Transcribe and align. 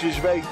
weten. 0.00 0.48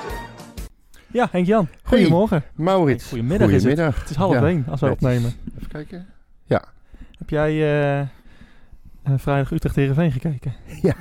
Ja, 1.13 1.29
Henk-Jan. 1.31 1.69
Goedemorgen. 1.83 2.43
Maurits. 2.54 3.08
Goedemiddag, 3.08 3.49
is 3.49 3.54
het. 3.54 3.63
Goedemiddag. 3.63 4.01
Het 4.01 4.11
is 4.11 4.17
half 4.17 4.33
Ja, 4.33 4.47
één 4.47 4.65
als 4.69 4.81
we 4.81 4.87
het 4.87 4.95
opnemen. 4.95 5.33
Even 5.57 5.69
kijken. 5.69 6.07
Heb 7.22 7.31
jij 7.31 7.51
eh, 7.51 8.01
eh, 8.01 8.08
vrijdag 9.17 9.51
Utrecht 9.51 9.76
Heerenveen 9.76 10.13
gekeken? 10.13 10.54
Ja. 10.83 10.94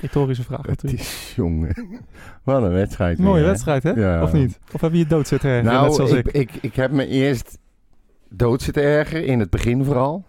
Retorische 0.00 0.42
vraag 0.42 0.66
Het 0.66 0.84
is 0.84 1.32
jongen. 1.36 2.00
Wat 2.42 2.62
een 2.62 2.72
wedstrijd. 2.72 3.18
Mooie 3.18 3.40
weer, 3.40 3.48
wedstrijd, 3.48 3.82
hè? 3.82 3.90
Ja. 3.90 4.22
Of 4.22 4.32
niet? 4.32 4.58
Of 4.72 4.80
heb 4.80 4.92
je 4.92 4.98
je 4.98 5.06
dood 5.06 5.28
zitten 5.28 5.50
ergeren, 5.50 5.72
net 5.72 5.82
Nou, 5.82 5.94
zoals 5.94 6.12
ik, 6.12 6.26
ik? 6.26 6.34
ik, 6.34 6.62
ik 6.62 6.76
heb 6.76 6.90
me 6.90 7.06
eerst 7.06 7.58
dood 8.28 8.62
zitten 8.62 8.82
ergeren, 8.82 9.26
in 9.26 9.40
het 9.40 9.50
begin 9.50 9.84
vooral. 9.84 10.24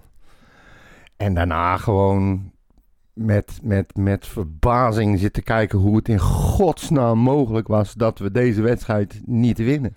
En 1.17 1.33
daarna 1.33 1.77
gewoon 1.77 2.51
met, 3.13 3.59
met, 3.63 3.95
met 3.97 4.27
verbazing 4.27 5.19
zitten 5.19 5.43
kijken 5.43 5.79
hoe 5.79 5.95
het 5.95 6.09
in 6.09 6.19
godsnaam 6.19 7.17
mogelijk 7.19 7.67
was 7.67 7.93
dat 7.93 8.19
we 8.19 8.31
deze 8.31 8.61
wedstrijd 8.61 9.21
niet 9.25 9.57
winnen. 9.57 9.95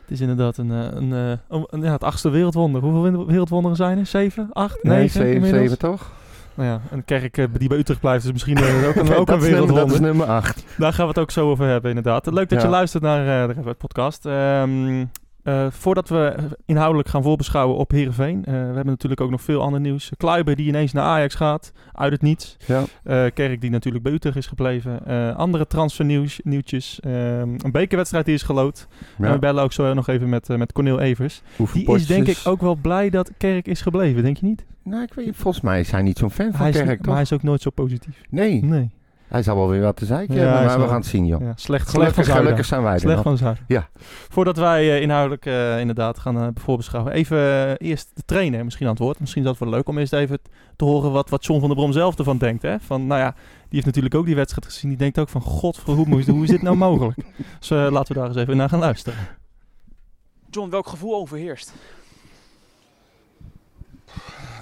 Het 0.00 0.10
is 0.10 0.20
inderdaad 0.20 0.56
een, 0.56 0.70
eh, 0.70 0.78
een, 0.90 1.12
eh, 1.12 1.30
een- 1.48 1.66
een- 1.70 1.82
ja, 1.82 1.92
het 1.92 2.04
achtste 2.04 2.28
wereldwonder. 2.30 2.82
Hoeveel 2.82 3.26
wereldwonderen 3.26 3.76
zijn 3.76 3.98
er? 3.98 4.06
Zeven? 4.06 4.48
Acht? 4.52 4.82
Nee, 4.82 4.96
negen? 4.98 5.10
zeven, 5.10 5.48
zeven 5.48 5.78
toch? 5.78 6.12
Nou 6.54 6.68
ja, 6.68 6.80
een 6.90 7.04
kerk 7.04 7.38
eh, 7.38 7.44
die 7.58 7.68
bij 7.68 7.78
Utrecht 7.78 8.00
blijft 8.00 8.24
is 8.24 8.32
misschien 8.32 8.58
ook 8.58 8.64
een, 8.94 9.14
ook 9.16 9.28
een 9.28 9.34
dat 9.34 9.40
wereldwonder. 9.42 9.94
is 9.94 10.00
nummer 10.00 10.26
acht. 10.26 10.64
Daar 10.78 10.92
gaan 10.92 11.04
we 11.04 11.10
het 11.10 11.18
ook 11.20 11.30
zo 11.30 11.50
over 11.50 11.66
hebben, 11.66 11.88
inderdaad. 11.88 12.32
Leuk 12.32 12.48
dat 12.48 12.62
je 12.62 12.68
luistert 12.68 13.02
naar 13.02 13.48
de 13.48 13.74
podcast. 13.78 14.26
Ehm, 14.26 15.04
eh, 15.44 15.66
voordat 15.70 16.08
we 16.08 16.34
inhoudelijk 16.66 17.08
gaan 17.08 17.22
voorbeschouwen 17.22 17.76
op 17.76 17.90
Heerenveen. 17.90 18.44
eh, 18.44 18.52
we 18.52 18.58
hebben 18.58 18.86
natuurlijk 18.86 19.20
ook 19.20 19.30
nog 19.30 19.42
veel 19.42 19.62
ander 19.62 19.80
nieuws. 19.80 20.10
Kluiber 20.16 20.56
die 20.56 20.66
ineens 20.66 20.92
naar 20.92 21.04
Ajax 21.04 21.34
gaat, 21.34 21.72
uit 21.92 22.12
het 22.12 22.22
niets. 22.22 22.56
Ja. 22.66 22.82
Eh, 23.04 23.24
Kerk 23.34 23.60
die 23.60 23.70
natuurlijk 23.70 24.04
bij 24.04 24.12
Utrecht 24.12 24.36
is 24.36 24.46
gebleven. 24.46 25.04
Andere 25.36 25.66
transfernieuws, 25.66 26.40
nieuwtjes. 26.44 27.00
Ehm, 27.00 27.12
een 27.58 27.72
bekerwedstrijd 27.72 28.24
die 28.24 28.34
is 28.34 28.42
gelood. 28.42 28.88
En 29.18 29.32
we 29.32 29.38
bellen 29.38 29.62
ook 29.62 29.72
zo 29.72 29.94
nog 29.94 30.08
even 30.08 30.28
met, 30.28 30.48
met 30.48 30.72
Cornel 30.72 31.00
Evers. 31.00 31.42
Hoeveel 31.56 31.84
Die 31.84 31.94
is 31.94 32.06
denk 32.06 32.26
ik 32.26 32.40
ook 32.44 32.60
wel 32.60 32.74
blij 32.74 33.10
dat 33.10 33.30
Kerk 33.38 33.66
is 33.66 33.80
gebleven, 33.80 34.22
denk 34.22 34.36
je 34.36 34.46
niet? 34.46 34.64
Nou, 34.82 35.02
ik 35.02 35.14
weet, 35.14 35.36
volgens 35.36 35.62
mij 35.64 35.80
is 35.80 35.90
hij 35.90 36.02
niet 36.02 36.18
zo'n 36.18 36.30
fan 36.30 36.50
van 36.50 36.60
Hij 36.60 36.68
is, 36.68 36.76
Kerk, 36.76 37.04
maar 37.06 37.14
hij 37.14 37.22
is 37.22 37.32
ook 37.32 37.42
nooit 37.42 37.60
zo 37.62 37.70
positief. 37.70 38.20
Nee, 38.30 38.64
Nee. 38.64 38.90
Hij 39.28 39.42
zal 39.42 39.56
wel 39.56 39.68
weer 39.68 39.80
wat 39.80 39.96
te 39.96 40.04
zeiken 40.04 40.34
Ja, 40.34 40.52
maar 40.64 40.80
we 40.80 40.86
gaan 40.86 40.96
het 40.96 41.06
zien, 41.06 41.26
joh. 41.26 41.40
Ja, 41.40 41.52
slecht, 41.56 41.88
slecht 41.88 42.14
van 42.14 42.24
Gelukkig, 42.24 42.36
gelukkig 42.36 42.66
zijn 42.66 42.82
wij 42.82 42.92
er 42.92 43.00
Slecht 43.00 43.24
nog. 43.24 43.38
van. 43.38 43.56
Ja. 43.66 43.88
Voordat 44.28 44.56
wij 44.56 44.90
eh, 44.94 45.00
inhoudelijk 45.02 45.46
eh, 45.46 45.80
inderdaad 45.80 46.18
gaan 46.18 46.36
eh, 46.38 46.48
voorbeschouwen. 46.54 47.12
Even 47.12 47.76
eerst 47.76 48.10
de 48.14 48.22
trainer 48.24 48.64
misschien 48.64 48.86
aan 48.86 48.92
het 48.92 49.02
woord. 49.02 49.20
Misschien 49.20 49.42
is 49.42 49.48
dat 49.48 49.58
wel 49.58 49.68
leuk 49.68 49.88
om 49.88 49.98
eerst 49.98 50.12
even 50.12 50.38
te 50.76 50.84
horen 50.84 51.12
wat, 51.12 51.30
wat 51.30 51.44
John 51.44 51.58
van 51.60 51.68
der 51.68 51.76
Brom 51.78 51.92
zelf 51.92 52.18
ervan 52.18 52.38
denkt. 52.38 52.62
Hè? 52.62 52.80
Van, 52.80 53.06
nou 53.06 53.20
ja, 53.20 53.30
die 53.32 53.68
heeft 53.68 53.86
natuurlijk 53.86 54.14
ook 54.14 54.26
die 54.26 54.34
wedstrijd 54.36 54.66
gezien. 54.66 54.88
Die 54.88 54.98
denkt 54.98 55.18
ook 55.18 55.28
van, 55.28 55.40
god, 55.40 55.76
hoe, 55.84 56.06
moest- 56.06 56.28
hoe 56.28 56.42
is 56.42 56.50
dit 56.50 56.62
nou 56.62 56.76
mogelijk? 56.76 57.18
Dus 57.58 57.68
laten 57.68 58.14
we 58.14 58.20
daar 58.20 58.28
eens 58.28 58.36
even 58.36 58.56
naar 58.56 58.68
gaan 58.68 58.78
luisteren. 58.78 59.18
John, 60.50 60.70
welk 60.70 60.86
gevoel 60.88 61.14
overheerst? 61.14 61.72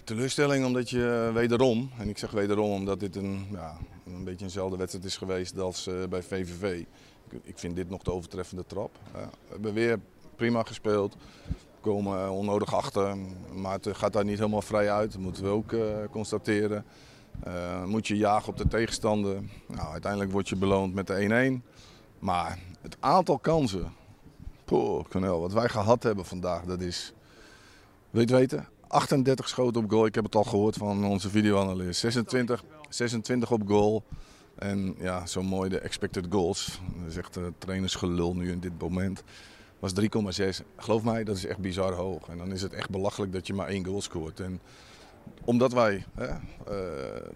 Teleurstelling 0.04 0.64
omdat 0.64 0.90
je 0.90 1.24
eh, 1.28 1.34
wederom, 1.34 1.90
en 1.98 2.08
ik 2.08 2.18
zeg 2.18 2.30
wederom 2.30 2.70
omdat 2.70 3.00
dit 3.00 3.16
een, 3.16 3.46
ja, 3.50 3.76
een 4.06 4.24
beetje 4.24 4.44
eenzelfde 4.44 4.76
wedstrijd 4.76 5.04
is 5.04 5.16
geweest 5.16 5.58
als 5.58 5.86
eh, 5.86 5.94
bij 6.08 6.22
VVV. 6.22 6.84
Ik, 7.42 7.58
vind 7.58 7.76
dit 7.76 7.88
nog 7.90 8.02
de 8.02 8.12
overtreffende 8.12 8.64
trap. 8.66 8.90
We 9.12 9.18
hebben 9.48 9.74
weer 9.74 9.98
prima 10.36 10.62
gespeeld, 10.62 11.16
komen 11.80 12.18
eh, 12.18 12.36
onnodig 12.36 12.74
achter, 12.74 13.16
maar 13.54 13.72
het 13.72 13.88
gaat 13.92 14.12
daar 14.12 14.24
niet 14.24 14.38
helemaal 14.38 14.62
vrij 14.62 14.90
uit. 14.90 15.12
Dat 15.12 15.20
moeten 15.20 15.42
we 15.42 15.48
ook 15.48 15.74
constateren. 16.10 16.84
Moet 17.86 18.06
je 18.06 18.16
jagen 18.16 18.48
op 18.48 18.56
de 18.56 18.68
tegenstander. 18.68 19.42
Nou, 19.66 19.92
uiteindelijk 19.92 20.32
word 20.32 20.48
je 20.48 20.56
beloond 20.56 20.94
met 20.94 21.06
de 21.06 21.60
1-1. 21.62 21.68
Maar 22.18 22.58
het 22.80 22.96
aantal 23.00 23.38
kansen, 23.38 23.92
poh, 24.64 25.04
Cornel, 25.08 25.40
wat 25.40 25.52
wij 25.52 25.68
gehad 25.68 26.02
hebben 26.02 26.24
vandaag, 26.24 26.64
dat 26.64 26.80
is, 26.80 27.12
weet 28.10 28.30
weten, 28.30 28.66
38 28.92 29.48
schoten 29.48 29.82
op 29.84 29.90
goal. 29.90 30.06
Ik 30.06 30.14
heb 30.14 30.24
het 30.24 30.34
al 30.34 30.44
gehoord 30.44 30.76
van 30.76 31.04
onze 31.04 31.30
videoanalist. 31.30 32.00
26, 32.00 32.64
26 32.88 33.50
op 33.50 33.62
goal. 33.66 34.04
En 34.54 34.94
ja, 34.98 35.26
zo 35.26 35.42
mooi 35.42 35.70
de 35.70 35.78
expected 35.78 36.26
goals. 36.30 36.80
Dat 37.00 37.10
is 37.10 37.16
echt 37.16 37.38
trainersgelul 37.58 38.34
nu 38.34 38.50
in 38.50 38.60
dit 38.60 38.72
moment. 38.78 39.22
Was 39.78 39.92
3,6. 40.00 40.06
Geloof 40.76 41.02
mij, 41.02 41.24
dat 41.24 41.36
is 41.36 41.46
echt 41.46 41.58
bizar 41.58 41.92
hoog. 41.92 42.28
En 42.28 42.38
dan 42.38 42.52
is 42.52 42.62
het 42.62 42.72
echt 42.72 42.90
belachelijk 42.90 43.32
dat 43.32 43.46
je 43.46 43.54
maar 43.54 43.68
één 43.68 43.84
goal 43.84 44.02
scoort. 44.02 44.40
En 44.40 44.60
omdat 45.44 45.72
wij 45.72 46.04
hè, 46.14 46.26
eh, 46.26 46.38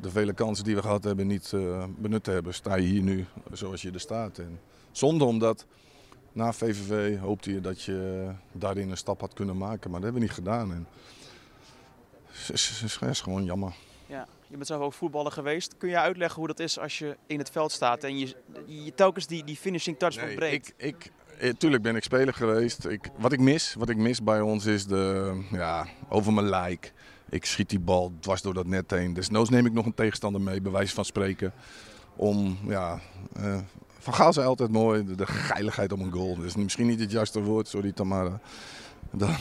de 0.00 0.11
vele 0.11 0.33
kansen 0.33 0.65
die 0.65 0.75
we 0.75 0.83
gehad 0.83 1.05
hebben 1.05 1.27
niet 1.27 1.53
eh, 1.53 1.84
benut 1.99 2.27
hebben, 2.27 2.55
sta 2.55 2.75
je 2.75 2.87
hier 2.87 3.03
nu 3.03 3.27
zoals 3.53 3.83
je 3.83 3.91
er 3.91 4.00
staat. 4.00 4.39
En 4.39 4.61
zonde 4.93 5.25
omdat 5.25 5.66
na 6.33 6.53
VVV 6.53 7.19
hoopte 7.19 7.53
je 7.53 7.61
dat 7.61 7.83
je 7.83 8.28
daarin 8.53 8.91
een 8.91 8.97
stap 8.97 9.21
had 9.21 9.33
kunnen 9.33 9.56
maken. 9.56 9.91
Maar 9.91 10.00
dat 10.00 10.11
hebben 10.11 10.21
we 10.21 10.27
niet 10.27 10.45
gedaan. 10.45 10.72
En 10.72 10.87
is, 12.52 12.82
is, 12.82 12.98
is 13.00 13.20
gewoon 13.20 13.44
jammer. 13.44 13.72
Ja, 14.06 14.26
je 14.47 14.54
bent 14.54 14.66
zelf 14.66 14.82
ook 14.82 14.92
voetballer 14.92 15.32
geweest. 15.32 15.74
Kun 15.78 15.88
je 15.88 15.98
uitleggen 15.98 16.38
hoe 16.38 16.47
dat 16.47 16.60
is 16.60 16.78
als 16.78 16.98
je 16.98 17.16
in 17.26 17.38
het 17.38 17.50
veld 17.50 17.72
staat 17.72 18.04
en 18.04 18.19
je, 18.19 18.34
je 18.66 18.94
telkens 18.94 19.26
die, 19.26 19.44
die 19.44 19.56
finishing 19.56 19.98
touch 19.98 20.16
Nee, 20.16 20.26
ontbreekt? 20.26 20.72
ik, 20.76 20.94
ik, 20.97 21.12
eh, 21.38 21.50
tuurlijk 21.50 21.82
ben 21.82 21.97
ik 21.97 22.02
speler 22.02 22.34
geweest. 22.34 22.84
Ik, 22.84 23.10
wat, 23.16 23.32
ik 23.32 23.41
mis, 23.41 23.74
wat 23.78 23.88
ik 23.88 23.97
mis 23.97 24.22
bij 24.22 24.41
ons 24.41 24.66
is 24.66 24.86
de, 24.86 25.34
ja, 25.50 25.86
over 26.08 26.32
mijn 26.32 26.48
lijk. 26.48 26.92
Ik 27.28 27.44
schiet 27.44 27.69
die 27.69 27.80
bal 27.80 28.12
dwars 28.20 28.42
door 28.42 28.54
dat 28.54 28.66
net 28.66 28.91
heen. 28.91 29.14
Desnoods 29.14 29.50
neem 29.50 29.66
ik 29.66 29.72
nog 29.72 29.86
een 29.86 29.94
tegenstander 29.94 30.41
mee, 30.41 30.60
bij 30.60 30.72
wijze 30.72 30.94
van 30.94 31.04
spreken. 31.04 31.53
Om, 32.16 32.58
ja, 32.66 33.00
eh, 33.36 33.58
Van 33.98 34.14
Gaal 34.14 34.32
zei 34.32 34.47
altijd 34.47 34.70
mooi, 34.70 35.04
de, 35.04 35.14
de 35.14 35.26
geiligheid 35.26 35.92
om 35.92 36.00
een 36.00 36.12
goal. 36.12 36.36
Dat 36.36 36.44
is 36.44 36.56
misschien 36.56 36.86
niet 36.86 37.00
het 37.00 37.10
juiste 37.10 37.42
woord, 37.42 37.68
sorry 37.68 37.92
Tamara. 37.92 38.41
De 39.10 39.34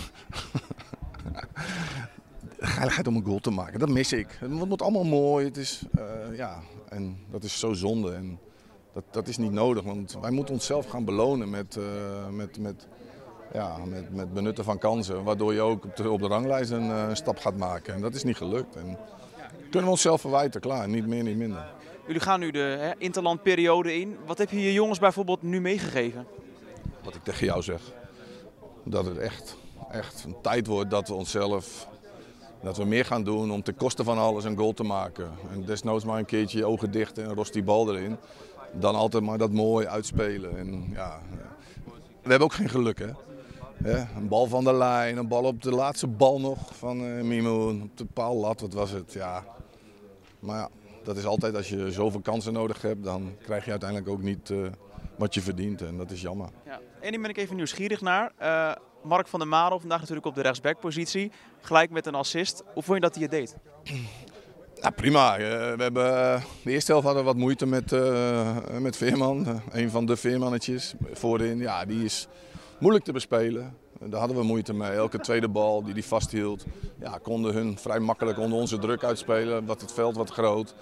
geiligheid 2.59 3.07
om 3.07 3.15
een 3.15 3.25
goal 3.25 3.39
te 3.39 3.51
maken, 3.51 3.79
dat 3.79 3.89
mis 3.89 4.13
ik. 4.13 4.27
Het 4.39 4.49
moet 4.49 4.81
allemaal 4.81 5.03
mooi, 5.03 5.45
het 5.45 5.57
is, 5.57 5.81
eh, 5.95 6.37
ja, 6.37 6.59
en 6.89 7.17
dat 7.31 7.43
is 7.43 7.59
zo 7.59 7.73
zonde. 7.73 8.13
En 8.13 8.39
dat, 8.93 9.03
dat 9.11 9.27
is 9.27 9.37
niet 9.37 9.51
nodig, 9.51 9.83
want 9.83 10.17
wij 10.21 10.31
moeten 10.31 10.53
onszelf 10.53 10.87
gaan 10.87 11.05
belonen 11.05 11.49
met, 11.49 11.77
eh, 11.77 12.29
met, 12.29 12.59
met, 12.59 12.87
ja, 13.53 13.77
met, 13.85 14.13
met 14.13 14.33
benutten 14.33 14.63
van 14.63 14.77
kansen. 14.77 15.23
Waardoor 15.23 15.53
je 15.53 15.61
ook 15.61 15.85
op 15.85 15.95
de, 15.95 16.09
op 16.09 16.21
de 16.21 16.27
ranglijst 16.27 16.71
een 16.71 16.91
eh, 16.91 17.13
stap 17.13 17.37
gaat 17.37 17.57
maken. 17.57 17.93
En 17.93 18.01
dat 18.01 18.15
is 18.15 18.23
niet 18.23 18.37
gelukt. 18.37 18.75
En 18.75 18.97
kunnen 19.59 19.83
we 19.83 19.89
onszelf 19.89 20.21
verwijten, 20.21 20.61
klaar. 20.61 20.89
Niet 20.89 21.07
meer, 21.07 21.23
niet 21.23 21.37
minder. 21.37 21.73
Jullie 22.05 22.21
gaan 22.21 22.39
nu 22.39 22.51
de 22.51 22.77
hè, 22.79 22.91
interlandperiode 22.97 23.99
in. 23.99 24.17
Wat 24.25 24.37
heb 24.37 24.49
je 24.49 24.61
je 24.61 24.73
jongens 24.73 24.99
bijvoorbeeld 24.99 25.41
nu 25.41 25.61
meegegeven? 25.61 26.27
Wat 27.03 27.15
ik 27.15 27.23
tegen 27.23 27.45
jou 27.45 27.61
zeg. 27.61 27.81
Dat 28.83 29.05
het 29.05 29.17
echt, 29.17 29.57
echt 29.91 30.23
een 30.23 30.35
tijd 30.41 30.67
wordt 30.67 30.89
dat 30.89 31.07
we 31.07 31.13
onszelf... 31.13 31.87
Dat 32.65 32.77
we 32.77 32.85
meer 32.85 33.05
gaan 33.05 33.23
doen 33.23 33.51
om 33.51 33.63
ten 33.63 33.75
koste 33.75 34.03
van 34.03 34.17
alles 34.17 34.43
een 34.43 34.57
goal 34.57 34.73
te 34.73 34.83
maken. 34.83 35.31
En 35.51 35.65
desnoods 35.65 36.05
maar 36.05 36.17
een 36.17 36.25
keertje 36.25 36.57
je 36.57 36.65
ogen 36.65 36.91
dicht 36.91 37.17
en 37.17 37.33
rost 37.33 37.53
die 37.53 37.63
bal 37.63 37.95
erin. 37.95 38.17
Dan 38.71 38.95
altijd 38.95 39.23
maar 39.23 39.37
dat 39.37 39.51
mooi 39.51 39.87
uitspelen. 39.87 40.57
En 40.57 40.89
ja, 40.93 41.19
we 42.21 42.29
hebben 42.29 42.47
ook 42.47 42.53
geen 42.53 42.69
geluk 42.69 42.99
hè. 42.99 43.09
Ja, 43.91 44.07
een 44.17 44.27
bal 44.27 44.47
van 44.47 44.63
de 44.63 44.73
lijn, 44.73 45.17
een 45.17 45.27
bal 45.27 45.43
op 45.43 45.61
de 45.61 45.71
laatste 45.71 46.07
bal 46.07 46.39
nog 46.39 46.75
van 46.75 47.01
uh, 47.01 47.23
Mimoen. 47.23 47.81
Op 47.81 47.97
de 47.97 48.05
paal 48.05 48.35
lat, 48.35 48.61
wat 48.61 48.73
was 48.73 48.91
het? 48.91 49.13
Ja. 49.13 49.43
Maar 50.39 50.57
ja, 50.57 50.69
dat 51.03 51.17
is 51.17 51.25
altijd 51.25 51.55
als 51.55 51.69
je 51.69 51.91
zoveel 51.91 52.21
kansen 52.21 52.53
nodig 52.53 52.81
hebt, 52.81 53.03
dan 53.03 53.35
krijg 53.43 53.65
je 53.65 53.71
uiteindelijk 53.71 54.09
ook 54.09 54.21
niet 54.21 54.49
uh, 54.49 54.67
wat 55.15 55.33
je 55.33 55.41
verdient. 55.41 55.81
En 55.81 55.97
dat 55.97 56.11
is 56.11 56.21
jammer. 56.21 56.49
Ja. 56.65 56.79
En 56.99 57.21
ben 57.21 57.29
ik 57.29 57.37
even 57.37 57.55
nieuwsgierig 57.55 58.01
naar. 58.01 58.31
Uh, 58.41 58.71
Mark 59.05 59.27
van 59.27 59.39
der 59.39 59.47
Marel, 59.47 59.79
vandaag 59.79 59.99
natuurlijk 59.99 60.25
op 60.25 60.35
de 60.35 60.41
rechtsbackpositie. 60.41 61.31
Gelijk 61.61 61.89
met 61.89 62.05
een 62.05 62.15
assist. 62.15 62.63
Hoe 62.73 62.83
vond 62.83 62.97
je 62.97 63.03
dat 63.03 63.13
hij 63.13 63.23
het 63.23 63.31
deed? 63.31 63.55
Ja, 64.81 64.89
prima. 64.89 65.37
we 65.37 65.75
hebben, 65.77 66.43
de 66.63 66.71
eerste 66.71 66.91
helft 66.91 67.05
hadden 67.05 67.23
we 67.23 67.29
wat 67.29 67.39
moeite 67.39 67.65
met, 67.65 67.91
uh, 67.91 68.57
met 68.79 68.97
Veerman. 68.97 69.61
een 69.71 69.89
van 69.89 70.05
de 70.05 70.15
Veermannetjes 70.15 70.93
voorin. 71.13 71.57
Ja, 71.57 71.85
die 71.85 72.03
is 72.03 72.27
moeilijk 72.79 73.05
te 73.05 73.11
bespelen. 73.11 73.77
Daar 73.99 74.19
hadden 74.19 74.37
we 74.37 74.43
moeite 74.43 74.73
mee. 74.73 74.91
Elke 74.91 75.19
tweede 75.19 75.49
bal 75.49 75.83
die 75.83 75.93
hij 75.93 76.03
vasthield, 76.03 76.65
ja, 76.99 77.17
konden 77.17 77.53
hun 77.53 77.77
vrij 77.77 77.99
makkelijk 77.99 78.39
onder 78.39 78.59
onze 78.59 78.77
druk 78.77 79.03
uitspelen. 79.03 79.65
Dat 79.65 79.81
het 79.81 79.93
veld 79.93 80.15
wat 80.15 80.29
groot. 80.29 80.75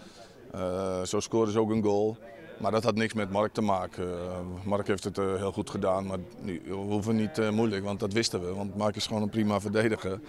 Zo 1.03 1.19
scoorden 1.19 1.53
ze 1.53 1.59
ook 1.59 1.71
een 1.71 1.83
goal. 1.83 2.17
Maar 2.63 2.71
dat 2.71 2.83
had 2.83 2.95
niks 2.95 3.13
met 3.13 3.31
Mark 3.31 3.53
te 3.53 3.61
maken. 3.61 4.07
Uh, 4.07 4.65
Mark 4.65 4.87
heeft 4.87 5.03
het 5.03 5.17
uh, 5.17 5.35
heel 5.35 5.51
goed 5.51 5.69
gedaan, 5.69 6.05
maar 6.05 6.17
nu, 6.41 6.61
we 6.65 6.73
hoeven 6.73 7.15
niet 7.15 7.39
uh, 7.39 7.49
moeilijk, 7.49 7.83
want 7.83 7.99
dat 7.99 8.13
wisten 8.13 8.41
we. 8.41 8.53
Want 8.53 8.77
Mark 8.77 8.95
is 8.95 9.07
gewoon 9.07 9.21
een 9.21 9.29
prima 9.29 9.59
verdediger. 9.59 10.19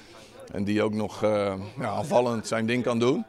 En 0.52 0.64
die 0.64 0.82
ook 0.82 0.94
nog 0.94 1.20
ja, 1.20 1.86
aanvallend 1.86 2.46
zijn 2.46 2.66
ding 2.66 2.82
kan 2.82 2.98
doen. 2.98 3.24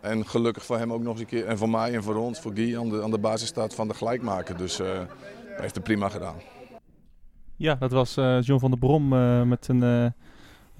En 0.00 0.26
gelukkig 0.26 0.64
voor 0.64 0.78
hem 0.78 0.92
ook 0.92 1.02
nog 1.02 1.12
eens 1.12 1.20
een 1.20 1.26
keer, 1.26 1.46
en 1.46 1.58
voor 1.58 1.70
mij 1.70 1.94
en 1.94 2.02
voor 2.02 2.14
ons, 2.14 2.40
voor 2.40 2.52
Guy, 2.54 2.76
aan 2.78 2.88
de, 2.88 3.02
aan 3.02 3.10
de 3.10 3.18
basis 3.18 3.48
staat 3.48 3.74
van 3.74 3.88
de 3.88 3.94
gelijkmaker. 3.94 4.56
Dus 4.56 4.78
hij 4.78 5.06
heeft 5.56 5.74
het 5.74 5.84
prima 5.84 6.08
gedaan. 6.08 6.36
Ja, 7.56 7.74
dat 7.74 7.92
was 7.92 8.16
uh, 8.16 8.40
John 8.40 8.60
van 8.60 8.70
der 8.70 8.78
Brom 8.78 9.12
uh, 9.12 9.42
met 9.42 9.68
een, 9.68 9.82
uh, 9.82 10.06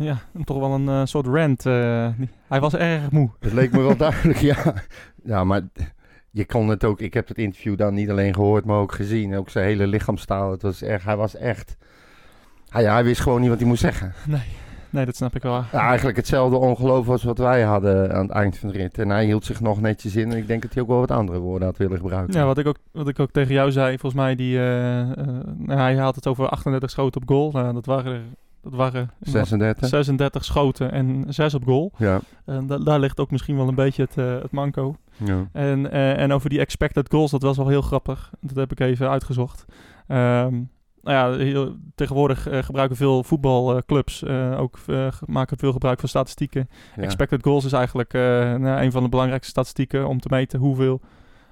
ja, 0.08 0.18
toch 0.44 0.58
wel 0.58 0.72
een 0.72 0.86
uh, 0.86 1.00
soort 1.04 1.26
rant. 1.26 1.64
hij 1.64 2.60
was 2.60 2.74
erg 2.74 3.10
moe. 3.10 3.30
Het 3.40 3.52
leek 3.52 3.72
me 3.72 3.80
wel 3.80 3.96
duidelijk, 4.06 4.38
ja. 4.38 4.74
Ja, 5.24 5.44
maar 5.44 5.62
je 6.34 6.44
kon 6.46 6.68
het 6.68 6.84
ook, 6.84 7.00
ik 7.00 7.14
heb 7.14 7.28
het 7.28 7.38
interview 7.38 7.76
dan 7.76 7.94
niet 7.94 8.10
alleen 8.10 8.34
gehoord, 8.34 8.64
maar 8.64 8.78
ook 8.78 8.92
gezien. 8.94 9.36
Ook 9.36 9.50
zijn 9.50 9.64
hele 9.66 9.86
lichaamstaal. 9.86 10.50
Het 10.50 10.62
was 10.62 10.82
echt, 10.82 11.04
hij 11.04 11.16
was 11.16 11.36
echt, 11.36 11.76
hij, 12.68 12.84
hij 12.84 13.04
wist 13.04 13.20
gewoon 13.20 13.40
niet 13.40 13.48
wat 13.50 13.58
hij 13.58 13.68
moest 13.68 13.80
zeggen. 13.80 14.12
Nee, 14.90 15.04
dat 15.04 15.16
snap 15.16 15.34
ik 15.36 15.42
wel. 15.42 15.64
Ja, 15.72 15.78
eigenlijk 15.88 16.16
hetzelfde 16.16 16.56
ongeloof 16.56 17.08
als 17.08 17.22
wat 17.24 17.38
wij 17.38 17.62
hadden 17.62 18.14
aan 18.14 18.22
het 18.22 18.30
eind 18.30 18.58
van 18.58 18.68
de 18.68 18.78
rit. 18.78 18.98
En 18.98 19.08
hij 19.08 19.24
hield 19.24 19.44
zich 19.44 19.60
nog 19.60 19.80
netjes 19.80 20.16
in. 20.16 20.30
En 20.30 20.36
ik 20.36 20.46
denk 20.46 20.62
dat 20.62 20.72
hij 20.74 20.82
ook 20.82 20.88
wel 20.88 20.98
wat 20.98 21.10
andere 21.10 21.38
woorden 21.38 21.68
had 21.68 21.76
willen 21.76 21.98
gebruiken. 21.98 22.34
Ja, 22.38 22.44
wat 22.46 22.58
ik 22.58 22.66
ook, 22.66 22.76
wat 22.92 23.08
ik 23.08 23.18
ook 23.18 23.30
tegen 23.30 23.54
jou 23.54 23.72
zei, 23.72 23.98
volgens 23.98 24.22
mij, 24.22 24.34
die, 24.34 24.58
nou, 24.58 25.80
hij 25.80 25.94
had 25.94 26.14
het 26.14 26.26
over 26.26 26.48
38 26.48 26.90
schoten 26.90 27.20
op 27.22 27.28
goal. 27.28 27.50
Nou, 27.50 27.72
dat 27.74 27.86
waren, 27.86 28.12
er- 28.12 28.20
dat 28.62 28.74
waren 28.74 29.10
36. 29.20 29.88
36 29.88 30.44
schoten 30.44 30.92
en 30.92 31.24
6 31.28 31.54
op 31.54 31.64
goal. 31.64 31.92
Ja. 31.96 32.20
En 32.44 32.66
da- 32.66 32.78
daar 32.78 33.00
ligt 33.00 33.20
ook 33.20 33.30
misschien 33.30 33.56
wel 33.56 33.68
een 33.68 33.74
beetje 33.74 34.02
het, 34.02 34.16
eh, 34.18 34.42
het 34.42 34.50
manco. 34.50 34.96
Ja. 35.16 35.48
En, 35.52 35.90
eh, 35.90 36.18
en 36.20 36.32
over 36.32 36.50
die 36.50 36.58
expected 36.60 37.10
goals, 37.10 37.30
dat 37.30 37.42
was 37.42 37.56
wel 37.56 37.68
heel 37.68 37.82
grappig. 37.82 38.30
Dat 38.40 38.56
heb 38.56 38.72
ik 38.72 38.80
even 38.80 39.10
uitgezocht. 39.10 39.64
Ehm, 40.06 40.52
nou 41.02 41.32
ja, 41.36 41.44
heel- 41.44 41.74
tegenwoordig 41.94 42.48
eh, 42.48 42.62
gebruiken 42.62 42.96
veel 42.96 43.22
voetbalclubs 43.24 44.22
uh, 44.22 44.60
ook 44.60 44.78
eh, 44.86 45.06
ge- 45.12 45.24
maken 45.26 45.58
veel 45.58 45.72
gebruik 45.72 46.00
van 46.00 46.08
statistieken. 46.08 46.68
Ja. 46.96 47.02
Expected 47.02 47.42
goals 47.42 47.64
is 47.64 47.72
eigenlijk 47.72 48.14
eh, 48.14 48.20
nou, 48.54 48.82
een 48.84 48.92
van 48.92 49.02
de 49.02 49.08
belangrijkste 49.08 49.50
statistieken 49.50 50.08
om 50.08 50.20
te 50.20 50.28
meten 50.30 50.58
hoeveel, 50.60 51.00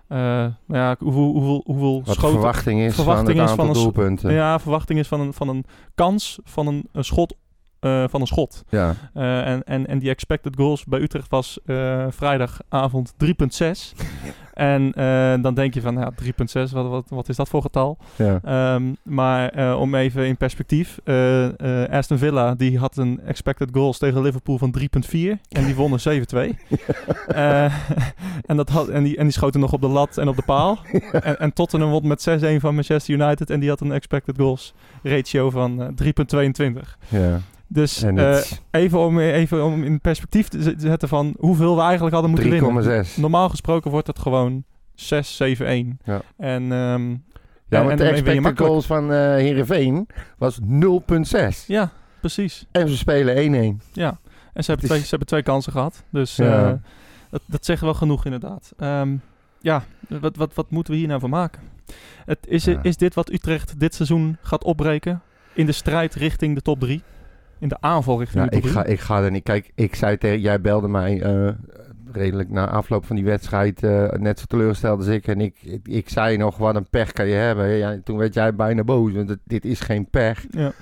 eh, 0.08 0.18
nou 0.18 0.54
ja, 0.66 0.96
hoeveel, 0.98 1.22
hoeveel, 1.32 1.62
hoeveel 1.64 2.02
Wat 2.04 2.14
schoten. 2.14 2.30
verwachting 2.38 2.80
is 2.80 2.94
verwachting 2.94 3.28
van 3.28 3.40
het 3.40 3.50
is 3.50 3.56
van 3.56 3.66
een 3.68 3.72
doelpunten. 3.74 4.32
Ja, 4.32 4.58
verwachting 4.58 4.98
is 4.98 5.08
van 5.08 5.20
een, 5.20 5.32
van 5.32 5.48
een 5.48 5.64
kans 5.94 6.38
van 6.44 6.66
een, 6.66 6.88
een 6.92 7.04
schot. 7.04 7.36
Eh, 7.82 8.04
van 8.08 8.20
een 8.20 8.26
schot. 8.26 8.64
Ja. 8.68 8.94
Eh, 9.14 9.46
en, 9.46 9.62
en, 9.64 9.86
en 9.86 9.98
die 9.98 10.10
expected 10.10 10.56
goals 10.56 10.84
bij 10.84 11.00
Utrecht 11.00 11.28
was 11.28 11.58
eh, 11.66 12.06
vrijdagavond 12.10 13.14
3,6. 13.24 13.30
en 14.54 14.92
dan 15.42 15.54
denk 15.54 15.74
je 15.74 15.80
van, 15.80 15.94
ja, 15.94 16.12
3,6, 16.22 16.72
wat, 16.72 16.88
wat, 16.88 17.04
wat 17.08 17.28
is 17.28 17.36
dat 17.36 17.48
voor 17.48 17.62
getal? 17.62 17.98
ja. 18.16 18.40
Ehm, 18.44 18.82
maar 19.02 19.76
om 19.76 19.94
even 19.94 20.26
in 20.26 20.36
perspectief. 20.36 20.98
Aston 21.90 22.18
Villa 22.18 22.54
die 22.54 22.78
had 22.78 22.96
een 22.96 23.20
expected 23.26 23.68
goals 23.72 23.98
tegen 23.98 24.22
Liverpool 24.22 24.58
van 24.58 24.74
3,4. 24.78 25.40
En 25.48 25.64
die 25.64 25.74
wonnen 25.74 26.00
7-2. 26.00 26.50
Eh, 27.26 27.74
en, 28.46 28.56
dat 28.56 28.68
had, 28.68 28.88
en, 28.88 29.02
die, 29.02 29.16
en 29.16 29.22
die 29.22 29.32
schoten 29.32 29.60
nog 29.60 29.72
op 29.72 29.80
de 29.80 29.88
lat 29.88 30.18
en 30.18 30.28
op 30.28 30.36
de 30.36 30.42
paal. 30.42 30.78
en, 31.12 31.38
en 31.38 31.52
Tottenham 31.52 31.90
won 31.90 32.06
met 32.06 32.28
6-1 32.28 32.60
van 32.60 32.74
Manchester 32.74 33.14
United. 33.14 33.50
En 33.50 33.60
die 33.60 33.68
had 33.68 33.80
een 33.80 33.92
expected 33.92 34.36
goals 34.36 34.74
ratio 35.02 35.50
van 35.50 35.82
eh, 35.82 36.12
3,22. 36.74 36.98
ja. 37.08 37.40
Dus 37.72 38.00
het 38.00 38.62
even, 38.70 38.98
om, 38.98 39.18
even 39.18 39.64
om 39.64 39.82
in 39.82 40.00
perspectief 40.00 40.48
te 40.48 40.74
zetten 40.76 41.08
van 41.08 41.34
hoeveel 41.38 41.76
we 41.76 41.82
eigenlijk 41.82 42.12
hadden 42.14 42.30
moeten 42.30 42.50
winnen. 42.50 43.04
3,6. 43.06 43.14
Normaal 43.16 43.48
gesproken 43.48 43.90
wordt 43.90 44.06
het 44.06 44.18
gewoon 44.18 44.64
6, 44.94 45.36
7, 45.36 45.66
1. 45.66 45.98
Ja. 46.04 46.20
En 46.36 46.62
ehm, 46.72 47.10
Ja, 47.68 47.80
en- 47.80 47.86
want 47.86 47.98
de 47.98 48.04
expected 48.04 48.58
goals 48.58 48.86
van 48.86 49.12
eh 49.12 49.18
Heerenveen 49.18 50.06
was 50.38 50.58
0,6. 50.62 51.66
ja, 51.66 51.90
precies. 52.20 52.66
En 52.70 52.88
ze 52.88 52.96
spelen 52.96 53.36
1-1. 53.36 53.82
Ja. 53.92 54.18
En 54.52 54.64
ze 54.64 54.70
hebben, 54.70 54.88
is- 54.88 54.92
twee, 54.94 55.00
ze 55.02 55.08
hebben 55.10 55.28
twee 55.28 55.42
kansen 55.42 55.72
gehad. 55.72 56.04
Dus 56.10 56.36
Ja. 56.36 56.66
eh, 56.68 56.72
dat, 57.30 57.40
dat 57.46 57.64
zegt 57.64 57.80
wel 57.80 57.94
genoeg 57.94 58.24
inderdaad. 58.24 58.72
Ehm, 58.78 59.16
ja, 59.60 59.84
wat, 60.08 60.36
wat, 60.36 60.54
wat 60.54 60.70
moeten 60.70 60.92
we 60.92 60.98
hier 60.98 61.08
nou 61.08 61.20
van 61.20 61.30
maken? 61.30 61.62
Het, 62.24 62.38
is, 62.46 62.64
Ja. 62.64 62.78
is 62.82 62.96
dit 62.96 63.14
wat 63.14 63.32
Utrecht 63.32 63.80
dit 63.80 63.94
seizoen 63.94 64.36
gaat 64.42 64.64
opbreken? 64.64 65.22
In 65.54 65.66
de 65.66 65.72
strijd 65.72 66.14
richting 66.14 66.54
de 66.54 66.62
top 66.62 66.80
3? 66.80 67.02
In 67.62 67.68
de 67.68 67.76
aanval 67.80 68.18
richting 68.18 68.44
Ja, 68.44 68.50
de 68.50 68.56
ik 68.56 68.62
3? 68.62 68.74
ga, 68.74 68.84
ik 68.84 69.00
ga 69.00 69.22
er 69.22 69.30
niet. 69.30 69.42
Kijk, 69.42 69.70
ik 69.74 69.94
zei 69.94 70.18
tegen 70.18 70.40
jij 70.40 70.60
belde 70.60 70.88
mij 70.88 71.22
eh, 71.22 71.48
redelijk 72.12 72.50
na 72.50 72.68
afloop 72.70 73.04
van 73.04 73.16
die 73.16 73.24
wedstrijd 73.24 73.82
eh, 73.82 74.08
net 74.10 74.38
zo 74.38 74.44
teleurgesteld 74.48 74.98
als 74.98 75.06
ik. 75.06 75.26
En 75.26 75.40
ik, 75.40 75.56
ik, 75.62 75.88
ik 75.88 76.08
zei 76.08 76.36
nog, 76.36 76.56
wat 76.56 76.74
een 76.76 76.88
pech 76.90 77.12
kan 77.12 77.26
je 77.26 77.34
hebben. 77.34 77.68
Ja, 77.68 77.98
toen 78.04 78.16
werd 78.16 78.34
jij 78.34 78.54
bijna 78.54 78.84
boos, 78.84 79.12
want 79.12 79.28
het- 79.28 79.38
dit 79.44 79.64
is 79.64 79.80
geen 79.80 80.10
pech. 80.10 80.46
Ja. 80.50 80.72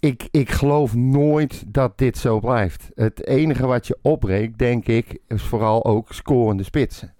Ik, 0.00 0.28
ik 0.30 0.50
geloof 0.50 0.94
nooit 0.94 1.64
dat 1.66 1.98
dit 1.98 2.18
zo 2.18 2.40
blijft. 2.40 2.90
Het 2.94 3.26
enige 3.26 3.66
wat 3.66 3.86
je 3.86 3.98
opbreekt, 4.02 4.58
denk 4.58 4.86
ik, 4.86 5.18
is 5.28 5.42
vooral 5.42 5.84
ook 5.84 6.12
scorende 6.12 6.62
spitsen. 6.62 7.14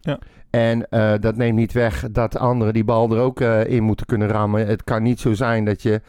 Ja. 0.00 0.18
En 0.50 0.88
eh, 0.88 1.12
dat 1.20 1.36
neemt 1.36 1.56
niet 1.56 1.72
weg 1.72 2.04
dat 2.10 2.36
anderen 2.38 2.72
die 2.72 2.84
bal 2.84 3.10
er 3.12 3.20
ook 3.20 3.40
in 3.66 3.82
moeten 3.82 4.06
kunnen 4.06 4.28
rammen. 4.28 4.66
Het 4.66 4.84
kan 4.84 5.02
niet 5.02 5.20
zo 5.20 5.32
zijn 5.34 5.64
dat 5.64 5.82
je 5.82 6.00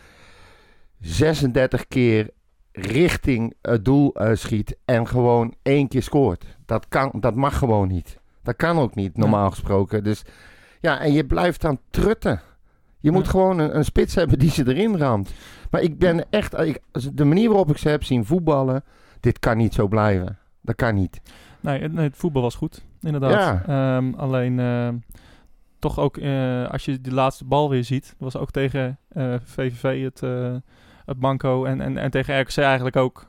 36 1.00 1.88
keer 1.88 2.30
richting 2.72 3.54
het 3.62 3.86
doel 3.86 4.14
eh, 4.14 4.36
schiet 4.36 4.78
en 4.86 5.08
gewoon 5.08 5.54
één 5.62 5.88
keer 5.88 6.04
scoort. 6.04 6.46
Dat, 6.66 6.88
kan, 6.88 7.12
dat 7.20 7.36
mag 7.36 7.58
gewoon 7.58 7.88
niet. 7.88 8.20
Dat 8.44 8.56
kan 8.56 8.78
ook 8.78 8.96
niet, 8.96 9.18
normaal 9.18 9.50
gesproken. 9.50 10.04
Dus 10.04 10.24
ja, 10.82 11.00
en 11.00 11.14
je 11.14 11.26
blijft 11.26 11.62
dan 11.62 11.80
trutten. 11.90 12.42
Je 13.00 13.12
moet 13.12 13.28
gewoon 13.28 13.60
een, 13.60 13.76
een 13.76 13.86
spits 13.86 14.16
hebben 14.16 14.40
die 14.40 14.52
ze 14.52 14.68
erin 14.68 14.98
ramt. 14.98 15.34
Maar 15.72 15.82
ik 15.82 15.98
ben 15.98 16.26
echt, 16.30 16.60
ik, 16.60 16.80
de 17.14 17.26
manier 17.26 17.48
waarop 17.48 17.70
ik 17.70 17.78
ze 17.78 17.90
heb 17.90 18.04
zien 18.04 18.26
voetballen, 18.26 18.84
dit 19.20 19.40
kan 19.40 19.58
niet 19.58 19.74
zo 19.74 19.88
blijven. 19.88 20.38
Dat 20.62 20.76
kan 20.76 20.96
niet. 20.96 21.22
Nee, 21.60 21.82
het, 21.82 22.18
voetbal 22.18 22.42
was 22.42 22.56
goed, 22.56 22.86
inderdaad. 23.02 23.32
Ja. 23.32 23.64
Ehm, 23.98 24.14
alleen 24.14 24.60
ehm, 24.60 24.96
toch 25.80 26.00
ook 26.00 26.18
eh, 26.18 26.70
als 26.70 26.86
je 26.86 27.02
die 27.02 27.14
laatste 27.14 27.46
bal 27.46 27.70
weer 27.70 27.84
ziet, 27.84 28.06
dat 28.18 28.34
was 28.34 28.38
ook 28.42 28.52
tegen 28.52 28.98
eh, 29.10 29.34
VVV 29.44 30.04
het, 30.04 30.24
eh, 30.24 30.56
het 31.10 31.20
banco 31.20 31.66
en, 31.66 31.82
en, 31.82 31.98
en 31.98 32.12
tegen 32.12 32.40
RKC 32.40 32.58
eigenlijk 32.58 32.96
ook. 32.96 33.28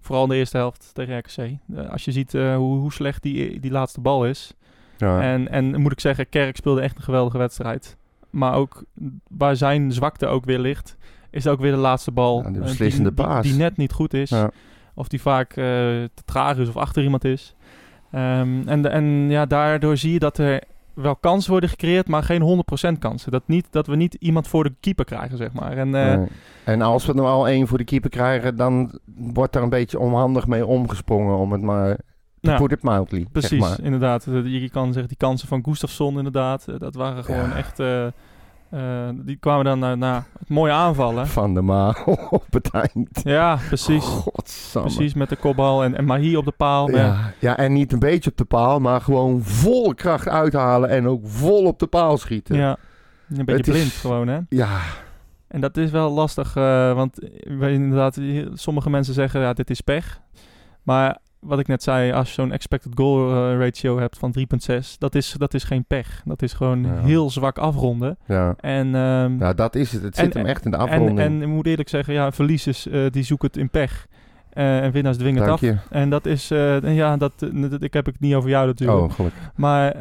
Vooral 0.00 0.24
in 0.24 0.30
de 0.30 0.36
eerste 0.36 0.56
helft 0.56 0.90
tegen 0.94 1.18
RKC. 1.18 1.36
Eh, 1.36 1.90
als 1.90 2.04
je 2.04 2.12
ziet 2.12 2.34
eh, 2.34 2.56
hoe, 2.56 2.78
hoe 2.78 2.92
slecht 2.92 3.22
die, 3.22 3.60
die 3.60 3.70
laatste 3.70 4.00
bal 4.00 4.26
is. 4.26 4.54
Ja. 4.96 5.22
En, 5.22 5.48
en 5.48 5.80
moet 5.80 5.92
ik 5.92 6.00
zeggen, 6.00 6.28
Kerk 6.28 6.56
speelde 6.56 6.80
echt 6.80 6.96
een 6.96 7.02
geweldige 7.02 7.38
wedstrijd. 7.38 7.96
Maar 8.30 8.54
ook 8.54 8.84
waar 9.28 9.56
zijn 9.56 9.92
zwakte 9.92 10.26
ook 10.26 10.44
weer 10.44 10.58
ligt, 10.58 10.96
is 11.30 11.46
ook 11.46 11.60
weer 11.60 11.70
de 11.72 11.76
laatste 11.78 12.10
bal. 12.10 12.42
Ja, 12.42 12.50
de 12.50 12.58
eh, 12.58 12.64
beslissende 12.64 13.14
die, 13.14 13.40
die- 13.42 13.54
net 13.54 13.76
niet 13.76 13.92
goed 13.92 14.14
is. 14.14 14.30
Ja. 14.30 14.50
Of 14.94 15.08
die 15.08 15.20
vaak 15.20 15.52
te 15.52 16.10
traag 16.24 16.56
is 16.56 16.68
of 16.68 16.76
achter 16.76 17.02
iemand 17.02 17.24
is. 17.24 17.54
Ehm, 18.10 18.68
en, 18.68 18.90
en 18.90 19.30
ja, 19.30 19.46
daardoor 19.46 19.96
zie 19.96 20.12
je 20.12 20.18
dat 20.18 20.38
er 20.38 20.62
wel 21.02 21.16
kansen 21.16 21.50
worden 21.50 21.70
gecreëerd, 21.70 22.08
maar 22.08 22.22
geen 22.22 22.64
100% 22.94 22.98
kansen. 22.98 23.30
Dat, 23.32 23.42
niet, 23.46 23.66
dat 23.70 23.86
we 23.86 23.96
niet 23.96 24.14
iemand 24.14 24.48
voor 24.48 24.64
de 24.64 24.74
keeper 24.80 25.04
krijgen, 25.04 25.36
zeg 25.36 25.52
maar. 25.52 25.72
En, 25.76 25.94
eh, 25.94 26.16
Nee. 26.16 26.26
En 26.64 26.82
als 26.82 27.06
we 27.06 27.12
er 27.14 27.20
al 27.26 27.48
één 27.48 27.66
voor 27.66 27.78
de 27.78 27.84
keeper 27.84 28.10
krijgen, 28.10 28.56
dan 28.56 28.98
wordt 29.16 29.52
daar 29.52 29.62
een 29.62 29.68
beetje 29.68 29.98
onhandig 29.98 30.46
mee 30.46 30.66
omgesprongen 30.66 31.36
om 31.36 31.52
het 31.52 31.62
maar 31.62 31.96
te 31.96 32.48
nou, 32.48 32.60
put 32.62 32.72
it 32.72 32.82
mildly. 32.82 33.26
precies, 33.32 33.48
Zeg 33.50 33.58
maar. 33.60 33.80
inderdaad. 33.82 34.24
Je 34.44 34.68
kan 34.72 34.86
zeggen, 34.86 35.08
die 35.08 35.16
kansen 35.16 35.48
van 35.48 35.64
Gustafsson 35.64 36.16
inderdaad, 36.16 36.68
eh, 36.68 36.74
dat 36.78 36.94
waren 36.94 37.24
gewoon 37.24 37.48
Ja. 37.48 37.56
echt... 37.56 37.78
eh, 37.80 38.06
eh, 38.70 39.08
die 39.14 39.36
kwamen 39.36 39.64
dan 39.64 39.78
na, 39.78 39.94
na 39.94 40.24
het 40.38 40.48
mooie 40.48 40.72
aanvallen. 40.72 41.26
Van 41.26 41.54
de 41.54 41.60
Maal 41.62 41.94
op 42.30 42.46
het 42.50 42.70
eind. 42.70 43.20
Ja, 43.22 43.58
precies. 43.66 44.04
Godsamme. 44.04 44.88
Precies, 44.94 45.14
met 45.14 45.28
de 45.28 45.36
kopbal 45.36 45.84
en, 45.84 45.96
en 45.96 46.04
Mahi 46.04 46.36
op 46.36 46.44
de 46.44 46.50
paal. 46.56 46.90
Ja, 46.90 47.32
ja, 47.38 47.56
en 47.56 47.72
niet 47.72 47.92
een 47.92 47.98
beetje 47.98 48.30
op 48.30 48.36
de 48.36 48.44
paal, 48.44 48.80
maar 48.80 49.00
gewoon 49.00 49.42
vol 49.42 49.94
kracht 49.94 50.28
uithalen 50.28 50.88
en 50.88 51.06
ook 51.08 51.20
vol 51.28 51.64
op 51.66 51.78
de 51.78 51.86
paal 51.86 52.18
schieten. 52.18 52.56
ja, 52.56 52.76
een 53.28 53.44
beetje 53.44 53.56
Het 53.56 53.66
is- 53.66 53.72
blind 53.74 53.92
gewoon, 53.92 54.28
hè. 54.28 54.38
Ja, 54.48 54.78
En 55.48 55.60
dat 55.60 55.76
is 55.76 55.90
wel 55.90 56.10
lastig, 56.10 56.56
eh, 56.56 56.92
want 56.94 57.18
inderdaad, 57.60 58.18
sommige 58.54 58.90
mensen 58.90 59.14
zeggen, 59.14 59.40
ja, 59.40 59.52
dit 59.52 59.70
is 59.70 59.80
pech. 59.80 60.20
Maar 60.82 61.18
wat 61.40 61.58
ik 61.58 61.66
net 61.66 61.82
zei, 61.82 62.12
als 62.12 62.28
je 62.28 62.34
zo'n 62.34 62.52
expected 62.52 62.92
goal 62.94 63.30
eh, 63.52 63.58
ratio 63.58 63.98
hebt 63.98 64.18
van 64.18 64.34
3,6, 64.38 64.98
dat 64.98 65.14
is, 65.14 65.34
dat 65.38 65.54
is 65.54 65.64
geen 65.64 65.84
pech. 65.84 66.22
Dat 66.24 66.42
is 66.42 66.52
gewoon 66.52 66.82
Ja. 66.82 66.94
heel 67.02 67.30
zwak 67.30 67.58
afronden. 67.58 68.18
ja. 68.26 68.54
En, 68.60 68.86
ehm, 68.94 69.36
Nou, 69.36 69.54
dat 69.54 69.74
is 69.74 69.92
het. 69.92 70.02
Het 70.02 70.16
zit 70.16 70.34
En- 70.34 70.40
hem 70.40 70.48
echt 70.50 70.64
in 70.64 70.70
de 70.70 70.76
en, 70.76 70.82
afronding. 70.82 71.18
en 71.18 71.42
ik 71.42 71.48
moet 71.48 71.66
eerlijk 71.66 71.88
zeggen, 71.88 72.14
ja, 72.14 72.32
verliezers 72.32 72.88
eh, 72.88 73.06
die 73.10 73.22
zoeken 73.22 73.46
het 73.48 73.56
in 73.56 73.70
pech. 73.70 74.06
Eh, 74.50 74.82
en 74.84 74.92
winnaars 74.92 75.16
dwingen 75.16 75.42
het 75.42 75.50
af. 75.50 75.62
En 75.90 76.10
dat 76.10 76.26
is, 76.26 76.50
eh, 76.50 76.94
ja, 76.96 77.16
dat, 77.16 77.32
dat, 77.52 77.82
ik 77.82 77.92
heb 77.92 78.06
het 78.06 78.20
niet 78.20 78.34
over 78.34 78.50
jou 78.50 78.66
natuurlijk. 78.66 79.00
Oh, 79.00 79.10
gelukkig. 79.12 79.50
Maar 79.56 79.94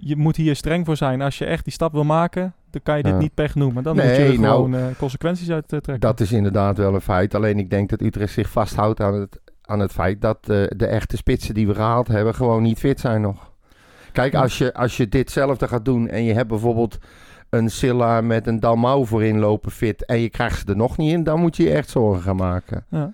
je, 0.00 0.16
moet 0.16 0.36
hier 0.36 0.56
streng 0.56 0.86
voor 0.86 0.96
zijn. 0.96 1.22
Als 1.22 1.38
je 1.38 1.44
echt 1.44 1.64
die 1.64 1.72
stap 1.72 1.92
wil 1.92 2.04
maken, 2.04 2.52
dan 2.70 2.80
kan 2.82 2.96
je 2.96 3.02
dit 3.02 3.12
Ja. 3.12 3.18
niet 3.18 3.34
pech 3.34 3.54
noemen. 3.54 3.82
Dan 3.82 3.96
Nee, 3.96 4.06
moet 4.06 4.16
je 4.16 4.22
er 4.32 4.40
nou, 4.40 4.54
gewoon 4.54 4.74
eh, 4.74 4.96
consequenties 4.98 5.50
uit 5.50 5.68
trekken. 5.68 6.00
Dat 6.00 6.20
is 6.20 6.32
inderdaad 6.32 6.76
wel 6.78 6.94
een 6.94 7.00
feit. 7.00 7.34
Alleen 7.34 7.58
ik 7.58 7.70
denk 7.70 7.90
dat 7.90 8.00
Utrecht 8.00 8.32
zich 8.32 8.50
vasthoudt 8.50 9.00
aan 9.00 9.14
het, 9.14 9.40
aan 9.68 9.78
het 9.80 9.92
feit 9.92 10.20
dat 10.20 10.38
eh, 10.48 10.64
de 10.76 10.86
echte 10.86 11.16
spitsen 11.16 11.54
die 11.54 11.66
we 11.66 11.74
gehaald 11.74 12.08
hebben 12.08 12.34
gewoon 12.34 12.62
niet 12.62 12.78
fit 12.78 13.00
zijn 13.00 13.20
nog. 13.20 13.50
Kijk, 14.12 14.34
als 14.34 14.58
je, 14.58 14.74
als 14.74 14.96
je 14.96 15.08
ditzelfde 15.08 15.68
gaat 15.68 15.84
doen 15.84 16.08
en 16.08 16.22
je 16.24 16.32
hebt 16.32 16.48
bijvoorbeeld 16.48 16.98
een 17.50 17.70
Silla 17.70 18.20
met 18.20 18.46
een 18.46 18.60
Dalmau 18.60 19.06
voorin 19.06 19.38
lopen 19.38 19.70
fit 19.70 20.04
en 20.04 20.20
je 20.20 20.28
krijgt 20.30 20.58
ze 20.58 20.66
er 20.66 20.76
nog 20.76 20.96
niet 20.96 21.12
in, 21.12 21.24
dan 21.24 21.40
moet 21.40 21.56
je 21.56 21.62
je 21.62 21.72
echt 21.72 21.88
zorgen 21.90 22.22
gaan 22.22 22.36
maken. 22.36 22.84
Ja. 22.88 23.12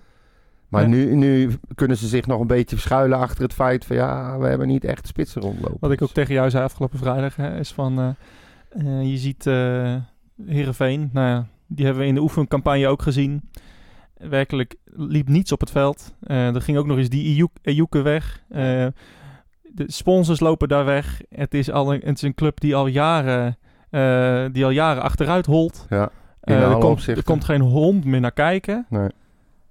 Maar 0.67 0.81
Ja. 0.81 0.87
nu, 0.87 1.15
nu 1.15 1.57
kunnen 1.75 1.97
ze 1.97 2.07
zich 2.07 2.27
nog 2.27 2.39
een 2.39 2.47
beetje 2.47 2.75
verschuilen 2.75 3.17
achter 3.17 3.43
het 3.43 3.53
feit 3.53 3.85
van 3.85 3.95
ja, 3.95 4.37
we 4.39 4.47
hebben 4.47 4.67
niet 4.67 4.83
echt 4.83 5.07
spitsen 5.07 5.41
rondlopen. 5.41 5.77
Wat 5.79 5.91
ik 5.91 6.01
ook 6.01 6.11
tegen 6.11 6.33
jou 6.33 6.49
zei 6.49 6.63
afgelopen 6.63 6.99
vrijdag, 6.99 7.35
hè, 7.35 7.59
is 7.59 7.71
van... 7.73 7.99
eh, 7.99 8.09
eh, 8.69 9.09
je 9.11 9.17
ziet 9.17 9.45
eh 9.47 9.95
Heerenveen, 10.45 11.09
nou 11.13 11.27
ja, 11.27 11.47
die 11.67 11.85
hebben 11.85 12.03
we 12.03 12.09
in 12.09 12.15
de 12.15 12.21
oefencampagne 12.21 12.87
ook 12.87 13.01
gezien. 13.01 13.49
Werkelijk 14.17 14.75
liep 14.85 15.27
niets 15.27 15.51
op 15.51 15.59
het 15.59 15.71
veld. 15.71 16.13
Eh 16.23 16.55
er 16.55 16.61
ging 16.61 16.77
ook 16.77 16.85
nog 16.85 16.97
eens 16.97 17.09
die 17.09 17.23
Ejuk- 17.25 17.57
Ejuke 17.61 18.01
weg. 18.01 18.43
Eh, 18.49 18.87
de 19.61 19.83
sponsors 19.87 20.39
lopen 20.39 20.67
daar 20.67 20.85
weg. 20.85 21.21
Het 21.29 21.53
is, 21.53 21.71
al 21.71 21.93
een, 21.93 22.01
het 22.03 22.15
is 22.15 22.21
een 22.21 22.33
club 22.35 22.59
die 22.59 22.75
al 22.75 22.87
jaren, 22.87 23.57
eh, 23.89 24.45
die 24.51 24.63
al 24.63 24.69
jaren 24.69 25.03
achteruit 25.03 25.45
holt. 25.45 25.85
Ja, 25.89 26.09
er, 26.41 26.77
komt, 26.77 27.07
er 27.07 27.23
komt 27.23 27.43
geen 27.43 27.61
hond 27.61 28.05
meer 28.05 28.19
naar 28.19 28.31
kijken. 28.31 28.85
Nee. 28.89 29.09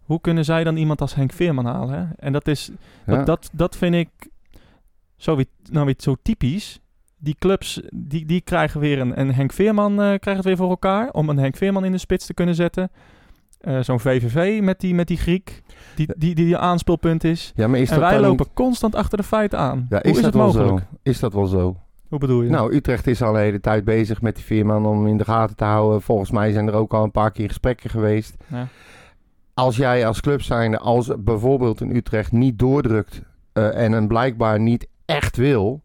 Hoe 0.03 0.21
kunnen 0.21 0.45
zij 0.45 0.65
dan 0.65 0.77
iemand 0.77 1.01
als 1.01 1.15
Henk 1.15 1.33
Veerman 1.33 1.67
halen? 1.67 1.99
Hè? 1.99 2.05
En 2.17 2.33
dat, 2.33 2.49
is, 2.49 2.71
Ja. 3.07 3.17
dat, 3.17 3.27
dat, 3.27 3.51
dat 3.53 3.77
vind 3.77 3.95
ik 3.95 4.09
zo, 5.17 5.37
weer, 5.37 5.47
nou 5.71 5.85
weer 5.85 5.95
zo 5.99 6.17
typisch. 6.23 6.81
Die 7.17 7.37
clubs 7.39 7.81
die, 7.95 8.27
die 8.27 8.41
krijgen 8.41 8.81
weer 8.81 8.99
een, 9.01 9.21
een 9.21 9.35
Henk 9.35 9.53
Veerman 9.53 9.95
krijgt 9.97 10.25
het 10.27 10.45
weer 10.45 10.57
voor 10.57 10.69
elkaar. 10.71 11.11
Om 11.11 11.29
een 11.29 11.39
Henk 11.39 11.57
Veerman 11.57 11.85
in 11.85 11.93
de 11.93 11.99
spits 11.99 12.27
te 12.27 12.35
kunnen 12.35 12.55
zetten. 12.55 12.91
Eh, 13.65 13.81
Zo'n 13.81 14.01
VVV 14.01 14.61
met 14.63 14.81
die, 14.81 14.95
met 14.95 15.07
die 15.09 15.17
Griek. 15.17 15.63
Die, 15.95 16.07
die, 16.17 16.35
die, 16.35 16.45
die 16.45 16.57
aanspeelpunt 16.57 17.25
is. 17.25 17.53
ja, 17.57 17.67
maar 17.69 17.79
is 17.79 17.91
en 17.91 18.01
dat 18.01 18.11
wij 18.11 18.21
lopen 18.21 18.37
niet- 18.47 18.55
constant 18.55 18.95
achter 18.95 19.19
de 19.19 19.25
feiten 19.25 19.59
aan. 19.59 19.87
Ja, 19.89 19.99
Hoe 20.03 20.11
is, 20.11 20.17
is, 20.17 20.23
dat 20.23 20.33
het 20.33 20.43
mogelijk? 20.43 20.79
zo? 20.79 20.97
Is 21.03 21.21
dat 21.21 21.33
wel 21.33 21.47
zo? 21.47 21.77
Hoe 22.09 22.19
bedoel 22.19 22.43
je? 22.43 22.51
Nou, 22.51 22.75
Utrecht 22.75 23.07
is 23.07 23.23
al 23.23 23.33
de 23.33 23.39
hele 23.39 23.61
tijd 23.61 23.85
bezig 23.85 24.23
met 24.23 24.35
die 24.35 24.45
Veerman 24.45 24.87
om 24.87 24.97
hem 24.99 25.07
in 25.07 25.17
de 25.17 25.25
gaten 25.25 25.57
te 25.57 25.65
houden. 25.65 26.03
Volgens 26.03 26.31
mij 26.31 26.53
zijn 26.53 26.67
er 26.69 26.75
ook 26.75 26.95
al 26.95 27.05
een 27.05 27.11
paar 27.11 27.31
keer 27.31 27.49
gesprekken 27.49 27.91
geweest. 27.91 28.37
Ja. 28.47 28.67
Als 29.55 29.77
jij 29.77 30.07
als 30.07 30.21
club 30.21 30.43
zijnde, 30.43 30.79
als 30.79 31.11
bijvoorbeeld 31.19 31.81
een 31.81 31.97
Utrecht 31.97 32.33
niet 32.33 32.59
doordrukt 32.59 33.23
eh, 33.53 33.77
en 33.85 33.93
hem 33.93 34.09
blijkbaar 34.09 34.61
niet 34.61 34.87
echt 35.05 35.37
wil, 35.37 35.83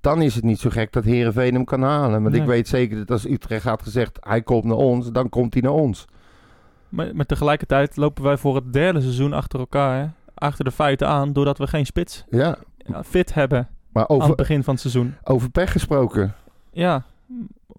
dan 0.00 0.22
is 0.22 0.34
het 0.34 0.44
niet 0.44 0.60
zo 0.60 0.70
gek 0.70 0.92
dat 0.92 1.04
Herenveen 1.04 1.54
hem 1.54 1.64
kan 1.64 1.82
halen. 1.82 2.22
Want 2.22 2.34
ik 2.34 2.44
weet 2.44 2.68
zeker 2.68 2.96
dat 2.96 3.10
als 3.10 3.28
Utrecht 3.28 3.64
had 3.64 3.82
gezegd 3.82 4.18
hij 4.20 4.42
komt 4.42 4.64
naar 4.64 4.76
ons, 4.76 5.10
dan 5.12 5.28
komt 5.28 5.52
hij 5.52 5.62
naar 5.62 5.72
ons. 5.72 6.04
Maar, 6.92 7.16
maar 7.16 7.26
tegelijkertijd 7.26 7.96
lopen 7.96 8.22
wij 8.22 8.36
voor 8.36 8.54
het 8.54 8.72
derde 8.72 9.00
seizoen 9.00 9.32
achter 9.32 9.58
elkaar. 9.58 10.00
Hè? 10.00 10.06
Achter 10.34 10.64
de 10.64 10.70
feiten 10.70 11.08
aan. 11.08 11.32
Doordat 11.32 11.58
we 11.58 11.66
geen 11.66 11.86
spits 11.86 12.24
Ja, 12.30 12.56
fit 13.04 13.34
hebben 13.34 13.68
maar 13.92 14.08
aan 14.08 14.20
het 14.20 14.36
begin 14.36 14.62
van 14.64 14.72
het 14.72 14.82
seizoen. 14.82 15.14
over 15.24 15.50
pech 15.50 15.72
gesproken. 15.72 16.34
Ja, 16.72 17.02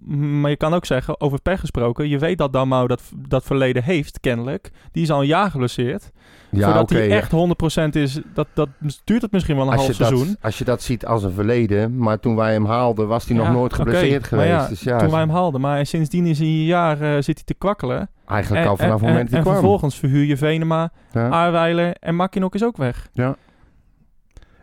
maar 0.05 0.49
je 0.49 0.57
kan 0.57 0.73
ook 0.73 0.85
zeggen, 0.85 1.21
over 1.21 1.41
pech 1.41 1.59
gesproken, 1.59 2.09
je 2.09 2.17
weet 2.19 2.37
dat 2.37 2.53
Damau 2.53 2.87
dat, 2.87 3.01
dat 3.27 3.43
verleden 3.43 3.83
heeft, 3.83 4.19
kennelijk. 4.19 4.71
Die 4.91 5.03
is 5.03 5.11
al 5.11 5.21
een 5.21 5.27
jaar 5.27 5.51
geblesseerd. 5.51 6.11
Ja, 6.49 6.65
Voordat 6.65 6.89
hij 6.89 7.09
echt 7.11 7.31
100% 7.31 7.89
is, 7.91 8.19
dat, 8.33 8.47
dat 8.53 8.69
duurt 9.03 9.21
het 9.21 9.31
misschien 9.31 9.55
wel 9.55 9.65
een 9.65 9.71
als 9.71 9.81
half 9.85 9.97
dat, 9.97 10.07
seizoen. 10.07 10.35
als 10.41 10.57
je 10.57 10.63
dat 10.63 10.81
ziet 10.81 11.05
als 11.05 11.23
een 11.23 11.31
verleden, 11.31 11.97
maar 11.97 12.19
toen 12.19 12.35
wij 12.35 12.51
hem 12.51 12.65
haalden 12.65 13.07
was 13.07 13.25
hij 13.27 13.37
Ja, 13.37 13.43
nog 13.43 13.51
nooit 13.53 13.73
geblesseerd 13.73 14.23
geweest. 14.27 14.47
ja, 14.49 14.67
dus 14.67 14.81
ja, 14.81 14.97
Toen 14.99 15.09
wij 15.09 15.19
hem 15.19 15.29
haalden. 15.29 15.61
Maar 15.61 15.85
sindsdien 15.85 16.25
is 16.25 16.37
hij 16.39 16.47
een 16.47 16.63
jaar 16.63 17.01
eh, 17.01 17.13
zit 17.21 17.25
hij 17.35 17.43
te 17.45 17.53
kwakkelen. 17.53 18.09
eigenlijk 18.25 18.65
al 18.67 18.77
vanaf 18.77 18.91
het 18.99 19.01
en, 19.01 19.07
moment 19.07 19.29
dat 19.29 19.29
en 19.29 19.33
hij 19.33 19.41
kwam. 19.41 19.53
vervolgens 19.53 19.95
verhuur 19.99 20.23
je 20.25 20.37
Venema, 20.37 20.91
Ja. 21.11 21.29
Aarweiler 21.29 21.95
en 21.99 22.15
Makinok 22.15 22.55
is 22.55 22.63
ook 22.63 22.77
weg. 22.77 23.09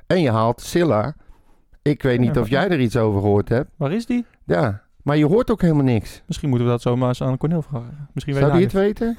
En 0.06 0.20
je 0.20 0.30
haalt 0.30 0.60
Silla. 0.60 1.14
Ik 1.82 2.02
weet 2.02 2.20
niet 2.20 2.34
Ja, 2.34 2.40
of 2.40 2.48
jij 2.48 2.68
er 2.68 2.80
iets 2.80 2.96
over 2.96 3.20
gehoord 3.20 3.48
hebt. 3.48 3.70
Waar 3.76 3.92
is 3.92 4.06
die? 4.06 4.24
Ja, 4.50 4.82
maar 5.02 5.16
je 5.16 5.26
hoort 5.26 5.50
ook 5.50 5.60
helemaal 5.60 5.84
niks. 5.84 6.22
Misschien 6.26 6.48
moeten 6.48 6.66
we 6.66 6.72
dat 6.72 6.82
zomaar 6.82 7.08
eens 7.08 7.22
aan 7.22 7.36
Cornel 7.36 7.62
vragen. 7.62 8.08
Misschien 8.12 8.34
Zou 8.34 8.52
die 8.52 8.62
het 8.62 8.72
weten? 8.72 9.14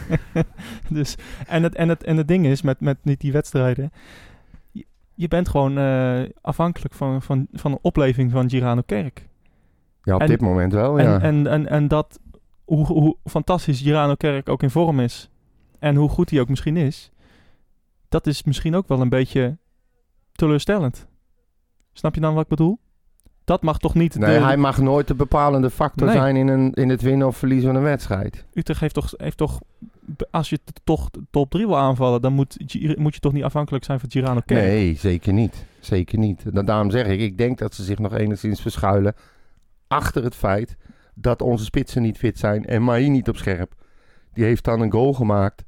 dus, 0.96 1.16
en, 1.46 1.62
het, 1.62 1.74
en, 1.74 1.88
het, 1.88 2.04
en 2.04 2.16
het 2.16 2.28
ding 2.28 2.46
is 2.46 2.62
met, 2.62 2.80
met 2.80 3.04
niet 3.04 3.20
die 3.20 3.32
wedstrijden. 3.32 3.92
Je, 4.72 4.86
je 5.14 5.28
bent 5.28 5.48
gewoon 5.48 5.78
eh, 5.78 6.22
afhankelijk 6.40 6.94
van, 6.94 7.22
van, 7.22 7.46
van 7.52 7.70
de 7.70 7.78
opleving 7.82 8.30
van 8.30 8.50
Girano 8.50 8.82
Kerk. 8.86 9.28
Ja, 10.02 10.14
op 10.14 10.20
En- 10.20 10.26
dit 10.26 10.40
moment 10.40 10.72
wel, 10.72 10.98
En, 10.98 11.04
ja. 11.04 11.20
en, 11.20 11.46
en, 11.46 11.68
en 11.68 11.88
dat, 11.88 12.20
hoe, 12.64 12.86
hoe 12.86 13.16
fantastisch 13.24 13.80
Girano 13.80 14.14
Kerk 14.14 14.48
ook 14.48 14.62
in 14.62 14.70
vorm 14.70 15.00
is. 15.00 15.30
En 15.78 15.94
hoe 15.94 16.08
goed 16.08 16.30
hij 16.30 16.40
ook 16.40 16.48
misschien 16.48 16.76
is. 16.76 17.10
Dat 18.08 18.26
is 18.26 18.42
misschien 18.42 18.74
ook 18.74 18.88
wel 18.88 19.00
een 19.00 19.08
beetje 19.08 19.58
teleurstellend. 20.32 21.06
Snap 21.92 22.14
je 22.14 22.20
dan 22.20 22.34
wat 22.34 22.42
ik 22.42 22.48
bedoel? 22.48 22.78
Dat 23.44 23.62
mag 23.62 23.78
toch 23.78 23.94
niet... 23.94 24.18
nee, 24.18 24.38
de- 24.38 24.44
hij 24.44 24.56
mag 24.56 24.78
nooit 24.78 25.08
de 25.08 25.14
bepalende 25.14 25.70
factor 25.70 26.06
Nee. 26.06 26.16
zijn 26.16 26.36
in, 26.36 26.48
een, 26.48 26.72
in 26.72 26.88
het 26.88 27.02
winnen 27.02 27.26
of 27.26 27.36
verliezen 27.36 27.66
van 27.66 27.76
een 27.76 27.82
wedstrijd. 27.82 28.44
Utrecht 28.52 28.80
heeft 28.80 28.94
toch, 28.94 29.12
heeft 29.16 29.36
toch... 29.36 29.60
Als 30.30 30.50
je 30.50 30.58
toch 30.84 31.10
de 31.10 31.20
top 31.30 31.50
3 31.50 31.66
wil 31.66 31.76
aanvallen... 31.78 32.20
dan 32.20 32.32
moet, 32.32 32.56
moet 32.98 33.14
je 33.14 33.20
toch 33.20 33.32
niet 33.32 33.42
afhankelijk 33.44 33.84
zijn 33.84 34.00
van 34.00 34.10
Girano 34.10 34.40
Kerk. 34.46 34.64
Nee, 34.64 34.94
zeker 34.96 35.32
niet. 35.32 35.64
Zeker 35.80 36.18
niet. 36.18 36.54
Dan, 36.54 36.64
daarom 36.64 36.90
zeg 36.90 37.06
ik, 37.06 37.20
ik 37.20 37.38
denk 37.38 37.58
dat 37.58 37.74
ze 37.74 37.82
zich 37.82 37.98
nog 37.98 38.14
enigszins 38.14 38.60
verschuilen 38.60 39.14
achter 39.88 40.24
het 40.24 40.34
feit 40.34 40.76
dat 41.14 41.42
onze 41.42 41.64
spitsen 41.64 42.02
niet 42.02 42.18
fit 42.18 42.38
zijn 42.38 42.64
en 42.66 42.82
Mahi 42.82 43.08
niet 43.08 43.28
op 43.28 43.36
scherp. 43.36 43.72
Die 44.32 44.44
heeft 44.44 44.64
dan 44.64 44.80
een 44.80 44.92
goal 44.92 45.12
gemaakt. 45.12 45.64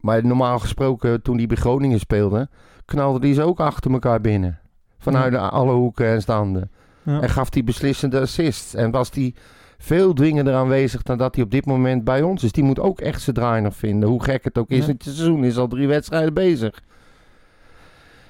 Maar 0.00 0.26
normaal 0.26 0.58
gesproken, 0.58 1.22
toen 1.22 1.36
die 1.36 1.46
bij 1.46 1.56
Groningen 1.56 1.98
speelde, 1.98 2.48
knalde 2.84 3.20
die 3.20 3.34
ze 3.34 3.42
ook 3.42 3.60
achter 3.60 3.92
elkaar 3.92 4.20
binnen. 4.20 4.58
Vanuit 4.98 5.34
alle 5.34 5.72
hoeken 5.72 6.06
en 6.06 6.20
standen. 6.22 6.70
Ja. 7.02 7.20
En 7.20 7.28
gaf 7.30 7.50
die 7.50 7.64
beslissende 7.64 8.20
assists. 8.20 8.74
En 8.74 8.90
was 8.90 9.10
die 9.10 9.34
veel 9.78 10.12
dwingender 10.14 10.54
aanwezig 10.54 11.02
dan 11.02 11.18
dat 11.18 11.34
hij 11.34 11.44
op 11.44 11.50
dit 11.50 11.66
moment 11.66 12.04
bij 12.04 12.22
ons 12.22 12.44
is. 12.44 12.52
Die 12.52 12.64
moet 12.64 12.80
ook 12.80 13.00
echt 13.00 13.20
zijn 13.22 13.36
draai 13.36 13.60
nog 13.62 13.76
vinden. 13.76 14.08
Hoe 14.08 14.22
gek 14.22 14.44
het 14.44 14.58
ook 14.58 14.70
is. 14.70 14.86
Ja. 14.86 14.92
Het 14.92 15.02
seizoen 15.02 15.44
is 15.44 15.56
al 15.56 15.68
drie 15.68 15.88
wedstrijden 15.88 16.34
bezig. 16.34 16.80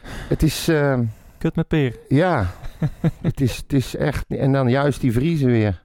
Het 0.05 0.43
is, 0.43 0.69
eh, 0.69 0.99
Kut 1.38 1.57
met 1.57 1.69
peer. 1.69 1.97
ja, 2.09 2.47
het 3.23 3.41
is, 3.41 3.57
het 3.57 3.73
is 3.73 3.97
echt... 3.97 4.25
En 4.29 4.52
dan 4.52 4.69
juist 4.71 5.00
die 5.00 5.12
Vriezen 5.12 5.47
weer. 5.50 5.83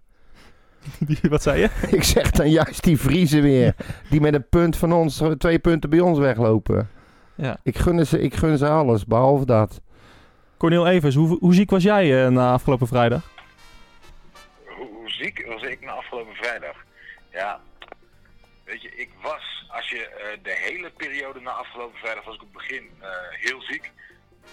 Die- 1.08 1.20
wat 1.30 1.42
zei 1.42 1.60
je? 1.62 1.70
Ik 1.98 2.04
zeg 2.04 2.32
dan 2.32 2.50
juist 2.50 2.84
die 2.84 2.98
Vriezen 3.00 3.42
weer. 3.42 3.76
Die 4.10 4.22
met 4.22 4.34
een 4.34 4.50
punt 4.50 4.78
van 4.78 4.94
ons, 4.94 5.22
twee 5.38 5.60
punten 5.60 5.90
bij 5.90 6.00
ons 6.00 6.20
weglopen. 6.20 6.90
Ja. 7.36 7.58
Ik 7.64 7.78
gun 7.78 8.06
ze, 8.06 8.20
ik 8.22 8.36
gun 8.36 8.58
ze 8.58 8.68
alles, 8.68 9.06
behalve 9.06 9.46
dat. 9.46 9.82
Cornel 10.58 10.88
Evers, 10.88 11.16
hoe, 11.16 11.38
hoe 11.40 11.54
ziek 11.54 11.70
was 11.70 11.84
jij 11.84 12.26
eh, 12.26 12.32
na 12.32 12.52
afgelopen 12.52 12.88
vrijdag? 12.88 13.22
Hoe, 14.66 14.88
hoe 14.88 15.10
ziek 15.10 15.46
was 15.48 15.62
ik 15.62 15.82
na 15.82 15.92
afgelopen 15.92 16.36
vrijdag? 16.36 16.76
Ja, 17.32 17.60
weet 18.64 18.82
je, 18.82 18.96
ik 18.96 19.10
was, 19.22 19.66
als 19.70 19.90
je 19.90 20.08
eh, 20.08 20.38
de 20.44 20.56
hele 20.60 20.90
periode 20.90 21.40
na 21.40 21.52
afgelopen 21.52 22.00
vrijdag 22.00 22.24
was 22.26 22.36
ik 22.36 22.42
op 22.42 22.54
het 22.54 22.58
begin 22.68 22.90
eh, 23.00 23.10
heel 23.30 23.62
ziek. 23.62 23.92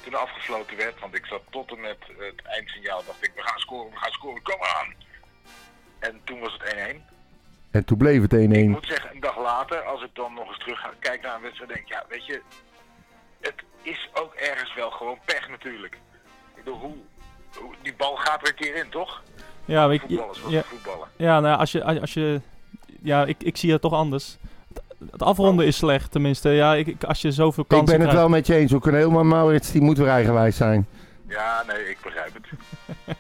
Toen 0.00 0.14
afgesloten 0.14 0.76
werd, 0.76 1.00
want 1.00 1.14
ik 1.14 1.26
zat 1.26 1.42
tot 1.50 1.70
en 1.70 1.80
met 1.80 1.98
het 2.18 2.42
eindsignaal, 2.42 3.04
dacht 3.06 3.24
ik, 3.24 3.32
we 3.34 3.42
gaan 3.42 3.58
scoren, 3.58 3.90
we 3.90 3.96
gaan 3.96 4.12
scoren, 4.12 4.42
kom 4.42 4.58
maar 4.58 4.76
aan. 4.80 4.94
En 5.98 6.20
toen 6.24 6.40
was 6.40 6.58
het 6.58 6.96
1-1. 6.96 7.14
En 7.70 7.84
toen 7.84 7.98
bleef 7.98 8.22
het 8.22 8.34
1-1. 8.34 8.36
Ik 8.36 8.68
moet 8.68 8.86
zeggen, 8.86 9.10
een 9.10 9.20
dag 9.20 9.38
later, 9.38 9.82
als 9.82 10.02
ik 10.02 10.14
dan 10.14 10.34
nog 10.34 10.48
eens 10.48 10.58
terug 10.58 10.80
ga 10.80 10.92
kijken 10.98 11.22
naar 11.22 11.36
een 11.36 11.42
wedstrijd, 11.42 11.70
denk 11.70 11.80
ik, 11.80 11.92
ja, 11.92 12.04
weet 12.08 12.26
je, 12.26 12.42
het 13.40 13.64
is 13.84 14.08
ook 14.14 14.34
ergens 14.34 14.74
wel 14.74 14.90
gewoon 14.90 15.18
pech 15.24 15.48
natuurlijk. 15.48 15.94
Ik 16.54 16.64
bedoel, 16.64 16.78
hoe, 16.80 16.94
hoe, 17.58 17.74
die 17.82 17.94
bal 17.96 18.16
gaat 18.16 18.42
er 18.42 18.48
een 18.48 18.54
keer 18.54 18.74
in, 18.76 18.90
toch? 18.90 19.22
Ja, 19.64 19.84
maar 19.86 19.94
ik, 19.94 20.00
Voetballers 20.00 20.40
ja, 20.48 20.62
voetballen. 20.62 21.08
ja 21.16 21.40
nou, 21.40 21.52
ja, 21.52 21.54
als 21.54 21.72
je, 21.72 22.00
als 22.00 22.14
je, 22.14 22.40
ja, 23.02 23.24
ik, 23.24 23.42
ik 23.42 23.56
zie 23.56 23.72
het 23.72 23.80
toch 23.80 23.92
anders. 23.92 24.36
Het, 25.10 25.22
afronden 25.22 25.66
is 25.66 25.76
slecht, 25.76 26.10
tenminste. 26.10 26.48
Ja, 26.50 26.74
ik, 26.74 26.86
ik- 26.86 27.04
als 27.04 27.22
je 27.22 27.32
zoveel 27.32 27.62
Ik 27.62 27.68
kansen 27.68 27.86
ben 27.86 27.94
het 27.94 28.04
krijgt- 28.08 28.20
wel 28.28 28.28
met 28.38 28.46
je 28.46 28.54
eens. 28.54 28.74
Ook 28.74 28.86
een 28.86 28.94
helemaal 28.94 29.24
Maurits, 29.24 29.72
die 29.72 29.80
moet 29.82 29.98
weer 29.98 30.08
eigenwijs 30.08 30.56
zijn. 30.56 30.86
Ja, 31.28 31.64
nee, 31.66 31.90
ik 31.90 31.98
begrijp 32.02 32.34
het. 32.34 32.46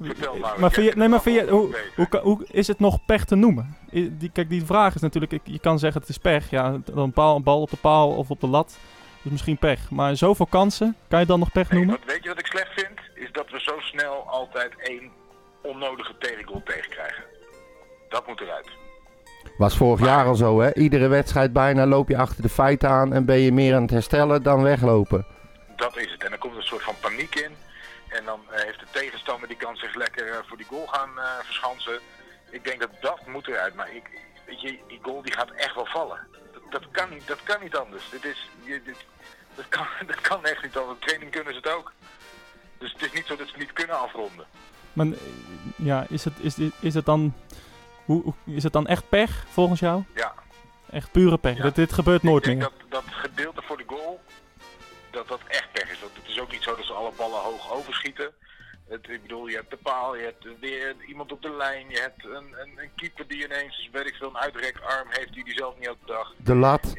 Vertel 0.00 0.36
maar. 0.36 0.54
Maar 0.60 0.68
ik 0.68 0.74
vind 0.74 0.86
je, 0.92 0.96
nee, 0.98 1.08
maar 1.08 1.22
vind 1.22 1.36
je, 1.40 1.50
hoe, 1.50 1.76
hoe, 1.96 2.20
hoe 2.22 2.46
is 2.50 2.66
het 2.66 2.78
nog 2.78 3.04
pech 3.04 3.24
te 3.24 3.34
noemen? 3.34 3.76
Die, 3.90 4.30
kijk, 4.32 4.48
die 4.48 4.64
vraag 4.64 4.94
is 4.94 5.00
natuurlijk, 5.00 5.32
ik- 5.32 5.40
je 5.44 5.58
kan 5.58 5.78
zeggen 5.78 6.00
het 6.00 6.10
is 6.10 6.18
pech. 6.18 6.50
Ja, 6.50 6.70
dan 6.84 6.98
een, 6.98 7.12
paal, 7.12 7.36
een 7.36 7.42
bal 7.42 7.60
op 7.60 7.70
de 7.70 7.76
paal 7.76 8.10
of 8.10 8.30
op 8.30 8.40
de 8.40 8.46
lat, 8.46 8.78
dat 9.22 9.24
is 9.24 9.30
misschien 9.30 9.58
pech. 9.58 9.90
Maar 9.90 10.16
zoveel 10.16 10.46
kansen, 10.46 10.96
kan 11.08 11.20
je 11.20 11.26
dan 11.26 11.38
nog 11.38 11.52
pech 11.52 11.70
noemen? 11.70 11.98
wat, 11.98 12.12
weet 12.14 12.22
je 12.22 12.28
wat 12.28 12.38
ik 12.38 12.46
slecht 12.46 12.72
vind? 12.74 13.00
Is 13.14 13.32
dat 13.32 13.50
we 13.50 13.60
zo 13.60 13.80
snel 13.80 14.28
altijd 14.28 14.72
één 14.76 15.10
onnodige 15.62 16.14
tegengoal 16.18 16.62
tegenkrijgen. 16.64 17.24
Dat 18.08 18.26
moet 18.26 18.40
eruit. 18.40 18.68
Was 19.58 19.76
vorig 19.76 20.04
jaar 20.04 20.26
al 20.26 20.34
zo, 20.34 20.60
hè? 20.60 20.74
Iedere 20.74 21.08
wedstrijd 21.08 21.52
bijna 21.52 21.86
loop 21.86 22.08
je 22.08 22.16
achter 22.16 22.42
de 22.42 22.48
feiten 22.48 22.88
aan 22.88 23.12
en 23.12 23.24
ben 23.24 23.38
je 23.38 23.52
meer 23.52 23.74
aan 23.74 23.82
het 23.82 23.90
herstellen 23.90 24.42
dan 24.42 24.62
weglopen. 24.62 25.26
Dat 25.76 25.96
is 25.96 26.10
het. 26.12 26.24
En 26.24 26.30
dan 26.30 26.38
komt 26.38 26.52
er 26.52 26.58
een 26.58 26.66
soort 26.66 26.82
van 26.82 26.94
paniek 27.00 27.34
in. 27.34 27.52
En 28.08 28.24
dan 28.24 28.40
eh, 28.50 28.64
heeft 28.64 28.80
de 28.80 28.86
tegenstander 28.90 29.48
die 29.48 29.56
kan 29.56 29.76
zich 29.76 29.94
lekker 29.94 30.28
eh, 30.28 30.38
voor 30.46 30.56
die 30.56 30.66
goal 30.66 30.86
gaan 30.86 31.18
eh, 31.18 31.24
verschansen. 31.42 31.98
Ik 32.50 32.64
denk 32.64 32.80
dat 32.80 32.90
dat 33.00 33.26
moet 33.26 33.48
eruit. 33.48 33.74
Maar 33.74 33.94
ik, 33.94 34.10
weet 34.46 34.60
je, 34.60 34.78
die 34.88 34.98
goal 35.02 35.22
die 35.22 35.32
gaat 35.32 35.50
echt 35.50 35.74
wel 35.74 35.86
vallen. 35.86 36.18
Dat, 36.72 36.82
dat, 36.82 36.90
kan, 36.90 37.10
niet, 37.10 37.26
dat 37.26 37.42
kan 37.42 37.60
niet 37.60 37.76
anders. 37.76 38.10
Dit 38.10 38.24
is, 38.24 38.48
je, 38.64 38.82
dit, 38.84 38.96
dat, 39.54 39.68
kan, 39.68 39.86
dat 40.06 40.20
kan 40.20 40.44
echt 40.44 40.62
niet 40.62 40.76
anders. 40.76 40.98
Training 41.00 41.30
kunnen 41.30 41.52
ze 41.52 41.58
het 41.58 41.68
ook. 41.68 41.92
Dus 42.78 42.92
het 42.92 43.02
is 43.02 43.12
niet 43.12 43.26
zo 43.26 43.36
dat 43.36 43.48
ze 43.48 43.58
niet 43.58 43.72
kunnen 43.72 44.00
afronden. 44.00 44.46
Maar 44.92 45.06
eh, 45.06 45.12
ja, 45.76 46.06
is 46.08 46.24
het, 46.24 46.34
is, 46.38 46.56
is 46.80 46.94
het 46.94 47.04
dan, 47.04 47.34
hoe, 48.04 48.34
is 48.44 48.62
het 48.62 48.72
dan 48.72 48.86
echt 48.86 49.08
pech 49.08 49.44
volgens 49.48 49.80
jou? 49.80 50.02
Ja. 50.14 50.34
Echt 50.90 51.12
pure 51.12 51.38
pech. 51.38 51.56
Ja. 51.56 51.62
Dit, 51.62 51.74
dit 51.74 51.92
gebeurt 51.92 52.22
nooit 52.22 52.46
ik 52.46 52.58
denk 52.58 52.60
meer. 52.60 52.70
dat 52.88 53.04
dat 53.04 53.14
gedeelte 53.14 53.62
voor 53.62 53.76
de 53.76 53.84
goal, 53.86 54.20
dat 55.10 55.28
dat 55.28 55.40
echt 55.46 55.72
pech 55.72 55.90
is. 55.90 56.00
Want 56.00 56.12
het 56.14 56.28
is 56.28 56.40
ook 56.40 56.50
niet 56.50 56.62
zo 56.62 56.76
dat 56.76 56.84
ze 56.84 56.92
alle 56.92 57.12
ballen 57.16 57.40
hoog 57.40 57.72
overschieten. 57.72 58.32
Het, 58.92 59.08
ik 59.08 59.22
bedoel, 59.22 59.46
je 59.46 59.56
hebt 59.56 59.70
de 59.70 59.76
paal, 59.76 60.16
je 60.16 60.22
hebt 60.22 60.58
weer 60.60 60.94
iemand 61.06 61.32
op 61.32 61.42
de 61.42 61.50
lijn, 61.50 61.88
je 61.90 62.00
hebt 62.00 62.24
een, 62.24 62.54
een, 62.60 62.78
een 62.78 62.90
keeper 62.96 63.26
die 63.28 63.44
ineens, 63.44 63.88
weet 63.92 64.06
ik 64.06 64.14
veel, 64.14 64.28
een 64.28 64.38
uitrekarm 64.38 65.08
heeft 65.10 65.32
die 65.32 65.44
die 65.44 65.54
zelf 65.54 65.74
niet 65.78 65.86
elke 65.86 66.06
dag. 66.06 66.32
De 66.36 66.54
lat. 66.54 66.94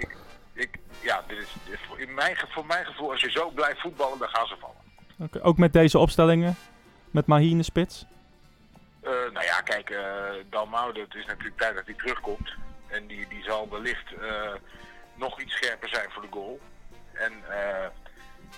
Ik, 0.53 0.79
ja, 1.01 1.23
dit 1.27 1.37
is, 1.37 1.53
dit 1.65 1.79
voor, 1.87 1.99
in 1.99 2.13
mijn, 2.13 2.35
ge- 2.35 2.47
voor 2.49 2.65
mijn 2.65 2.85
gevoel, 2.85 3.11
als 3.11 3.21
je 3.21 3.31
zo 3.31 3.49
blijft 3.49 3.79
voetballen, 3.81 4.17
dan 4.19 4.27
gaan 4.29 4.47
ze 4.47 4.55
vallen. 4.59 4.75
Oké, 5.19 5.41
Ook 5.41 5.57
met 5.57 5.73
deze 5.73 5.97
opstellingen? 5.99 6.55
Met 7.11 7.25
Mahi 7.25 7.49
in 7.49 7.57
de 7.57 7.63
spits? 7.63 8.05
Eh, 9.01 9.11
nou 9.11 9.45
ja, 9.45 9.61
kijk, 9.61 9.89
eh 9.89 10.29
Dalmau, 10.49 10.99
het 10.99 11.15
is 11.15 11.25
natuurlijk 11.25 11.57
tijd 11.57 11.75
dat 11.75 11.85
hij 11.85 11.93
terugkomt. 11.93 12.53
En 12.87 13.07
die, 13.07 13.27
die 13.27 13.43
zal 13.43 13.69
wellicht 13.69 14.13
eh, 14.21 14.51
nog 15.15 15.41
iets 15.41 15.53
scherper 15.53 15.89
zijn 15.89 16.09
voor 16.11 16.21
de 16.21 16.27
goal. 16.31 16.59
En 17.13 17.33
eh, 17.49 17.87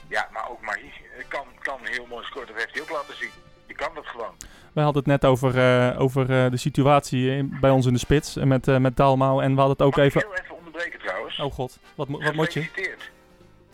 ja, 0.08 0.28
maar 0.32 0.50
ook 0.50 0.62
Mahi 0.62 0.92
kan, 1.28 1.46
kan 1.62 1.80
heel 1.84 2.06
mooi 2.10 2.26
scoren. 2.26 2.48
Dat 2.48 2.56
heeft 2.58 2.72
hij 2.74 2.82
ook 2.82 2.90
laten 2.90 3.18
zien. 3.18 3.30
Die 3.68 3.76
kan 3.76 3.90
dat 3.96 4.06
gewoon. 4.06 4.36
Wij 4.74 4.84
hadden 4.84 5.04
het 5.04 5.12
net 5.22 5.32
over, 5.32 5.58
eh, 5.58 6.02
over 6.02 6.22
eh, 6.44 6.52
de 6.52 6.58
situatie 6.58 7.30
in- 7.30 7.58
bij 7.62 7.70
ons 7.70 7.86
in 7.86 7.94
de 7.94 8.00
spits 8.00 8.36
en 8.36 8.48
met, 8.48 8.68
eh 8.68 8.78
met 8.78 8.98
Dalmau. 8.98 9.44
En 9.44 9.52
we 9.54 9.60
hadden 9.60 9.78
het 9.78 9.86
ook 9.86 9.96
Mag 9.96 10.06
even... 10.06 10.22
ik 10.22 10.28
heel 10.28 10.44
even 10.44 10.56
onderbreken 10.58 11.00
trouwens? 11.00 11.40
Oh 11.40 11.54
god, 11.54 11.80
wat, 11.96 12.08
wat 12.10 12.34
moet 12.34 12.54
je? 12.54 12.62
Gefeliciteerd. 12.62 13.12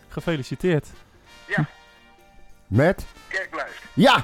Gefeliciteerd. 0.09 0.87
Met? 2.67 3.05
Kerk 3.27 3.49
blijft. 3.49 3.81
Ja! 3.93 4.23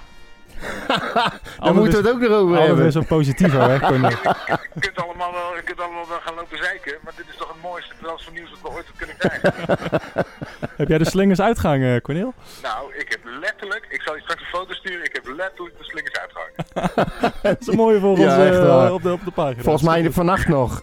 Daar 0.88 1.40
Alle 1.60 1.74
moeten 1.74 2.02
we 2.04 2.08
het 2.08 2.16
ook 2.16 2.22
nog 2.22 2.32
over 2.32 2.58
hebben. 2.62 2.92
zo 2.92 3.02
positief, 3.08 3.52
hè? 3.52 3.80
Cornel? 3.88 4.10
Je 4.10 4.80
kunt 4.80 4.98
allemaal 5.04 5.32
wel, 5.32 5.56
je 5.56 5.62
kunt 5.64 5.82
allemaal 5.82 6.08
wel 6.08 6.20
gaan 6.20 6.36
lopen 6.36 6.58
zeiken, 6.58 6.94
maar 7.04 7.14
dit 7.16 7.26
is 7.30 7.36
toch 7.38 7.48
het 7.48 7.62
mooiste 7.62 7.94
transfernieuws 8.02 8.50
dat 8.50 8.60
we 8.62 8.68
ooit 8.70 8.86
hebben 8.86 9.08
kunnen 9.08 9.18
krijgen. 9.18 10.02
Heb 10.78 10.88
jij 10.88 10.98
de 10.98 11.06
slingers 11.06 11.42
uitgehangen, 11.42 11.96
eh, 11.96 12.02
Cornel? 12.02 12.34
nou, 12.64 12.96
ik 12.96 13.10
heb 13.10 13.20
letterlijk, 13.42 13.86
ik 13.90 14.02
zal 14.02 14.16
je 14.16 14.22
straks 14.22 14.42
een 14.42 14.48
foto 14.48 14.74
sturen, 14.74 15.04
ik 15.06 15.14
heb 15.24 15.36
letterlijk 15.38 15.78
de 15.78 15.84
slingers 15.84 16.16
uitgehangen. 16.20 16.56
Dat 17.42 17.58
is 17.60 17.68
een 17.68 17.76
mooie 17.76 18.00
voor 18.00 18.18
Ja, 18.20 18.36
ons 18.38 18.46
echt 18.48 18.60
waar. 18.60 18.94
op, 18.94 19.02
de, 19.04 19.12
op 19.12 19.24
de 19.26 19.32
pagina. 19.32 19.62
Volgens 19.64 19.84
mij 19.84 20.12
vannacht 20.12 20.48
nog. 20.48 20.82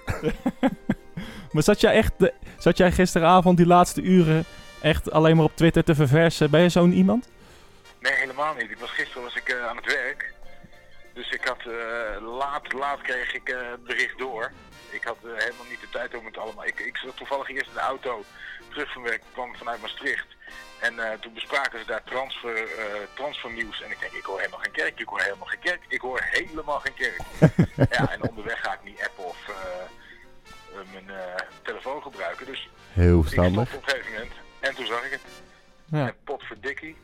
Maar 1.50 1.62
zat 1.62 1.80
jij 1.80 1.92
echt, 1.92 2.12
de- 2.16 2.32
zat 2.58 2.76
jij 2.76 2.92
gisteravond 2.92 3.56
die 3.56 3.66
laatste 3.66 4.02
uren 4.02 4.44
echt 4.82 5.10
alleen 5.12 5.36
maar 5.36 5.44
op 5.44 5.56
Twitter 5.56 5.84
te 5.84 5.94
verversen? 5.94 6.50
Ben 6.50 6.60
je 6.60 6.68
zo'n 6.68 6.92
iemand? 6.92 7.28
Nee, 8.04 8.12
helemaal 8.12 8.54
niet. 8.54 8.70
Ik 8.70 8.78
was, 8.78 8.90
gisteren 8.90 9.22
was 9.22 9.34
ik 9.34 9.48
eh, 9.48 9.66
aan 9.66 9.76
het 9.76 9.92
werk. 9.92 10.32
Dus 11.12 11.30
ik 11.30 11.44
had 11.44 11.58
eh, 11.58 12.36
laat, 12.38 12.72
laat 12.72 13.02
kreeg 13.02 13.34
ik 13.34 13.48
eh, 13.48 13.70
het 13.70 13.84
bericht 13.84 14.18
door. 14.18 14.50
Ik 14.90 15.04
had 15.04 15.16
helemaal 15.22 15.66
niet 15.70 15.80
de 15.80 15.88
tijd 15.90 16.14
om 16.14 16.24
het 16.24 16.38
allemaal. 16.38 16.66
Ik, 16.66 16.80
ik 16.80 16.96
zat 16.96 17.16
toevallig 17.16 17.48
eerst 17.48 17.68
in 17.68 17.74
de 17.74 17.80
auto 17.80 18.24
terug 18.68 18.92
van 18.92 19.02
werk, 19.02 19.22
kwam 19.32 19.56
vanuit 19.56 19.80
Maastricht. 19.80 20.26
En 20.80 20.98
eh, 20.98 21.18
toen 21.18 21.34
bespraken 21.34 21.78
ze 21.78 21.86
daar 21.86 22.04
transfer, 22.04 22.56
eh, 22.56 22.84
transfernieuws. 23.14 23.82
En 23.82 23.90
ik 23.90 24.00
denk, 24.00 24.12
ik 24.12 24.24
hoor 24.24 24.38
helemaal 24.38 24.58
geen 24.58 24.72
kerk, 24.72 25.00
ik 25.00 25.08
hoor 25.08 25.20
helemaal 25.20 25.46
geen 25.46 25.58
kerk, 25.58 25.82
ik 25.88 26.00
hoor 26.00 26.20
helemaal 26.30 26.80
geen 26.80 26.94
kerk. 26.94 27.20
ja, 27.96 28.12
en 28.12 28.28
onderweg 28.28 28.60
ga 28.60 28.72
ik 28.72 28.84
niet 28.84 29.00
appen 29.00 29.24
of 29.24 29.38
mijn 30.92 31.10
eh, 31.10 31.34
telefoon 31.62 32.02
gebruiken. 32.02 32.46
Dus 32.46 32.68
Heel 32.92 33.22
verstandig. 33.22 33.74
op 33.74 33.82
een 33.82 33.88
gegeven 33.88 34.12
moment. 34.12 34.32
En 34.60 34.74
toen 34.74 34.86
zag 34.86 35.04
ik 35.04 35.10
het. 35.10 35.20
Ja. 35.84 36.06
En 36.06 36.14
potverdikkie, 36.24 36.96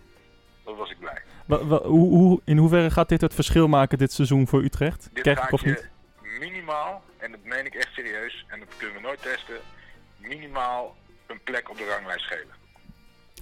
dat 0.71 0.79
was 0.79 0.91
ik 0.91 0.99
blij. 0.99 1.23
Wa- 1.47 1.65
wa- 1.65 1.83
hoe, 1.83 2.09
hoe, 2.09 2.41
in 2.45 2.57
hoeverre 2.57 2.91
gaat 2.91 3.09
dit 3.09 3.21
het 3.21 3.35
verschil 3.35 3.69
maken 3.69 3.99
dit 3.99 4.12
seizoen 4.12 4.47
voor 4.47 4.62
Utrecht? 4.62 5.09
Dit 5.12 5.23
Kerk 5.23 5.39
gaat 5.39 5.53
of 5.53 5.61
je 5.65 5.69
niet? 5.69 5.89
minimaal, 6.39 7.03
en 7.19 7.31
dat 7.31 7.41
meen 7.45 7.67
ik 7.67 7.75
echt 7.75 7.89
serieus, 7.95 8.45
en 8.49 8.59
dat 8.59 8.69
kunnen 8.77 8.97
we 8.97 9.03
nooit 9.03 9.23
testen, 9.23 9.55
minimaal 10.17 10.97
een 11.27 11.41
plek 11.45 11.71
op 11.71 11.77
de 11.77 11.85
ranglijst 11.97 12.25
schelen. 12.25 12.55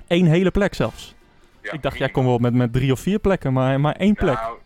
Eén 0.08 0.26
hele 0.26 0.50
plek 0.50 0.74
zelfs. 0.74 1.14
Ja, 1.62 1.72
ik 1.72 1.82
dacht, 1.82 1.98
jij 1.98 2.08
kon 2.08 2.24
wel 2.24 2.38
met, 2.38 2.54
met 2.54 2.72
drie 2.72 2.92
of 2.92 3.00
vier 3.00 3.18
plekken, 3.18 3.52
maar, 3.52 3.80
maar 3.80 3.96
één 3.96 4.14
plek. 4.14 4.34
Nou, 4.40 4.58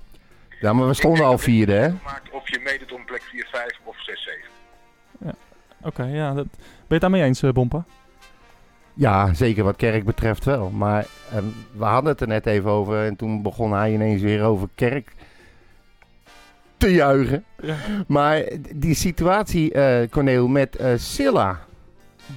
Ja, 0.60 0.72
maar 0.72 0.84
we 0.84 0.90
ik 0.90 0.96
stonden 0.96 1.24
al 1.24 1.38
vierde, 1.38 1.72
hè? 1.72 1.88
Of 2.30 2.48
je 2.50 2.60
meedoet 2.64 2.92
om 2.92 3.04
plek 3.04 3.22
4, 3.22 3.46
5 3.52 3.78
of 3.84 3.96
6, 4.02 4.22
7. 4.22 5.36
Oké, 5.84 6.04
ja. 6.04 6.32
Dat, 6.34 6.44
ben 6.44 6.58
je 6.60 6.84
het 6.88 7.00
daarmee 7.00 7.22
eens, 7.22 7.42
eh, 7.42 7.50
Bompa? 7.50 7.84
Ja, 8.94 9.34
zeker 9.34 9.64
wat 9.64 9.76
Kerk 9.76 10.04
betreft 10.04 10.44
wel. 10.44 10.70
Maar 10.70 11.06
ehm, 11.30 11.44
we 11.72 11.84
hadden 11.84 12.10
het 12.10 12.20
er 12.20 12.26
net 12.26 12.46
even 12.46 12.70
over 12.70 13.06
en 13.06 13.16
toen 13.16 13.42
begon 13.42 13.72
hij 13.72 13.92
ineens 13.92 14.22
weer 14.22 14.44
over 14.44 14.68
Kerk 14.74 15.12
te 16.76 16.92
juichen. 16.92 17.44
Ja. 17.62 17.76
Maar 18.06 18.42
die 18.74 18.94
situatie, 18.94 19.72
Corneel, 20.08 20.48
met 20.48 20.76
eh 20.76 20.92
Silla, 20.96 21.60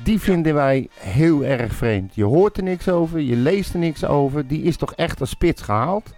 die 0.04 0.20
vinden 0.20 0.54
wij 0.54 0.88
heel 1.00 1.44
erg 1.44 1.74
vreemd. 1.74 2.16
Je 2.16 2.24
hoort 2.24 2.58
er 2.58 2.64
niks 2.64 2.90
over, 2.90 3.20
je 3.20 3.36
leest 3.36 3.74
er 3.74 3.80
niks 3.80 4.06
over. 4.06 4.48
Die 4.48 4.64
is 4.64 4.78
toch 4.78 4.94
echt 4.94 5.20
als 5.20 5.30
spits 5.30 5.62
gehaald? 5.62 6.14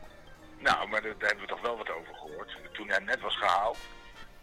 Nou, 0.59 0.89
maar 0.89 1.01
daar 1.01 1.13
hebben 1.19 1.45
we 1.45 1.47
toch 1.47 1.61
wel 1.61 1.77
wat 1.77 1.89
over 1.89 2.13
gehoord. 2.15 2.57
Toen 2.71 2.89
hij 2.89 2.99
net 3.05 3.21
was 3.21 3.37
gehaald, 3.37 3.77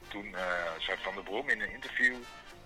toen 0.09 0.35
eh, 0.35 0.41
zei 0.79 0.99
Van 1.03 1.15
der 1.15 1.23
Brom 1.23 1.49
in 1.49 1.61
een 1.61 1.73
interview 1.73 2.15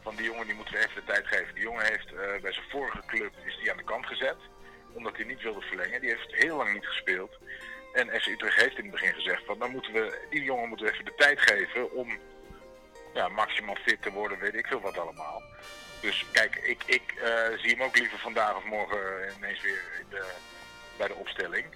van 0.09 0.17
die 0.17 0.27
jongen 0.31 0.47
die 0.47 0.55
moeten 0.55 0.75
we 0.75 0.81
even 0.81 1.01
de 1.01 1.13
tijd 1.13 1.27
geven. 1.27 1.55
Die 1.55 1.63
jongen 1.63 1.87
heeft 1.93 2.09
eh, 2.13 2.43
bij 2.43 2.53
zijn 2.53 2.71
vorige 2.71 3.03
club 3.07 3.33
is 3.45 3.59
die 3.61 3.71
aan 3.71 3.83
de 3.83 3.93
kant 3.93 4.07
gezet, 4.07 4.41
omdat 4.93 5.17
hij 5.17 5.25
niet 5.25 5.43
wilde 5.43 5.61
verlengen. 5.61 6.01
Die 6.01 6.11
heeft 6.11 6.35
heel 6.45 6.57
lang 6.57 6.73
niet 6.73 6.87
gespeeld. 6.87 7.33
En 7.93 8.21
FC 8.21 8.27
Utrecht 8.27 8.61
heeft 8.61 8.79
in 8.79 8.83
het 8.83 8.97
begin 8.99 9.15
gezegd 9.15 9.43
van 9.47 9.59
dan 9.59 9.71
moeten 9.71 9.93
we 9.93 10.27
die 10.31 10.43
jongen 10.43 10.69
moeten 10.69 10.87
we 10.87 10.93
even 10.93 11.05
de 11.05 11.15
tijd 11.17 11.41
geven 11.41 11.93
om 11.93 12.09
ja, 13.15 13.29
maximaal 13.29 13.77
fit 13.87 14.03
te 14.03 14.11
worden, 14.11 14.39
weet 14.39 14.55
ik 14.55 14.67
veel 14.67 14.81
wat 14.81 14.99
allemaal. 14.99 15.43
Dus 16.01 16.27
kijk, 16.33 16.57
ik, 16.57 16.83
ik 16.87 17.07
eh, 17.25 17.59
zie 17.59 17.71
hem 17.71 17.83
ook 17.83 17.99
liever 17.99 18.19
vandaag 18.19 18.57
of 18.57 18.65
morgen 18.65 19.01
ineens 19.39 19.63
weer 19.63 19.83
in 20.01 20.07
de, 20.11 20.25
bij 20.99 21.09
de 21.09 21.15
opstelling. 21.15 21.67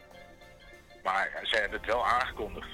Maar 1.03 1.41
zij 1.43 1.61
hebben 1.61 1.79
het 1.81 1.89
wel 1.89 2.07
aangekondigd. 2.07 2.71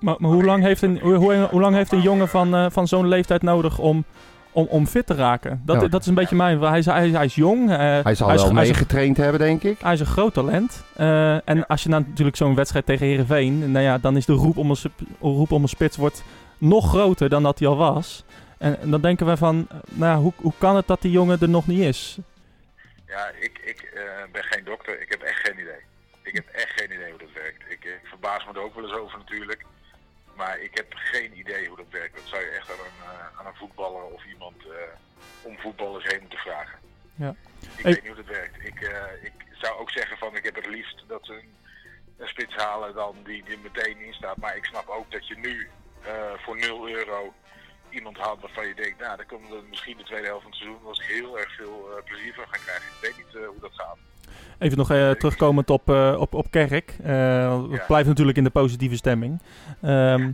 Maar, 0.00 0.14
maar 0.18 0.30
hoe, 0.30 0.44
lang 0.44 0.62
heeft 0.62 0.82
een, 0.82 0.98
hoe, 0.98 1.14
hoe, 1.50 1.60
lang 1.60 1.74
heeft 1.74 1.92
een 1.92 2.00
jongen 2.00 2.28
van, 2.28 2.54
eh, 2.54 2.66
van 2.70 2.88
zo'n 2.88 3.08
leeftijd 3.08 3.42
nodig 3.42 3.78
om, 3.78 4.04
om, 4.52 4.66
om 4.66 4.86
fit 4.86 5.06
te 5.06 5.14
raken? 5.14 5.62
Dat, 5.64 5.80
Ja. 5.80 5.88
dat 5.88 6.00
is 6.00 6.06
een 6.06 6.14
beetje 6.14 6.36
mijn... 6.36 6.60
Hij 6.60 6.78
is, 6.78 6.86
hij, 6.86 7.08
hij 7.08 7.24
is 7.24 7.34
jong. 7.34 7.70
eh, 7.70 7.76
Hij 7.78 8.14
zal 8.14 8.26
hij 8.26 8.36
is, 8.36 8.42
wel 8.42 8.52
hij 8.54 8.62
is 8.62 8.68
een- 8.68 8.74
meegetraind 8.74 9.16
hebben, 9.16 9.40
denk 9.40 9.62
ik. 9.62 9.78
Hij 9.80 9.92
is 9.92 10.00
een 10.00 10.06
groot 10.06 10.34
talent. 10.34 10.84
Eh, 10.96 11.48
en 11.48 11.56
Ja. 11.56 11.64
als 11.68 11.82
je 11.82 11.88
nou 11.88 12.04
natuurlijk 12.08 12.36
zo'n 12.36 12.54
wedstrijd 12.54 12.86
tegen 12.86 13.06
Herenveen, 13.06 13.72
nou 13.72 13.84
ja, 13.84 13.98
dan 13.98 14.16
is 14.16 14.26
de 14.26 14.32
roep 14.32 14.56
om 14.56 14.70
een, 14.70 14.76
roep 15.20 15.52
om 15.52 15.62
een 15.62 15.68
spits 15.68 15.96
wordt 15.96 16.24
nog 16.58 16.88
groter 16.88 17.28
dan 17.28 17.42
dat 17.42 17.58
hij 17.58 17.68
al 17.68 17.76
was. 17.76 18.24
En, 18.58 18.80
en 18.80 18.90
dan 18.90 19.00
denken 19.00 19.26
we 19.26 19.36
van, 19.36 19.66
nou 19.90 20.12
ja, 20.12 20.18
hoe, 20.20 20.32
hoe 20.36 20.52
kan 20.58 20.76
het 20.76 20.86
dat 20.86 21.02
die 21.02 21.10
jongen 21.10 21.40
er 21.40 21.48
nog 21.48 21.66
niet 21.66 21.80
is? 21.80 22.18
Ja, 23.06 23.30
ik, 23.40 23.60
ik 23.64 23.80
eh, 23.94 24.02
ben 24.32 24.42
geen 24.44 24.64
dokter. 24.64 25.00
Ik 25.02 25.10
heb 25.10 25.20
echt 25.22 25.40
geen 25.46 25.58
idee. 25.60 25.80
Ik 26.22 26.34
heb 26.34 26.46
echt 26.52 26.72
geen 26.76 26.92
idee 26.92 27.10
hoe 27.10 27.18
dat 27.18 27.32
werkt. 27.34 27.62
Ik, 27.68 27.84
ik 27.84 28.00
verbaas 28.04 28.44
me 28.46 28.52
er 28.52 28.64
ook 28.64 28.74
wel 28.74 28.84
eens 28.84 28.98
over 28.98 29.18
natuurlijk. 29.18 29.64
Maar 30.42 30.58
ik 30.60 30.76
heb 30.76 30.92
geen 30.94 31.38
idee 31.38 31.66
hoe 31.68 31.76
dat 31.76 31.90
werkt. 31.90 32.14
Dat 32.16 32.26
zou 32.26 32.42
je 32.42 32.48
echt 32.50 32.70
aan 32.70 32.78
een, 32.78 33.10
eh, 33.12 33.38
aan 33.38 33.46
een 33.46 33.54
voetballer 33.54 34.02
of 34.04 34.24
iemand 34.24 34.56
eh, 34.66 34.76
om 35.42 35.58
voetballers 35.58 36.04
heen 36.04 36.20
moeten 36.20 36.38
vragen. 36.38 36.78
Ja. 37.14 37.34
Ik 37.60 37.82
Hey. 37.82 37.92
weet 37.92 38.02
niet 38.02 38.12
hoe 38.12 38.22
dat 38.24 38.34
werkt. 38.34 38.64
Ik, 38.64 38.80
eh, 38.80 39.22
ik 39.22 39.32
zou 39.52 39.78
ook 39.80 39.90
zeggen 39.90 40.18
van 40.18 40.36
ik 40.36 40.44
heb 40.44 40.54
het 40.54 40.66
liefst 40.66 41.04
dat 41.06 41.26
ze 41.26 41.32
een, 41.32 41.54
een 42.18 42.28
spits 42.28 42.54
halen 42.54 42.94
dan 42.94 43.16
die 43.24 43.44
er 43.44 43.58
meteen 43.58 44.00
in 44.00 44.14
staat. 44.14 44.36
Maar 44.36 44.56
ik 44.56 44.64
snap 44.64 44.88
ook 44.88 45.10
dat 45.10 45.26
je 45.26 45.36
nu 45.38 45.68
voor 46.36 46.56
0 46.56 46.88
euro 46.88 47.34
iemand 47.90 48.18
haalt 48.18 48.40
waarvan 48.40 48.66
je 48.66 48.74
denkt, 48.74 48.98
nou, 48.98 49.16
daar 49.16 49.26
komt 49.26 49.52
er 49.52 49.62
misschien 49.64 49.96
de 49.96 50.04
tweede 50.04 50.26
helft 50.26 50.42
van 50.42 50.50
het 50.50 50.60
seizoen 50.60 50.82
was 50.82 50.98
ik 50.98 51.06
heel 51.06 51.38
erg 51.38 51.54
veel 51.54 52.02
plezier 52.04 52.34
van 52.34 52.44
gaan 52.48 52.60
krijgen. 52.64 52.84
Ik 52.86 53.00
weet 53.00 53.16
niet 53.16 53.44
hoe 53.46 53.60
dat 53.60 53.74
gaat. 53.74 53.98
Even 54.58 54.78
nog 54.78 54.90
eh, 54.90 55.10
terugkomend 55.10 55.70
op, 55.70 55.90
eh, 55.90 56.16
op, 56.18 56.34
op 56.34 56.50
Kerk. 56.50 56.94
Eh, 57.02 57.48
want 57.48 57.70
het 57.70 57.80
Ja. 57.80 57.86
blijft 57.86 58.08
natuurlijk 58.08 58.38
in 58.38 58.44
de 58.44 58.50
positieve 58.50 58.96
stemming. 58.96 59.42
Ehm, 59.82 60.30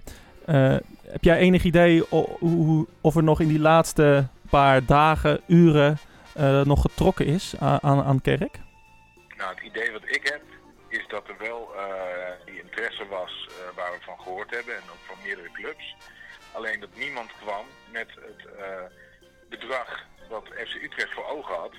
eh, 0.46 0.76
heb 1.06 1.24
jij 1.24 1.38
enig 1.38 1.64
idee 1.64 2.04
hoe, 2.38 2.86
of 3.00 3.16
er 3.16 3.22
nog 3.22 3.40
in 3.40 3.48
die 3.48 3.58
laatste 3.58 4.26
paar 4.50 4.84
dagen, 4.84 5.40
uren, 5.46 5.98
nog 6.64 6.80
getrokken 6.80 7.26
is 7.26 7.54
aan, 7.58 8.02
aan, 8.02 8.20
Kerk? 8.20 8.60
Nou, 9.36 9.54
het 9.54 9.64
idee 9.64 9.92
wat 9.92 10.02
ik 10.04 10.20
heb, 10.22 10.42
is 10.88 11.04
dat 11.08 11.28
er 11.28 11.34
wel 11.38 11.68
die 12.44 12.60
interesse 12.62 13.06
was 13.10 13.48
waar 13.76 13.90
we 13.90 13.98
van 14.00 14.18
gehoord 14.18 14.50
hebben 14.50 14.74
en 14.74 14.82
ook 14.90 15.04
van 15.06 15.16
meerdere 15.24 15.50
clubs. 15.52 15.96
Alleen 16.52 16.80
dat 16.80 16.88
niemand 16.96 17.30
kwam 17.42 17.64
met 17.92 18.08
het 18.14 18.48
bedrag 19.48 20.04
wat 20.28 20.44
FC 20.66 20.82
Utrecht 20.82 21.12
voor 21.14 21.26
ogen 21.26 21.54
had. 21.54 21.74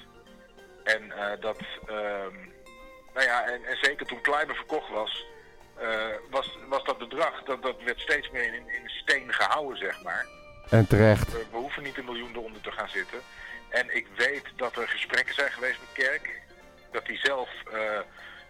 En 0.96 1.12
eh, 1.12 1.42
dat, 1.42 1.60
ehm, 1.86 2.36
nou 3.14 3.26
ja, 3.26 3.46
en, 3.46 3.66
en 3.66 3.78
zeker 3.82 4.06
toen 4.06 4.22
Kleiber 4.22 4.56
verkocht 4.56 4.90
was, 4.90 5.26
eh, 5.76 6.16
was, 6.30 6.58
was 6.68 6.84
dat 6.84 6.98
bedrag, 6.98 7.44
dat, 7.44 7.62
dat 7.62 7.84
werd 7.84 8.00
steeds 8.00 8.30
meer 8.30 8.54
in, 8.54 8.70
in 8.70 8.90
steen 8.90 9.34
gehouden, 9.34 9.78
zeg 9.78 10.04
maar. 10.04 10.26
En 10.70 10.88
terecht. 10.88 11.32
We, 11.32 11.46
we 11.52 11.58
hoeven 11.58 11.84
niet 11.84 11.98
een 11.98 12.06
miljoen 12.06 12.36
eronder 12.36 12.62
te 12.62 12.72
gaan 12.72 12.90
zitten. 12.90 13.20
En 13.70 13.96
ik 13.96 14.08
weet 14.16 14.46
dat 14.56 14.76
er 14.76 14.88
gesprekken 14.88 15.36
zijn 15.36 15.52
geweest 15.52 15.80
met 15.80 16.06
Kerk. 16.06 16.42
Dat 16.92 17.08
hij 17.08 17.18
zelf, 17.18 17.50
eh, 17.66 17.74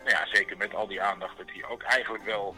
nou 0.04 0.10
ja, 0.10 0.25
zeker 0.32 0.58
met 0.58 0.75
al 0.75 0.88
die 0.88 1.02
aandacht, 1.02 1.38
dat 1.38 1.49
hij 1.54 1.65
ook 1.65 1.82
eigenlijk 1.84 2.23
wel 2.23 2.56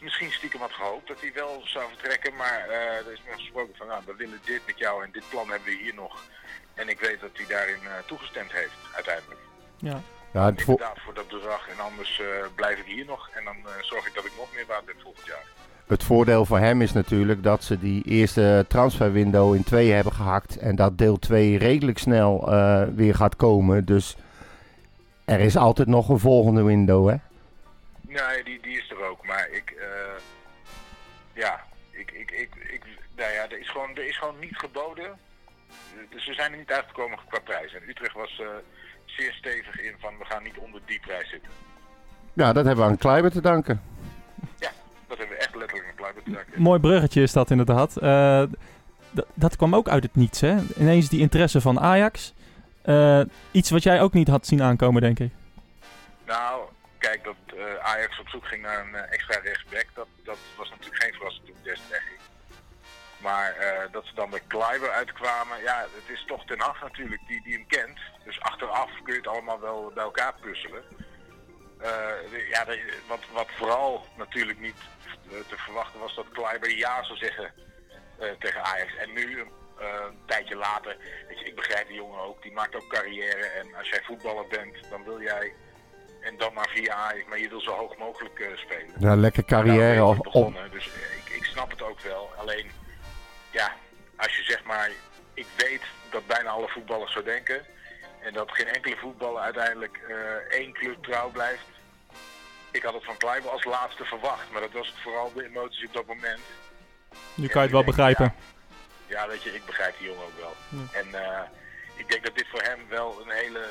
misschien 0.00 0.32
stiekem 0.32 0.60
had 0.60 0.72
gehoopt 0.72 1.08
dat 1.08 1.20
hij 1.20 1.32
wel 1.32 1.62
zou 1.64 1.88
vertrekken. 1.88 2.34
Maar 2.34 2.68
er 2.68 3.12
is 3.12 3.22
nog 3.26 3.34
gesproken 3.34 3.76
van, 3.76 3.86
nou, 3.86 4.02
we 4.06 4.14
willen 4.16 4.40
dit 4.44 4.66
met 4.66 4.78
jou 4.78 5.04
en 5.04 5.10
dit 5.12 5.28
plan 5.28 5.50
hebben 5.50 5.68
we 5.68 5.82
hier 5.82 5.94
nog. 5.94 6.22
En 6.74 6.88
ik 6.88 7.00
weet 7.00 7.20
dat 7.20 7.30
hij 7.32 7.46
daarin 7.48 7.82
eh, 7.84 7.92
toegestemd 8.06 8.52
heeft, 8.52 8.76
uiteindelijk. 8.94 9.40
Ja. 9.76 10.00
Ja, 10.32 10.44
het 10.44 10.60
Inderdaad, 10.60 10.98
voor 11.04 11.14
dat 11.14 11.28
bedrag. 11.28 11.68
En 11.68 11.80
anders 11.80 12.20
eh, 12.20 12.26
blijf 12.54 12.78
ik 12.78 12.86
hier 12.86 13.04
nog. 13.04 13.30
En 13.34 13.44
dan 13.44 13.56
eh, 13.56 13.82
zorg 13.82 14.06
ik 14.06 14.14
dat 14.14 14.24
ik 14.24 14.32
nog 14.36 14.48
meer 14.54 14.66
baat 14.66 14.82
heb 14.86 14.96
volgend 15.00 15.26
jaar. 15.26 15.44
Het 15.90 16.04
voordeel 16.04 16.44
voor 16.44 16.58
hem 16.58 16.82
is 16.82 16.92
natuurlijk 16.92 17.42
dat 17.42 17.64
ze 17.64 17.78
die 17.78 18.04
eerste 18.04 18.64
transferwindow 18.68 19.54
in 19.54 19.64
twee 19.64 19.90
hebben 19.90 20.12
gehakt. 20.12 20.56
En 20.56 20.76
dat 20.76 20.98
deel 20.98 21.18
2 21.18 21.58
redelijk 21.58 21.98
snel 21.98 22.52
eh, 22.52 22.82
weer 22.94 23.14
gaat 23.14 23.36
komen. 23.36 23.84
Dus 23.84 24.16
er 25.24 25.40
is 25.40 25.56
altijd 25.56 25.88
nog 25.88 26.08
een 26.08 26.18
volgende 26.18 26.62
window, 26.62 27.08
hè? 27.08 27.16
Nee, 28.00 28.44
die, 28.44 28.60
die 28.60 28.76
is 28.78 28.90
er 28.90 29.04
ook. 29.04 29.26
Maar 29.26 29.48
ik, 29.50 29.70
eh, 29.70 30.22
ja, 31.32 31.64
ik, 31.90 32.10
ik, 32.10 32.30
ik, 32.30 32.54
ik, 32.54 32.82
nou 33.16 33.32
ja, 33.32 33.44
er 33.44 33.60
is 33.60 33.70
gewoon, 33.70 33.90
er 33.96 34.06
is 34.06 34.18
gewoon 34.18 34.38
niet 34.40 34.56
geboden. 34.56 35.18
Dus 36.10 36.26
we 36.26 36.34
zijn 36.34 36.52
er 36.52 36.58
niet 36.58 36.70
uitgekomen 36.72 37.18
qua 37.28 37.38
prijs. 37.38 37.74
En 37.74 37.88
Utrecht 37.88 38.14
was 38.14 38.40
eh, 38.40 38.46
zeer 39.04 39.32
stevig 39.32 39.80
in 39.80 39.94
van 39.98 40.18
we 40.18 40.24
gaan 40.24 40.42
niet 40.42 40.58
onder 40.58 40.80
die 40.86 41.00
prijs 41.00 41.30
zitten. 41.30 41.50
Ja, 42.32 42.52
dat 42.52 42.64
hebben 42.64 42.84
we 42.84 42.90
aan 42.90 42.96
Kleiber 42.98 43.30
te 43.30 43.40
danken. 43.40 43.82
Ja, 44.58 44.70
dat 45.08 45.18
hebben 45.18 45.36
we 45.36 45.42
echt 45.42 45.54
letterlijk 45.54 45.88
een 45.88 45.94
kluis 45.94 46.14
te 46.24 46.30
danken. 46.30 46.62
Mooi 46.62 46.80
bruggetje 46.80 47.22
is 47.22 47.32
dat 47.32 47.50
inderdaad. 47.50 47.96
Eh, 47.96 48.42
d- 49.14 49.24
dat 49.34 49.56
kwam 49.56 49.74
ook 49.74 49.88
uit 49.88 50.02
het 50.02 50.14
niets, 50.16 50.40
hè? 50.40 50.56
Ineens 50.76 51.08
die 51.08 51.20
interesse 51.20 51.60
van 51.60 51.80
Ajax. 51.80 52.34
Eh, 52.82 53.20
iets 53.50 53.70
wat 53.70 53.82
jij 53.82 54.00
ook 54.00 54.12
niet 54.12 54.28
had 54.28 54.46
zien 54.46 54.62
aankomen, 54.62 55.02
denk 55.02 55.18
ik. 55.18 55.30
Nou, 56.26 56.62
kijk, 56.98 57.24
dat 57.24 57.34
eh, 57.58 57.74
Ajax 57.84 58.20
op 58.20 58.28
zoek 58.28 58.46
ging 58.46 58.62
naar 58.62 58.80
een 58.86 58.94
extra 58.94 59.40
rechtsback, 59.40 59.86
dat, 59.94 60.06
dat 60.24 60.38
was 60.56 60.70
natuurlijk 60.70 61.02
geen 61.02 61.12
verrassing 61.12 61.46
toen 61.46 61.56
Dest 61.62 61.82
wegging. 61.90 62.19
Maar 63.20 63.56
eh, 63.56 63.92
dat 63.92 64.04
ze 64.04 64.14
dan 64.14 64.30
bij 64.30 64.42
Kleiber 64.46 64.90
uitkwamen, 64.90 65.62
ja, 65.62 65.80
het 65.80 66.16
is 66.16 66.24
toch 66.26 66.44
Ten 66.44 66.60
Hag 66.60 66.82
natuurlijk 66.82 67.20
die, 67.26 67.42
die 67.42 67.54
hem 67.54 67.66
kent. 67.66 67.98
Dus 68.24 68.40
achteraf 68.40 68.90
kun 69.02 69.12
je 69.12 69.18
het 69.18 69.28
allemaal 69.28 69.60
wel 69.60 69.90
bij 69.94 70.04
elkaar 70.04 70.34
puzzelen. 70.40 70.82
Eh, 71.78 72.48
ja, 72.50 72.64
wat, 73.08 73.20
wat 73.32 73.48
vooral 73.56 74.06
natuurlijk 74.16 74.60
niet 74.60 74.78
te 75.48 75.56
verwachten 75.56 76.00
was 76.00 76.14
dat 76.14 76.30
Kleiber 76.32 76.76
ja 76.76 77.02
zou 77.04 77.18
zeggen 77.18 77.52
eh, 78.18 78.28
tegen 78.38 78.64
Ajax. 78.64 78.96
En 78.96 79.12
nu, 79.12 79.38
een 79.40 80.18
tijdje 80.26 80.56
later, 80.56 80.96
weet 81.28 81.38
je, 81.38 81.44
ik 81.44 81.54
begrijp 81.54 81.86
die 81.86 81.96
jongen 81.96 82.20
ook, 82.20 82.42
die 82.42 82.52
maakt 82.52 82.74
ook 82.74 82.88
carrière. 82.88 83.46
En 83.46 83.74
als 83.74 83.88
jij 83.88 84.00
voetballer 84.02 84.46
bent, 84.46 84.90
dan 84.90 85.04
wil 85.04 85.20
jij, 85.20 85.52
en 86.20 86.36
dan 86.36 86.54
maar 86.54 86.70
via 86.74 86.94
Ajax, 86.94 87.28
maar 87.28 87.38
je 87.38 87.48
wil 87.48 87.60
zo 87.60 87.70
hoog 87.70 87.96
mogelijk 87.96 88.50
spelen. 88.54 88.94
Ja, 88.98 89.16
lekker 89.16 89.44
carrière. 89.44 90.04
Of, 90.04 90.18
begonnen, 90.18 90.70
dus 90.70 90.86
ik, 90.86 91.34
ik 91.34 91.44
snap 91.44 91.70
het 91.70 91.82
ook 91.82 92.00
wel. 92.00 92.30
Alleen, 92.36 92.70
ja, 93.50 93.76
als 94.16 94.36
je 94.36 94.42
zeg 94.42 94.64
maar, 94.64 94.90
ik 95.34 95.46
weet 95.56 95.82
dat 96.10 96.26
bijna 96.26 96.50
alle 96.50 96.68
voetballers 96.68 97.12
zo 97.12 97.22
denken. 97.22 97.66
En 98.20 98.32
dat 98.32 98.50
geen 98.52 98.68
enkele 98.68 98.96
voetballer 98.96 99.42
uiteindelijk 99.42 100.00
eh, 100.08 100.58
één 100.58 100.72
club 100.72 101.02
trouw 101.02 101.30
blijft. 101.30 101.64
Ik 102.70 102.82
had 102.82 102.94
het 102.94 103.04
van 103.04 103.16
Kleiber 103.16 103.50
als 103.50 103.64
laatste 103.64 104.04
verwacht, 104.04 104.50
maar 104.50 104.60
dat 104.60 104.72
was 104.72 104.86
het 104.86 105.00
vooral 105.02 105.32
de 105.32 105.44
emoties 105.44 105.86
op 105.86 105.92
dat 105.92 106.06
moment. 106.06 106.40
Nu 107.34 107.46
kan 107.46 107.62
je 107.62 107.68
het 107.68 107.70
wel 107.70 107.84
denk, 107.84 107.96
begrijpen. 107.96 108.34
Ja, 109.06 109.20
ja, 109.22 109.28
weet 109.28 109.42
je, 109.42 109.54
ik 109.54 109.64
begrijp 109.64 109.98
die 109.98 110.06
jongen 110.06 110.24
ook 110.24 110.38
wel. 110.38 110.54
Ja. 110.68 110.98
En 110.98 111.14
eh, 111.14 111.42
ik 111.94 112.08
denk 112.08 112.24
dat 112.24 112.36
dit 112.36 112.48
voor 112.48 112.62
hem 112.62 112.88
wel 112.88 113.20
een 113.20 113.30
hele 113.30 113.66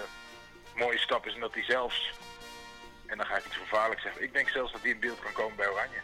mooie 0.75 0.97
stap 0.97 1.25
is. 1.25 1.33
En 1.33 1.39
dat 1.39 1.53
hij 1.53 1.63
zelfs, 1.63 2.13
en 3.05 3.17
dan 3.17 3.25
ga 3.25 3.37
ik 3.37 3.45
iets 3.45 3.55
gevaarlijks 3.55 4.03
zeggen, 4.03 4.23
ik 4.23 4.33
denk 4.33 4.49
zelfs 4.49 4.71
dat 4.71 4.81
hij 4.81 4.89
in 4.89 4.99
beeld 4.99 5.19
kan 5.19 5.33
komen 5.33 5.55
bij 5.55 5.67
Oranje. 5.67 6.01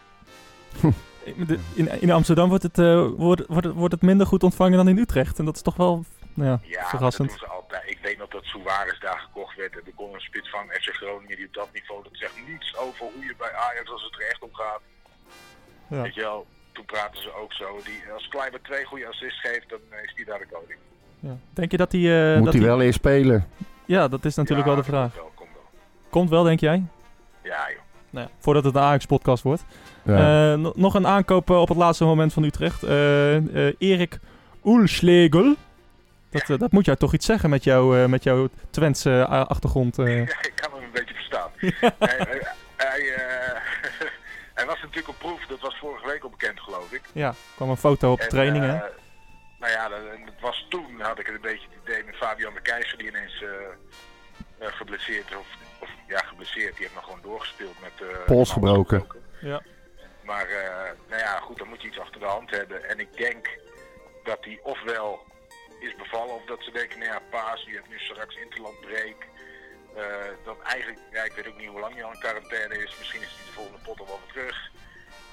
De- 1.47 1.59
In, 1.73 2.01
in 2.01 2.11
Amsterdam 2.11 2.49
wordt 2.49 2.63
het, 2.63 2.79
eh, 2.79 3.07
wordt, 3.17 3.43
wordt, 3.47 3.65
het, 3.65 3.73
wordt 3.75 3.93
het 3.93 4.01
minder 4.03 4.27
goed 4.27 4.43
ontvangen 4.43 4.77
dan 4.77 4.87
in 4.87 4.97
Utrecht. 4.97 5.39
En 5.39 5.45
dat 5.45 5.55
is 5.55 5.61
toch 5.61 5.75
wel 5.75 6.05
nou 6.33 6.49
ja, 6.49 6.59
Ja, 6.63 6.85
verrassend. 6.87 7.29
dat 7.39 7.49
altijd. 7.49 7.83
Ik 7.85 7.99
weet 8.01 8.17
nog 8.17 8.27
dat 8.29 8.43
Suarez 8.43 8.99
daar 8.99 9.19
gekocht 9.19 9.55
werd. 9.57 9.73
En 9.73 9.81
er 9.85 9.91
kon 9.95 10.13
een 10.13 10.19
spits 10.19 10.49
van 10.49 10.63
FC 10.69 10.89
Groningen 10.93 11.35
die 11.37 11.45
op 11.47 11.53
dat 11.53 11.69
niveau, 11.73 12.03
dat 12.03 12.11
zegt 12.15 12.33
niets 12.47 12.77
over 12.77 12.99
hoe 13.13 13.23
je 13.25 13.35
bij 13.37 13.53
Ajax 13.53 13.89
als 13.91 14.03
het 14.03 14.13
er 14.21 14.27
echt 14.29 14.41
om 14.41 14.53
gaat. 14.53 14.81
Ja. 15.87 16.01
Weet 16.01 16.13
je 16.15 16.21
wel, 16.21 16.45
toen 16.71 16.85
praten 16.85 17.21
ze 17.21 17.33
ook 17.41 17.53
zo. 17.53 17.79
Die, 17.83 18.01
als 18.13 18.27
Kleiber 18.27 18.61
twee 18.61 18.85
goede 18.85 19.07
assists 19.07 19.39
geeft, 19.39 19.69
dan 19.69 19.79
is 20.03 20.13
die 20.15 20.25
daar 20.25 20.39
de 20.39 20.47
koning. 20.51 20.79
Ja. 21.19 21.37
Denk 21.53 21.71
je 21.71 21.77
dat 21.77 21.91
hij... 21.91 22.01
eh, 22.31 22.35
moet 22.35 22.45
dat 22.45 22.53
hij 22.53 22.63
wel 22.63 22.81
eerst 22.81 22.97
spelen? 22.99 23.47
Ja, 23.85 24.07
dat 24.07 24.25
is 24.25 24.35
natuurlijk 24.35 24.67
Ja, 24.67 24.73
wel 24.73 24.83
de 24.83 24.89
vraag. 24.89 25.11
Komt 25.11 25.21
wel, 25.23 25.31
komt 25.35 25.49
wel. 25.53 25.63
Komt 26.09 26.29
wel, 26.29 26.43
denk 26.43 26.59
jij? 26.59 26.83
Ja, 27.43 27.69
joh. 27.71 27.79
Nou 28.15 28.27
ja, 28.27 28.33
voordat 28.39 28.63
het 28.63 28.75
een 28.75 28.81
Ajax-podcast 28.81 29.43
wordt. 29.43 29.65
Ja. 30.03 30.51
Eh, 30.53 30.57
no- 30.59 30.73
nog 30.75 30.93
een 30.93 31.07
aankoop 31.07 31.49
eh, 31.49 31.61
op 31.61 31.67
het 31.67 31.77
laatste 31.77 32.03
moment 32.05 32.33
van 32.33 32.43
Utrecht. 32.43 32.83
Eh, 32.83 33.35
eh, 33.67 33.73
Erik 33.77 34.19
Oelschlegel. 34.63 35.55
Dat, 36.29 36.59
dat 36.59 36.71
moet 36.71 36.85
jou 36.85 36.97
toch 36.97 37.13
iets 37.13 37.25
zeggen 37.25 37.49
met, 37.49 37.63
jou, 37.63 37.99
eh, 38.01 38.05
met 38.05 38.23
jouw 38.23 38.49
Twentse 38.69 39.25
achtergrond. 39.27 39.97
eh. 39.99 40.19
Ik 40.49 40.51
kan 40.55 40.71
hem 40.73 40.83
een 40.83 40.91
beetje 40.91 41.13
verstaan. 41.13 41.49
hij, 41.59 41.93
hij, 41.99 42.41
hij, 42.77 43.13
eh, 43.13 43.61
hij 44.57 44.65
was 44.65 44.81
natuurlijk 44.81 45.07
op 45.09 45.15
proef, 45.19 45.45
dat 45.45 45.59
was 45.59 45.77
vorige 45.79 46.07
week 46.07 46.23
al 46.23 46.29
bekend 46.29 46.59
geloof 46.59 46.91
ik. 46.91 47.01
ja, 47.13 47.27
er 47.27 47.35
kwam 47.55 47.69
een 47.69 47.77
foto 47.77 48.11
op 48.11 48.17
de 48.17 48.23
En, 48.23 48.29
training, 48.29 48.63
hè? 48.63 48.77
nou 49.59 49.71
ja, 49.71 49.89
dat, 49.89 49.99
was 50.41 50.65
toen, 50.69 50.85
had 51.01 51.19
ik 51.19 51.25
het 51.25 51.35
een 51.35 51.41
beetje 51.41 51.67
het 51.69 51.77
idee 51.89 52.03
met 52.03 52.15
Fabian 52.15 52.53
de 52.53 52.61
Keizer, 52.61 52.97
die 52.97 53.07
ineens 53.07 53.43
eh, 53.43 54.67
eh, 54.67 54.73
geblesseerd, 54.73 55.35
of 55.39 55.45
ja, 56.07 56.19
geblesseerd, 56.19 56.73
die 56.73 56.81
heeft 56.83 56.95
nog 56.95 57.03
gewoon 57.03 57.21
doorgespeeld 57.21 57.81
met... 57.81 58.09
eh, 58.09 58.25
Pols 58.25 58.51
gebroken. 58.51 59.07
Ja. 59.41 59.61
Maar, 60.21 60.47
eh, 60.49 60.91
nou 61.09 61.21
ja, 61.21 61.39
goed, 61.39 61.57
dan 61.57 61.67
moet 61.67 61.81
je 61.81 61.87
iets 61.87 61.99
achter 61.99 62.19
de 62.19 62.25
hand 62.25 62.49
hebben. 62.51 62.89
En 62.89 62.99
ik 62.99 63.17
denk 63.17 63.49
dat 64.23 64.37
hij 64.45 64.59
ofwel 64.63 65.23
is 65.79 65.95
bevallen, 65.95 66.33
of 66.35 66.45
dat 66.45 66.63
ze 66.63 66.71
denken, 66.71 66.99
nou 66.99 67.11
ja, 67.11 67.19
Paas, 67.29 67.65
die 67.65 67.73
heeft 67.73 67.89
nu 67.89 67.99
straks 67.99 68.35
interlandbreek. 68.35 69.27
Eh 69.95 70.03
dan 70.43 70.63
eigenlijk, 70.63 70.99
ja, 71.11 71.23
ik 71.23 71.31
weet 71.33 71.47
ook 71.47 71.57
niet 71.57 71.67
hoe 71.69 71.79
lang 71.79 71.93
hij 71.93 72.03
al 72.03 72.11
in 72.13 72.19
quarantaine 72.19 72.75
is. 72.83 72.95
Misschien 72.99 73.21
is 73.21 73.27
hij 73.37 73.45
de 73.45 73.51
volgende 73.51 73.79
pot 73.83 73.99
al 73.99 74.05
wel 74.05 74.19
weer 74.23 74.33
terug. 74.33 74.71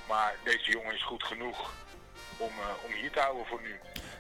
Maar 0.09 0.35
deze 0.45 0.71
jongen 0.71 0.95
is 0.95 1.05
goed 1.05 1.25
genoeg 1.25 1.73
om, 2.37 2.49
eh, 2.49 2.85
om 2.85 2.93
hier 2.93 3.11
te 3.11 3.21
houden 3.21 3.47
voor 3.47 3.61
nu. 3.63 3.75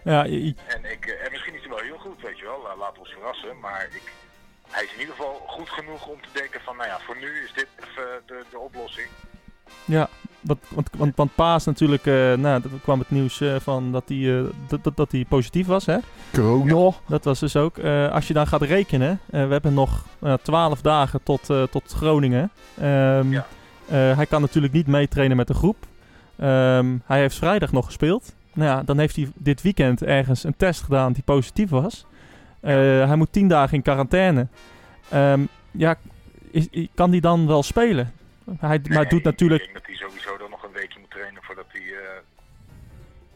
Ja, 0.04 0.24
En, 0.66 0.84
ik, 0.84 1.06
en 1.06 1.30
misschien 1.30 1.54
is 1.54 1.60
hij 1.60 1.68
wel 1.70 1.78
heel 1.78 1.98
goed, 1.98 2.20
weet 2.22 2.38
je 2.38 2.44
wel. 2.44 2.62
La- 2.62 2.76
Laten 2.76 2.94
we 2.94 3.00
ons 3.00 3.12
verrassen. 3.12 3.58
Maar 3.60 3.84
ik, 3.90 4.02
hij 4.72 4.84
is 4.84 4.92
in 4.94 5.00
ieder 5.00 5.14
geval 5.14 5.42
goed 5.46 5.68
genoeg 5.68 6.06
om 6.06 6.20
te 6.22 6.28
denken 6.40 6.60
van, 6.64 6.76
nou 6.76 6.88
ja, 6.88 6.98
voor 7.06 7.16
nu 7.20 7.26
is 7.44 7.52
dit 7.54 7.66
even 7.80 8.06
de, 8.26 8.44
de 8.50 8.58
oplossing. 8.58 9.06
ja 9.84 10.08
want, 10.40 10.58
want, 10.68 10.90
want, 10.96 11.16
want 11.16 11.34
Paas 11.34 11.64
natuurlijk, 11.64 12.06
eh, 12.06 12.14
nou, 12.14 12.62
er 12.62 12.68
kwam 12.82 12.98
het 12.98 13.10
nieuws 13.10 13.40
eh, 13.40 13.56
van 13.60 13.92
dat 13.92 14.02
hij, 14.06 14.38
eh, 14.38 14.44
dat, 14.68 14.84
dat, 14.84 14.96
dat 14.96 15.12
hij 15.12 15.24
positief 15.28 15.66
was, 15.66 15.86
hè? 15.86 15.96
Corona. 16.32 16.96
Dat 17.08 17.24
was 17.24 17.38
dus 17.40 17.56
ook. 17.56 17.78
eh, 17.78 18.12
als 18.12 18.28
je 18.28 18.34
dan 18.34 18.46
gaat 18.46 18.62
rekenen, 18.62 19.20
eh, 19.30 19.46
we 19.46 19.52
hebben 19.52 19.74
nog 19.74 20.04
twaalf 20.42 20.80
dagen 20.80 21.22
tot, 21.22 21.50
eh, 21.50 21.62
tot 21.62 21.92
Groningen. 21.96 22.50
Ehm, 22.80 23.30
Ja. 23.32 23.46
eh, 23.88 24.16
hij 24.16 24.26
kan 24.26 24.40
natuurlijk 24.40 24.72
niet 24.72 24.86
meetrainen 24.86 25.36
met 25.36 25.46
de 25.46 25.54
groep. 25.54 25.76
Ehm, 26.38 26.96
hij 27.04 27.18
heeft 27.20 27.36
vrijdag 27.36 27.72
nog 27.72 27.84
gespeeld. 27.86 28.34
Nou 28.54 28.68
ja, 28.70 28.82
dan 28.82 28.98
heeft 28.98 29.16
hij 29.16 29.30
dit 29.34 29.62
weekend 29.62 30.02
ergens 30.02 30.44
een 30.44 30.56
test 30.56 30.82
gedaan 30.82 31.12
die 31.12 31.22
positief 31.22 31.70
was. 31.70 32.06
Eh, 32.62 33.06
hij 33.06 33.16
moet 33.16 33.32
tien 33.32 33.48
dagen 33.48 33.76
in 33.76 33.82
quarantaine. 33.82 34.46
Ehm, 35.10 35.40
ja, 35.70 35.98
is, 36.50 36.68
kan 36.94 37.10
hij 37.10 37.20
dan 37.20 37.46
wel 37.46 37.62
spelen? 37.62 38.14
Hij, 38.58 38.80
maar 38.88 39.08
doet 39.08 39.22
natuurlijk... 39.22 39.62
Ik 39.62 39.72
denk 39.72 39.86
dat 39.86 39.96
hij 39.96 40.08
sowieso 40.08 40.36
dan 40.36 40.50
nog 40.50 40.62
een 40.62 40.72
weekje 40.72 40.98
moet 40.98 41.10
trainen 41.10 41.42
voordat 41.42 41.66
hij, 41.68 41.82
eh, 41.82 42.20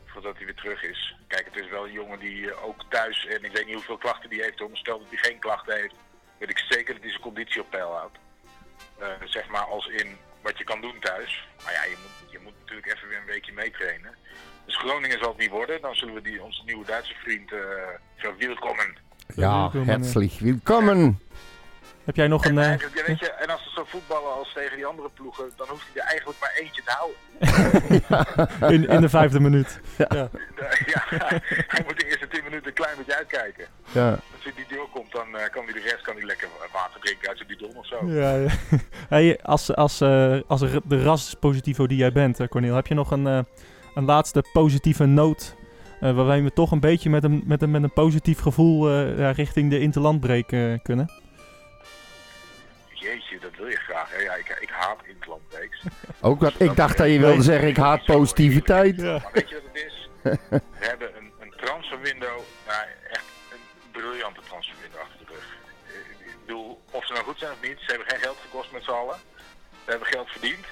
voordat 0.04 0.36
hij 0.36 0.44
weer 0.44 0.54
terug 0.54 0.82
is. 0.82 1.16
Kijk, 1.26 1.44
het 1.44 1.64
is 1.64 1.70
wel 1.70 1.86
een 1.86 1.92
jongen 1.92 2.18
die 2.18 2.50
eh, 2.50 2.64
ook 2.64 2.84
thuis, 2.88 3.26
en 3.26 3.44
ik 3.44 3.52
weet 3.52 3.66
niet 3.66 3.74
hoeveel 3.74 3.96
klachten 3.96 4.30
die 4.30 4.42
heeft, 4.42 4.58
maar 4.58 4.68
stel 4.72 4.98
dat 4.98 5.08
hij 5.08 5.18
geen 5.18 5.38
klachten 5.38 5.76
heeft, 5.76 5.94
weet 6.38 6.50
ik 6.50 6.58
zeker 6.58 6.92
dat 6.94 7.02
hij 7.02 7.10
zijn 7.10 7.22
conditie 7.22 7.60
op 7.60 7.70
peil 7.70 7.92
houdt. 7.92 8.18
Zeg 9.24 9.48
maar 9.48 9.64
als 9.64 9.86
in 9.86 10.16
wat 10.42 10.58
je 10.58 10.64
kan 10.64 10.80
doen 10.80 10.98
thuis. 11.00 11.48
Maar 11.64 11.72
ja, 11.72 11.84
je 11.84 11.96
moet, 12.02 12.32
je 12.32 12.38
moet 12.38 12.54
natuurlijk 12.60 12.92
even 12.92 13.08
weer 13.08 13.18
een 13.18 13.32
weekje 13.34 13.52
meetrainen. 13.52 14.14
Dus 14.66 14.76
Groningen 14.76 15.18
zal 15.18 15.28
het 15.28 15.38
niet 15.38 15.50
worden. 15.50 15.80
Dan 15.80 15.94
zullen 15.94 16.14
we 16.14 16.20
die, 16.20 16.42
onze 16.42 16.62
nieuwe 16.64 16.84
Duitse 16.84 17.14
vriend 17.14 17.52
uh, 17.52 17.60
verwelkomen. 18.16 19.05
Ja, 19.34 19.60
Welkom, 19.60 19.88
herzlich 19.88 20.38
willkommen. 20.38 21.20
Heb 22.04 22.16
jij 22.16 22.28
nog 22.28 22.44
een... 22.44 22.50
En, 22.50 22.58
eh, 22.58 22.68
eigenlijk, 22.68 22.96
ja, 22.96 23.04
weet 23.06 23.18
je, 23.18 23.30
en 23.30 23.50
als 23.50 23.62
ze 23.62 23.70
zo 23.74 23.84
voetballen 23.84 24.34
als 24.34 24.52
tegen 24.52 24.76
die 24.76 24.86
andere 24.86 25.10
ploegen, 25.14 25.50
dan 25.56 25.66
hoeft 25.68 25.84
hij 25.92 26.02
er 26.02 26.08
eigenlijk 26.08 26.38
maar 26.40 26.52
eentje 26.54 26.82
te 26.82 26.94
houden. 26.98 27.24
in, 28.74 28.88
in 28.88 29.00
de 29.00 29.08
vijfde 29.08 29.40
minuut. 29.40 29.80
ja, 29.96 30.06
hij 31.72 31.82
moet 31.86 31.98
de 31.98 32.06
eerste 32.06 32.28
10 32.28 32.44
minuten 32.44 32.66
een 32.66 32.74
klein 32.74 32.96
beetje 32.96 33.16
uitkijken. 33.16 33.64
Ja. 33.92 34.10
Als 34.10 34.42
hij 34.42 34.52
die 34.56 34.76
doorkomt, 34.76 35.12
dan 35.12 35.36
eh, 35.36 35.50
kan 35.50 35.64
hij 35.64 35.72
de 35.72 35.80
rest 35.80 36.02
kan 36.02 36.16
hij 36.16 36.24
lekker 36.24 36.48
water 36.72 37.00
drinken 37.00 37.28
uit 37.28 37.36
zijn 37.36 37.48
bidon 37.48 37.76
of 37.76 37.86
zo. 37.86 38.06
Ja, 38.06 38.34
ja. 38.34 38.48
Hey, 39.14 39.38
als, 39.42 39.74
als, 39.74 40.00
eh, 40.00 40.40
als 40.46 40.60
de 40.84 41.02
ras 41.02 41.34
positivo 41.40 41.86
die 41.86 41.98
jij 41.98 42.12
bent, 42.12 42.48
Cornel, 42.48 42.74
heb 42.74 42.86
je 42.86 42.94
nog 42.94 43.10
een, 43.10 43.26
eh, 43.26 43.38
een 43.94 44.04
laatste 44.04 44.44
positieve 44.52 45.04
noot 45.04 45.56
eh 46.00 46.14
waarbij 46.14 46.42
we 46.42 46.52
toch 46.52 46.70
een 46.70 46.80
beetje 46.80 47.10
met 47.10 47.24
een, 47.24 47.42
met 47.46 47.62
een, 47.62 47.70
met 47.70 47.82
een 47.82 47.92
positief 47.92 48.40
gevoel 48.40 48.88
eh, 48.88 49.18
ja, 49.18 49.30
richting 49.30 49.70
de 49.70 49.80
interlandbreek 49.80 50.52
eh, 50.52 50.72
kunnen? 50.82 51.10
Jeetje, 52.88 53.38
dat 53.40 53.50
wil 53.56 53.66
je 53.66 53.76
graag. 53.76 54.10
Hè? 54.12 54.22
Ja, 54.22 54.34
ik, 54.34 54.58
ik 54.60 54.70
haat 54.70 55.00
interlandbreeks. 55.06 55.82
Ook 56.20 56.40
wat 56.40 56.60
ik 56.60 56.76
dacht 56.76 56.98
dat 56.98 57.06
je 57.06 57.18
wilde 57.18 57.42
zeggen, 57.42 57.68
ik 57.68 57.76
haat 57.76 58.04
positiviteit. 58.04 58.96
Maar 58.96 59.30
weet 59.32 59.48
je 59.48 59.54
wat 59.54 59.64
het 59.72 59.84
is? 59.86 60.08
We 60.50 60.60
hebben 60.90 61.16
een, 61.16 61.30
een 61.40 61.52
transferwindow, 61.56 62.38
nou, 62.66 62.84
echt 63.10 63.24
een 63.52 63.90
briljante 63.90 64.40
transferwindow 64.48 65.00
achter 65.00 65.18
de 65.18 65.32
rug. 65.32 65.56
Ik 66.18 66.36
bedoel, 66.46 66.80
of 66.90 67.06
ze 67.06 67.12
nou 67.12 67.24
goed 67.24 67.38
zijn 67.38 67.52
of 67.52 67.62
niet, 67.62 67.78
ze 67.78 67.90
hebben 67.90 68.08
geen 68.08 68.20
geld 68.20 68.38
gekost 68.40 68.72
met 68.72 68.84
z'n 68.84 68.90
allen. 68.90 69.16
We 69.84 69.90
hebben 69.90 70.08
geld 70.08 70.28
verdiend. 70.28 70.66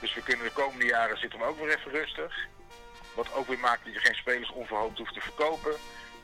Dus 0.00 0.14
we 0.14 0.22
kunnen 0.22 0.46
de 0.46 0.52
komende 0.52 0.86
jaren 0.86 1.18
zitten 1.18 1.38
we 1.38 1.44
ook 1.44 1.58
weer 1.58 1.76
even 1.76 1.90
rustig. 1.90 2.32
Wat 3.14 3.32
ook 3.32 3.46
weer 3.46 3.58
maakt 3.58 3.84
dat 3.84 3.94
je 3.94 4.00
geen 4.00 4.14
spelers 4.14 4.52
onverhoopt 4.52 4.98
hoeft 4.98 5.14
te 5.14 5.20
verkopen. 5.20 5.76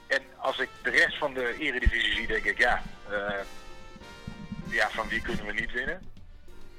En 0.06 0.22
als 0.36 0.58
ik 0.58 0.68
de 0.82 0.90
rest 0.90 1.18
van 1.18 1.34
de 1.34 1.56
eredivisie 1.58 2.14
zie, 2.14 2.26
denk 2.26 2.44
ik, 2.44 2.58
ja, 2.58 2.82
eh, 3.10 3.44
ja 4.66 4.90
van 4.90 5.08
wie 5.08 5.22
kunnen 5.22 5.46
we 5.46 5.52
niet 5.52 5.72
winnen? 5.72 6.10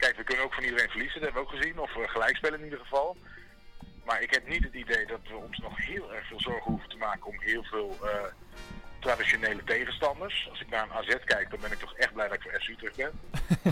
kijk, 0.02 0.18
we 0.18 0.24
kunnen 0.24 0.46
ook 0.46 0.54
van 0.54 0.64
iedereen 0.64 0.90
verliezen, 0.90 1.22
dat 1.22 1.24
hebben 1.24 1.42
we 1.42 1.48
ook 1.48 1.60
gezien. 1.60 1.80
Of 1.80 1.96
uh, 1.96 2.10
gelijk 2.10 2.36
spelen 2.36 2.60
in 2.60 2.66
ieder 2.66 2.80
geval. 2.80 3.18
Maar 4.06 4.22
ik 4.22 4.34
heb 4.34 4.48
niet 4.48 4.64
het 4.64 4.74
idee 4.74 5.06
dat 5.06 5.20
we 5.28 5.36
ons 5.36 5.58
nog 5.58 5.78
heel 5.78 6.14
erg 6.14 6.28
veel 6.28 6.40
zorgen 6.40 6.72
hoeven 6.72 6.90
te 6.90 6.98
maken 6.98 7.26
om 7.26 7.42
heel 7.42 7.64
veel 7.64 7.98
uh, 8.04 8.10
traditionele 9.02 9.64
tegenstanders. 9.64 10.48
Als 10.50 10.62
ik 10.62 10.70
naar 10.70 10.84
een 10.84 10.94
AZ 10.94 11.16
kijk, 11.26 11.50
dan 11.50 11.60
ben 11.60 11.72
ik 11.72 11.80
toch 11.80 11.96
echt 11.96 12.14
blij 12.14 12.28
dat 12.28 12.36
ik 12.36 12.42
voor 12.42 12.62
FC 12.62 12.68
Utrecht 12.68 12.96
ben. 12.96 13.12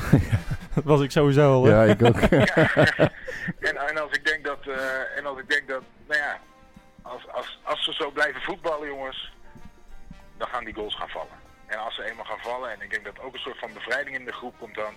dat 0.76 0.84
was 0.84 1.02
ik 1.02 1.12
sowieso 1.12 1.54
al. 1.54 1.68
Ja, 1.68 1.84
ik 1.84 2.04
ook. 2.04 2.16
en, 3.68 3.78
en, 3.88 3.98
als 4.02 4.12
ik 4.12 4.26
denk 4.26 4.46
dat, 4.46 4.66
uh, 4.66 5.18
en 5.18 5.26
als 5.26 5.40
ik 5.40 5.50
denk 5.50 5.68
dat, 5.68 5.84
nou 6.08 6.20
ja, 6.20 6.40
als, 7.02 7.28
als, 7.28 7.60
als 7.64 7.84
ze 7.84 7.94
zo 7.94 8.12
blijven 8.12 8.42
voetballen, 8.42 8.88
jongens, 8.88 9.32
dan 10.38 10.48
gaan 10.48 10.66
die 10.66 10.74
goals 10.74 10.96
gaan 10.96 11.10
vallen. 11.10 11.38
En 11.66 11.78
als 11.78 11.96
ze 11.96 12.04
eenmaal 12.04 12.26
gaan 12.26 12.52
vallen, 12.52 12.72
en 12.72 12.82
ik 12.82 12.90
denk 12.90 13.06
dat 13.06 13.20
ook 13.20 13.34
een 13.34 13.40
soort 13.40 13.60
van 13.60 13.74
bevrijding 13.74 14.16
in 14.16 14.26
de 14.26 14.34
groep 14.34 14.56
komt 14.60 14.76
dan, 14.76 14.94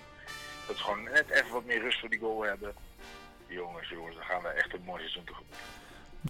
dat 0.67 0.77
ze 0.77 0.83
gewoon 0.83 1.03
net 1.03 1.29
even 1.29 1.51
wat 1.51 1.65
meer 1.65 1.81
rust 1.81 1.99
voor 1.99 2.09
die 2.09 2.19
goal 2.19 2.41
hebben. 2.41 2.75
Jongens, 3.47 3.89
jongens, 3.89 4.15
dan 4.15 4.25
gaan 4.25 4.41
we 4.41 4.47
echt 4.47 4.73
een 4.73 4.83
mooi 4.83 4.99
seizoen 4.99 5.23
tegemoet. 5.23 5.55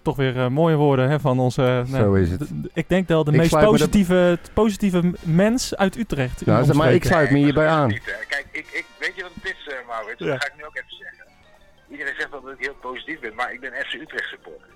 Toch 0.01 0.15
weer 0.15 0.35
uh, 0.35 0.47
mooie 0.47 0.75
woorden 0.75 1.09
hè, 1.09 1.19
van 1.19 1.39
onze. 1.39 1.85
Uh, 1.87 1.99
Zo 1.99 2.13
is 2.13 2.29
het. 2.29 2.41
Ik 2.73 2.89
denk 2.89 3.07
wel 3.07 3.23
de 3.23 3.31
ik 3.31 3.37
meest 3.37 3.59
positieve, 3.59 4.39
de... 4.43 4.51
positieve 4.53 5.13
mens 5.21 5.75
uit 5.75 5.97
Utrecht. 5.97 6.45
Ja, 6.45 6.63
maar 6.73 6.93
ik 6.93 7.03
sluit 7.03 7.31
me 7.31 7.37
hierbij 7.37 7.67
aan. 7.67 7.87
Niet, 7.87 8.03
Kijk, 8.03 8.45
ik, 8.51 8.67
ik, 8.71 8.85
weet 8.99 9.15
je 9.15 9.21
wat 9.21 9.31
het 9.33 9.45
is, 9.45 9.73
uh, 9.73 9.87
Maurits? 9.87 10.19
Ja. 10.19 10.25
Dat 10.25 10.43
ga 10.43 10.47
ik 10.47 10.57
nu 10.57 10.65
ook 10.65 10.75
even 10.77 10.95
zeggen. 10.97 11.25
Iedereen 11.89 12.13
zegt 12.17 12.31
dat 12.31 12.47
ik 12.47 12.59
heel 12.59 12.75
positief 12.81 13.19
ben, 13.19 13.35
maar 13.35 13.53
ik 13.53 13.59
ben 13.59 13.71
FC 13.71 13.93
Utrecht 13.93 14.29
supporter. 14.29 14.67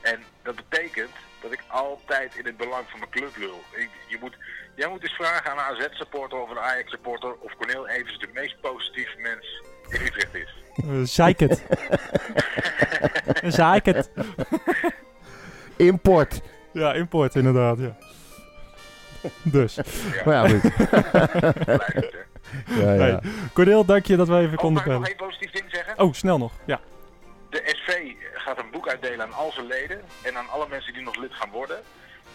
En 0.00 0.18
dat 0.42 0.54
betekent 0.56 1.10
dat 1.40 1.52
ik 1.52 1.62
altijd 1.66 2.36
in 2.36 2.46
het 2.46 2.56
belang 2.56 2.84
van 2.88 2.98
mijn 2.98 3.10
club 3.10 3.36
lul. 3.36 3.60
Ik, 3.70 3.90
je 4.08 4.18
moet, 4.20 4.36
jij 4.74 4.88
moet 4.88 5.02
eens 5.02 5.12
vragen 5.12 5.50
aan 5.50 5.58
een 5.58 5.64
AZ-supporter 5.64 6.38
of 6.38 6.50
een 6.50 6.58
Ajax-supporter 6.58 7.34
of 7.40 7.54
Cornel 7.56 7.88
Evers 7.88 8.18
de 8.18 8.28
meest 8.34 8.60
positieve 8.60 9.18
mens 9.18 9.62
in 9.88 10.06
Utrecht 10.06 10.34
is. 10.34 10.56
Uh, 10.84 11.00
zeik 11.02 11.40
het. 11.40 11.64
zeik 13.42 13.86
het. 13.86 14.10
Import. 15.76 16.40
Ja, 16.72 16.92
import 16.92 17.34
inderdaad, 17.34 17.78
ja. 17.78 17.96
Dus. 19.42 19.74
Ja. 19.74 19.82
Maar 20.24 20.34
ja, 20.34 20.48
goed. 20.48 20.72
ja, 22.80 22.92
ja. 22.92 22.98
Hey, 22.98 23.20
Cornel, 23.52 23.84
dank 23.84 24.06
je 24.06 24.16
dat 24.16 24.28
we 24.28 24.36
even 24.36 24.52
oh, 24.52 24.58
konden 24.58 24.84
bellen. 24.84 25.00
Mag 25.00 25.08
ik 25.08 25.18
nog 25.18 25.26
één 25.26 25.36
positief 25.36 25.60
ding 25.60 25.74
zeggen? 25.74 25.98
Oh, 25.98 26.12
snel 26.12 26.38
nog, 26.38 26.52
ja. 26.64 26.80
De 27.50 27.62
SV 27.64 28.12
gaat 28.34 28.58
een 28.58 28.70
boek 28.70 28.88
uitdelen 28.88 29.22
aan 29.22 29.32
al 29.32 29.52
zijn 29.52 29.66
leden 29.66 30.00
en 30.22 30.36
aan 30.36 30.48
alle 30.48 30.66
mensen 30.68 30.92
die 30.92 31.02
nog 31.02 31.16
lid 31.16 31.34
gaan 31.34 31.50
worden. 31.50 31.78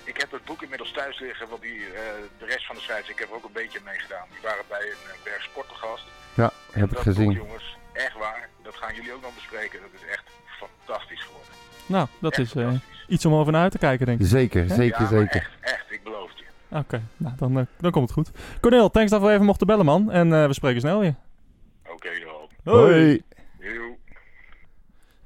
Ik 0.03 0.17
heb 0.17 0.31
het 0.31 0.45
boek 0.45 0.61
inmiddels 0.61 0.91
thuis 0.91 1.19
liggen, 1.19 1.49
want 1.49 1.61
die, 1.61 1.77
uh, 1.79 1.95
de 2.39 2.45
rest 2.45 2.65
van 2.65 2.75
de 2.75 2.81
schrijvers, 2.81 3.09
ik 3.09 3.19
heb 3.19 3.29
er 3.29 3.35
ook 3.35 3.43
een 3.43 3.61
beetje 3.61 3.79
mee 3.85 3.99
gedaan. 3.99 4.27
Die 4.29 4.41
waren 4.41 4.65
bij 4.67 4.81
een 4.81 5.03
uh, 5.07 5.23
berg 5.23 5.43
sportgast. 5.43 6.03
Ja, 6.33 6.51
heb 6.71 6.91
ik 6.91 6.97
gezien. 6.97 7.25
Boek, 7.25 7.35
jongens, 7.35 7.77
echt 7.93 8.17
waar, 8.17 8.49
dat 8.63 8.75
gaan 8.75 8.95
jullie 8.95 9.13
ook 9.13 9.21
nog 9.21 9.33
bespreken. 9.33 9.81
Dat 9.81 10.01
is 10.01 10.07
echt 10.09 10.23
fantastisch 10.85 11.21
geworden. 11.21 11.51
Nou, 11.85 12.07
dat 12.19 12.37
echt 12.37 12.41
is 12.41 12.55
uh, 12.55 12.73
iets 13.07 13.25
om 13.25 13.33
over 13.33 13.51
naar 13.51 13.61
uit 13.61 13.71
te 13.71 13.77
kijken, 13.77 14.05
denk 14.05 14.19
ik. 14.19 14.27
Zeker, 14.27 14.67
ja? 14.67 14.75
zeker, 14.75 15.01
ja, 15.01 15.07
zeker. 15.07 15.35
Echt, 15.35 15.73
echt, 15.73 15.91
ik 15.91 16.03
beloof 16.03 16.29
het 16.29 16.39
je. 16.39 16.45
Oké, 16.69 16.79
okay, 16.79 17.01
nou, 17.17 17.35
dan, 17.37 17.67
dan 17.77 17.91
komt 17.91 18.09
het 18.09 18.17
goed. 18.17 18.31
Cornel, 18.61 18.89
thanks 18.89 19.11
dat 19.11 19.21
we 19.21 19.31
even 19.31 19.45
mochten 19.45 19.67
bellen, 19.67 19.85
man. 19.85 20.11
En 20.11 20.29
we 20.47 20.53
spreken 20.53 20.81
snel 20.81 20.99
weer. 20.99 21.15
Oké, 21.83 21.93
okay, 21.93 22.19
dan. 22.19 22.73
Hoi. 22.73 22.93
Hoi. 22.93 23.23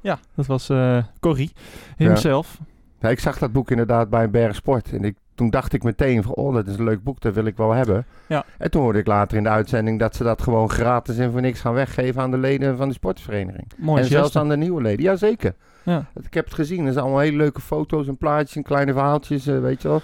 Ja, 0.08 0.20
dat 0.36 0.46
was 0.46 0.70
uh, 0.70 1.04
Corrie 1.20 1.52
himself. 1.98 2.58
Ja. 2.60 2.66
ja. 3.00 3.10
ik 3.10 3.20
zag 3.20 3.38
dat 3.38 3.52
boek 3.52 3.72
inderdaad 3.72 4.10
bij 4.10 4.30
Berg 4.30 4.56
Sport. 4.56 4.92
En 4.92 5.04
ik, 5.04 5.18
toen 5.38 5.50
dacht 5.50 5.74
ik 5.74 5.84
meteen 5.84 6.24
van, 6.24 6.34
oh, 6.34 6.54
dat 6.54 6.68
is 6.68 6.78
een 6.78 6.84
leuk 6.84 7.04
boek, 7.04 7.22
dat 7.22 7.34
wil 7.34 7.46
ik 7.46 7.58
wel 7.58 7.72
hebben. 7.72 8.06
Ja. 8.28 8.46
En 8.58 8.72
toen 8.72 8.82
hoorde 8.82 9.00
ik 9.00 9.08
later 9.08 9.38
in 9.38 9.44
de 9.44 9.50
uitzending 9.50 10.00
dat 10.00 10.16
ze 10.16 10.24
dat 10.24 10.42
gewoon 10.42 10.70
gratis 10.70 11.18
en 11.18 11.32
voor 11.32 11.42
niks 11.42 11.60
gaan 11.60 11.74
weggeven 11.74 12.22
aan 12.22 12.32
de 12.32 12.38
leden 12.38 12.78
van 12.78 12.88
de 12.88 12.94
sportvereniging. 12.94 13.72
Mooi 13.78 14.02
en 14.02 14.08
zelfs 14.08 14.36
aan 14.36 14.50
de 14.50 14.58
nieuwe 14.58 14.82
leden. 14.82 15.04
Jazeker. 15.04 15.56
Ja. 15.84 16.06
Ik 16.24 16.34
heb 16.34 16.46
het 16.46 16.54
gezien. 16.54 16.86
Er 16.86 16.92
zijn 16.92 17.04
allemaal 17.04 17.22
hele 17.22 17.38
leuke 17.38 17.62
foto's 17.62 18.08
en 18.08 18.18
plaatjes 18.18 18.56
en 18.56 18.64
kleine 18.64 18.94
verhaaltjes, 18.94 19.48
uh, 19.48 19.60
weet 19.60 19.82
je 19.82 19.88
wel. 19.88 20.02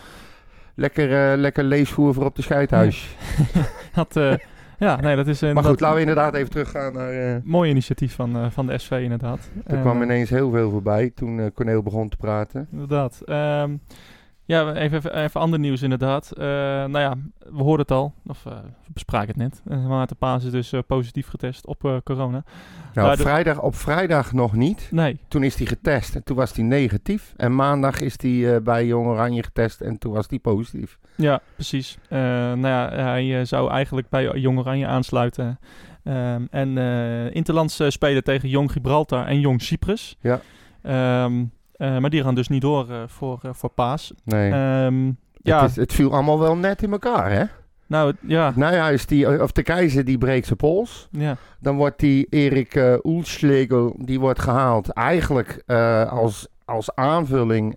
Lekker, 0.75 1.31
uh, 1.33 1.39
lekker 1.39 1.63
leesvoer 1.63 2.13
voor 2.13 2.25
op 2.25 2.35
de 2.35 2.41
scheidhuis. 2.41 3.15
Had... 3.91 4.15
Uh, 4.17 4.33
Ja, 4.77 5.01
nee, 5.01 5.15
dat 5.15 5.27
is 5.27 5.41
Maar 5.41 5.63
goed, 5.63 5.79
laten 5.79 5.95
we 5.95 5.99
inderdaad 5.99 6.33
even 6.33 6.49
teruggaan 6.49 6.93
naar... 6.93 7.41
Mooi 7.43 7.69
initiatief 7.69 8.15
van, 8.15 8.51
van 8.51 8.67
de 8.67 8.77
SV 8.77 8.91
inderdaad. 8.91 9.49
Er 9.65 9.77
kwam 9.77 10.01
ineens 10.01 10.29
heel 10.29 10.51
veel 10.51 10.69
voorbij 10.69 11.11
toen 11.15 11.51
Corneel 11.53 11.83
begon 11.83 12.09
te 12.09 12.17
praten. 12.17 12.67
Inderdaad. 12.71 13.21
Um, 13.25 13.81
ja, 14.45 14.73
even, 14.73 14.97
even, 14.97 15.23
even 15.23 15.41
ander 15.41 15.60
nieuws 15.60 15.82
inderdaad. 15.82 16.32
Uh, 16.38 16.43
nou 16.43 16.99
ja, 16.99 17.15
we 17.38 17.63
hoorden 17.63 17.79
het 17.79 17.91
al, 17.91 18.13
of 18.27 18.45
uh, 18.45 18.53
we 18.53 18.93
bespraken 18.93 19.27
het 19.27 19.38
net. 19.38 19.62
Uh, 19.67 19.88
Maarten 19.88 20.15
Paas 20.15 20.43
is 20.43 20.51
dus 20.51 20.73
positief 20.88 21.27
getest 21.27 21.67
op 21.67 22.01
corona. 22.03 22.43
Nou, 22.93 23.12
op, 23.12 23.19
vrijdag, 23.19 23.62
op 23.62 23.75
vrijdag 23.75 24.34
nog 24.34 24.53
niet. 24.53 24.88
Nee. 24.91 25.19
Toen 25.27 25.43
is 25.43 25.56
hij 25.56 25.65
getest 25.65 26.15
en 26.15 26.23
toen 26.23 26.36
was 26.36 26.53
hij 26.53 26.63
negatief. 26.63 27.34
En 27.38 27.56
maandag 27.56 27.99
is 27.99 28.15
hij 28.21 28.62
bij 28.62 28.86
Jong 28.86 29.08
Oranje 29.08 29.43
getest 29.43 29.82
en 29.82 29.97
toen 29.97 30.13
was 30.13 30.25
hij 30.29 30.39
positief. 30.39 30.99
Ja, 31.15 31.41
precies. 31.56 31.97
nou 32.10 32.67
ja, 32.67 32.89
hij 32.89 33.45
zou 33.45 33.71
eigenlijk 33.71 34.10
bij 34.10 34.32
Jong 34.39 34.60
Oranje 34.60 34.88
aansluiten. 34.88 35.60
Um, 36.03 36.47
en 36.51 36.77
Interlands 37.34 37.82
spelen 37.88 38.23
tegen 38.23 38.49
Jong 38.49 38.71
Gibraltar 38.71 39.25
en 39.25 39.39
Jong 39.39 39.62
Cyprus. 39.62 40.17
Ja. 40.21 40.41
Um, 41.25 41.51
uh, 41.83 41.97
maar 41.97 42.09
die 42.09 42.23
gaan 42.23 42.35
dus 42.35 42.47
niet 42.47 42.61
door 42.61 42.89
uh, 42.89 42.97
voor, 43.07 43.39
uh, 43.45 43.51
voor 43.53 43.69
Paas. 43.69 44.13
Nee. 44.23 44.51
Um, 44.85 45.17
ja. 45.33 45.61
het, 45.61 45.69
is, 45.69 45.75
het 45.75 45.93
viel 45.93 46.11
allemaal 46.11 46.39
wel 46.39 46.55
net 46.55 46.83
in 46.83 46.91
elkaar, 46.91 47.31
hè? 47.31 47.43
Nou, 47.87 48.13
ja. 48.19 48.53
Nou 48.55 48.73
ja, 48.73 48.89
is 48.89 49.05
die, 49.05 49.41
of 49.41 49.51
de 49.51 49.63
keizer 49.63 50.05
die 50.05 50.17
breekt 50.17 50.45
zijn 50.45 50.57
pols. 50.57 51.07
Ja. 51.11 51.37
Dan 51.59 51.75
wordt 51.75 51.99
die 51.99 52.27
Erik 52.29 52.75
uh, 52.75 52.93
Oelschlegel, 53.03 53.95
die 53.97 54.19
wordt 54.19 54.39
gehaald 54.39 54.89
eigenlijk 54.89 55.63
als, 56.09 56.47
als 56.65 56.95
aanvulling 56.95 57.75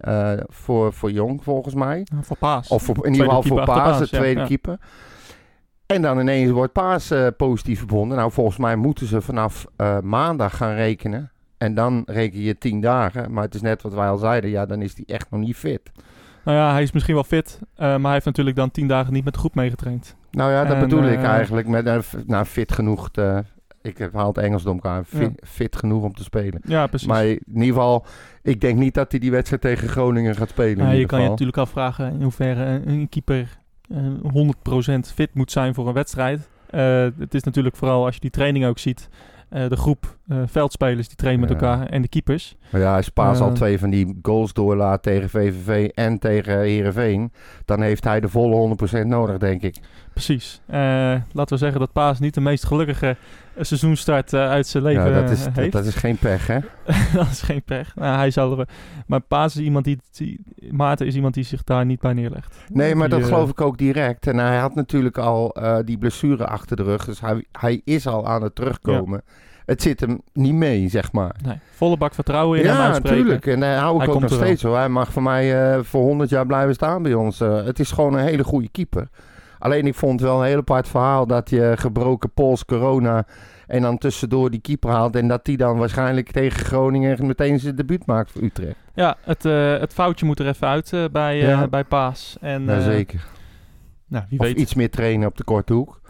voor, 0.49 0.93
voor 0.93 1.11
Jong, 1.11 1.43
volgens 1.45 1.75
mij. 1.75 2.07
voor 2.21 2.37
Paas. 2.37 2.69
Of 2.69 2.83
voor, 2.83 3.07
in 3.07 3.13
ieder 3.13 3.27
geval 3.27 3.43
voor 3.43 3.65
Paas, 3.65 3.79
Paas, 3.79 3.99
de 3.99 4.17
tweede 4.17 4.41
ja, 4.41 4.47
keeper. 4.47 4.79
En 5.87 6.03
dan 6.03 6.21
ineens 6.21 6.51
wordt 6.51 6.73
Paas 6.73 7.13
positief 7.37 7.79
verbonden. 7.79 8.17
Nou, 8.17 8.33
volgens 8.33 8.57
mij 8.57 8.77
moeten 8.77 9.07
ze 9.07 9.21
vanaf 9.21 9.67
maandag 10.03 10.57
gaan 10.57 10.75
rekenen. 10.75 11.31
En 11.59 11.75
dan 11.75 12.03
reken 12.07 12.41
je 12.41 12.59
tien 12.59 12.81
dagen. 12.81 13.33
Maar 13.33 13.45
het 13.45 13.55
is 13.55 13.61
net 13.61 13.83
wat 13.83 13.95
wij 13.95 14.09
al 14.09 14.17
zeiden. 14.17 14.51
Ja, 14.51 14.67
dan 14.67 14.83
is 14.83 14.95
hij 14.95 15.05
echt 15.07 15.31
nog 15.31 15.41
niet 15.41 15.57
fit. 15.57 15.91
Nou 16.47 16.59
ja, 16.59 16.73
hij 16.73 16.83
is 16.83 16.93
misschien 16.93 17.15
wel 17.15 17.25
fit. 17.25 17.59
Uh, 17.63 17.79
maar 17.79 18.01
hij 18.01 18.13
heeft 18.13 18.25
natuurlijk 18.25 18.57
dan 18.57 18.71
tien 18.71 18.89
dagen 18.89 19.13
niet 19.13 19.25
met 19.25 19.33
de 19.33 19.39
groep 19.39 19.55
meegetraind. 19.55 20.17
Nou 20.31 20.51
ja, 20.51 20.65
dat 20.65 20.75
en, 20.75 20.81
bedoel 20.81 21.03
uh, 21.03 21.13
ik 21.13 21.23
eigenlijk. 21.23 21.67
Met, 21.67 21.87
uh, 21.87 21.99
nou, 22.27 22.45
fit 22.45 22.73
genoeg. 22.73 23.11
Te, 23.11 23.45
ik 23.83 24.09
haal 24.13 24.29
het 24.29 24.39
Engels 24.39 24.63
door 24.63 24.75
elkaar. 24.75 25.05
Fit, 25.05 25.21
ja. 25.21 25.47
fit, 25.47 25.77
genoeg 25.77 26.03
om 26.03 26.15
te 26.15 26.23
spelen. 26.23 26.61
Ja, 26.65 26.87
precies. 26.87 27.09
Maar 27.09 27.27
in 27.27 27.41
ieder 27.47 27.67
geval, 27.67 28.07
ik 28.43 28.61
denk 28.61 28.79
niet 28.79 28.95
dat 28.95 29.11
hij 29.11 29.21
die 29.21 29.31
wedstrijd 29.31 29.63
tegen 29.63 29.89
Groningen 29.89 30.35
gaat 30.35 30.49
spelen. 30.49 30.87
Ja, 30.87 30.93
je 30.93 31.07
kan 31.07 31.23
je 31.23 31.29
natuurlijk 31.29 31.59
afvragen 31.59 32.13
in 32.13 32.23
hoeverre 32.23 32.83
een 32.85 33.09
keeper 33.09 33.59
100% 33.93 33.95
fit 35.15 35.35
moet 35.35 35.53
zijn 35.53 35.75
voor 35.75 35.89
een 35.89 35.95
wedstrijd. 35.95 36.49
het 37.19 37.35
is 37.35 37.43
natuurlijk 37.43 37.77
vooral 37.77 38.05
als 38.05 38.15
je 38.15 38.21
die 38.21 38.31
training 38.31 38.67
ook 38.67 38.79
ziet. 38.79 39.09
De 39.49 39.77
groep 39.77 40.16
uh, 40.29 40.43
veldspelers 40.47 41.07
die 41.07 41.17
trainen 41.17 41.41
met 41.41 41.51
elkaar 41.51 41.87
en 41.87 42.03
de 42.03 42.09
keepers. 42.09 42.57
Maar 42.71 42.81
ja, 42.81 42.97
als 42.97 43.09
Paas 43.09 43.41
al 43.41 43.53
twee 43.53 43.79
van 43.79 43.91
die 43.91 44.19
goals 44.23 44.53
doorlaat 44.53 45.03
tegen 45.03 45.31
VVV 45.31 45.89
en 45.95 46.19
tegen 46.19 46.59
Heerenveen, 46.59 47.33
dan 47.65 47.83
heeft 47.83 48.05
hij 48.05 48.21
de 48.21 48.29
volle 48.29 48.77
100% 49.03 49.07
nodig, 49.07 49.39
denk 49.39 49.63
ik. 49.63 49.77
Precies. 50.13 50.61
laten 50.67 51.49
we 51.49 51.57
zeggen 51.57 51.81
dat 51.81 51.93
Paas 51.93 52.19
niet 52.19 52.35
de 52.35 52.41
meest 52.41 52.67
gelukkige 52.67 53.17
seizoenstart 53.61 54.35
uit 54.35 54.67
zijn 54.67 54.83
leven 54.83 55.11
ja, 55.11 55.21
dat 55.21 55.31
is, 55.31 55.47
heeft. 55.53 55.73
Dat 55.73 55.85
is 55.85 55.95
geen 55.95 56.17
pech, 56.17 56.47
hè? 56.47 56.59
dat 57.15 57.27
is 57.31 57.43
geen 57.43 57.63
pech. 57.63 57.95
Nou, 57.95 58.17
hij 58.17 58.31
zal 58.31 58.59
er, 58.59 58.69
maar 59.07 59.21
Paas 59.21 59.57
is 59.57 59.63
iemand 59.63 59.85
die, 59.85 59.99
die, 60.11 60.41
Maarten 60.71 61.07
is 61.07 61.15
iemand 61.15 61.35
die 61.35 61.45
zich 61.45 61.65
daar 61.65 61.85
niet 61.85 62.01
bij 62.01 62.13
neerlegt. 62.13 62.57
Nee, 62.73 62.95
maar 62.95 63.09
die, 63.09 63.19
dat 63.19 63.29
geloof 63.29 63.51
ik 63.51 63.61
ook 63.61 63.79
direct. 63.79 64.27
En 64.27 64.39
hij 64.39 64.59
had 64.59 64.75
natuurlijk 64.75 65.19
al 65.19 65.57
die 65.85 65.99
blessure 65.99 66.47
achter 66.47 66.77
de 66.77 66.83
rug, 66.83 67.05
dus 67.05 67.21
hij, 67.21 67.45
hij 67.53 67.81
is 67.85 68.07
al 68.07 68.27
aan 68.27 68.43
het 68.43 68.55
terugkomen. 68.55 69.23
Ja 69.27 69.33
het 69.67 69.83
zit 69.83 70.01
hem 70.01 70.21
niet 70.33 70.55
mee, 70.55 70.89
zeg 70.89 71.13
maar. 71.13 71.37
Nee, 71.45 71.59
volle 71.75 71.97
bak 71.97 72.15
vertrouwen 72.15 72.59
in 72.59 72.65
ja, 72.65 72.73
hem 72.73 72.81
uitspreken. 72.81 73.17
natuurlijk. 73.17 73.47
En 73.47 73.61
daar 73.61 73.79
hou 73.79 73.95
ik 73.95 74.01
Hij 74.07 74.15
ook 74.15 74.21
nog 74.21 74.33
steeds 74.33 74.61
zo. 74.61 74.75
Hij 74.75 74.89
mag 74.89 75.13
voor 75.13 75.23
mij 75.23 75.77
uh, 75.77 75.85
voor 75.85 76.03
100 76.03 76.31
jaar 76.31 76.47
blijven 76.47 76.75
staan 76.75 77.03
bij 77.03 77.15
ons. 77.15 77.41
Uh, 77.41 77.65
het 77.65 77.79
is 77.79 77.91
gewoon 77.91 78.15
een 78.15 78.25
hele 78.25 78.45
goede 78.45 78.69
keeper. 78.69 79.09
Alleen 79.59 79.87
ik 79.87 79.95
vond 79.95 80.21
het 80.21 80.29
wel 80.29 80.41
een 80.41 80.47
heel 80.47 80.59
apart 80.59 80.89
verhaal 80.89 81.27
dat 81.27 81.51
je 81.51 81.73
gebroken 81.77 82.31
pols, 82.31 82.65
corona 82.65 83.27
en 83.67 83.83
dan 83.83 83.99
tussendoor 83.99 84.51
die 84.51 84.61
keeper 84.61 84.91
haalt. 84.91 85.17
En 85.17 85.29
dat 85.29 85.45
die 85.45 85.57
dan 85.57 85.79
waarschijnlijk 85.79 86.31
tegen 86.31 86.65
Groningen 86.65 87.27
meteen 87.27 87.59
zijn 87.59 87.77
debuut 87.77 88.07
maakt 88.07 88.31
voor 88.33 88.43
Utrecht. 88.43 88.77
Ja, 88.95 89.17
het, 89.21 89.45
uh, 89.45 89.79
het 89.79 89.93
foutje 89.93 90.27
moet 90.27 90.39
er 90.39 90.47
even 90.47 90.69
uit 90.69 90.93
bij, 91.13 91.37
ja. 91.37 91.69
bij 91.69 91.85
Paas. 91.85 92.37
En, 92.41 92.65
Jazeker. 92.65 93.27
Nou, 94.07 94.25
wie 94.29 94.39
of 94.39 94.47
weet. 94.47 94.59
iets 94.59 94.75
meer 94.75 94.91
trainen 94.91 95.29
op 95.29 95.37
de 95.37 95.45
korte 95.45 95.73
hoek. 95.73 96.01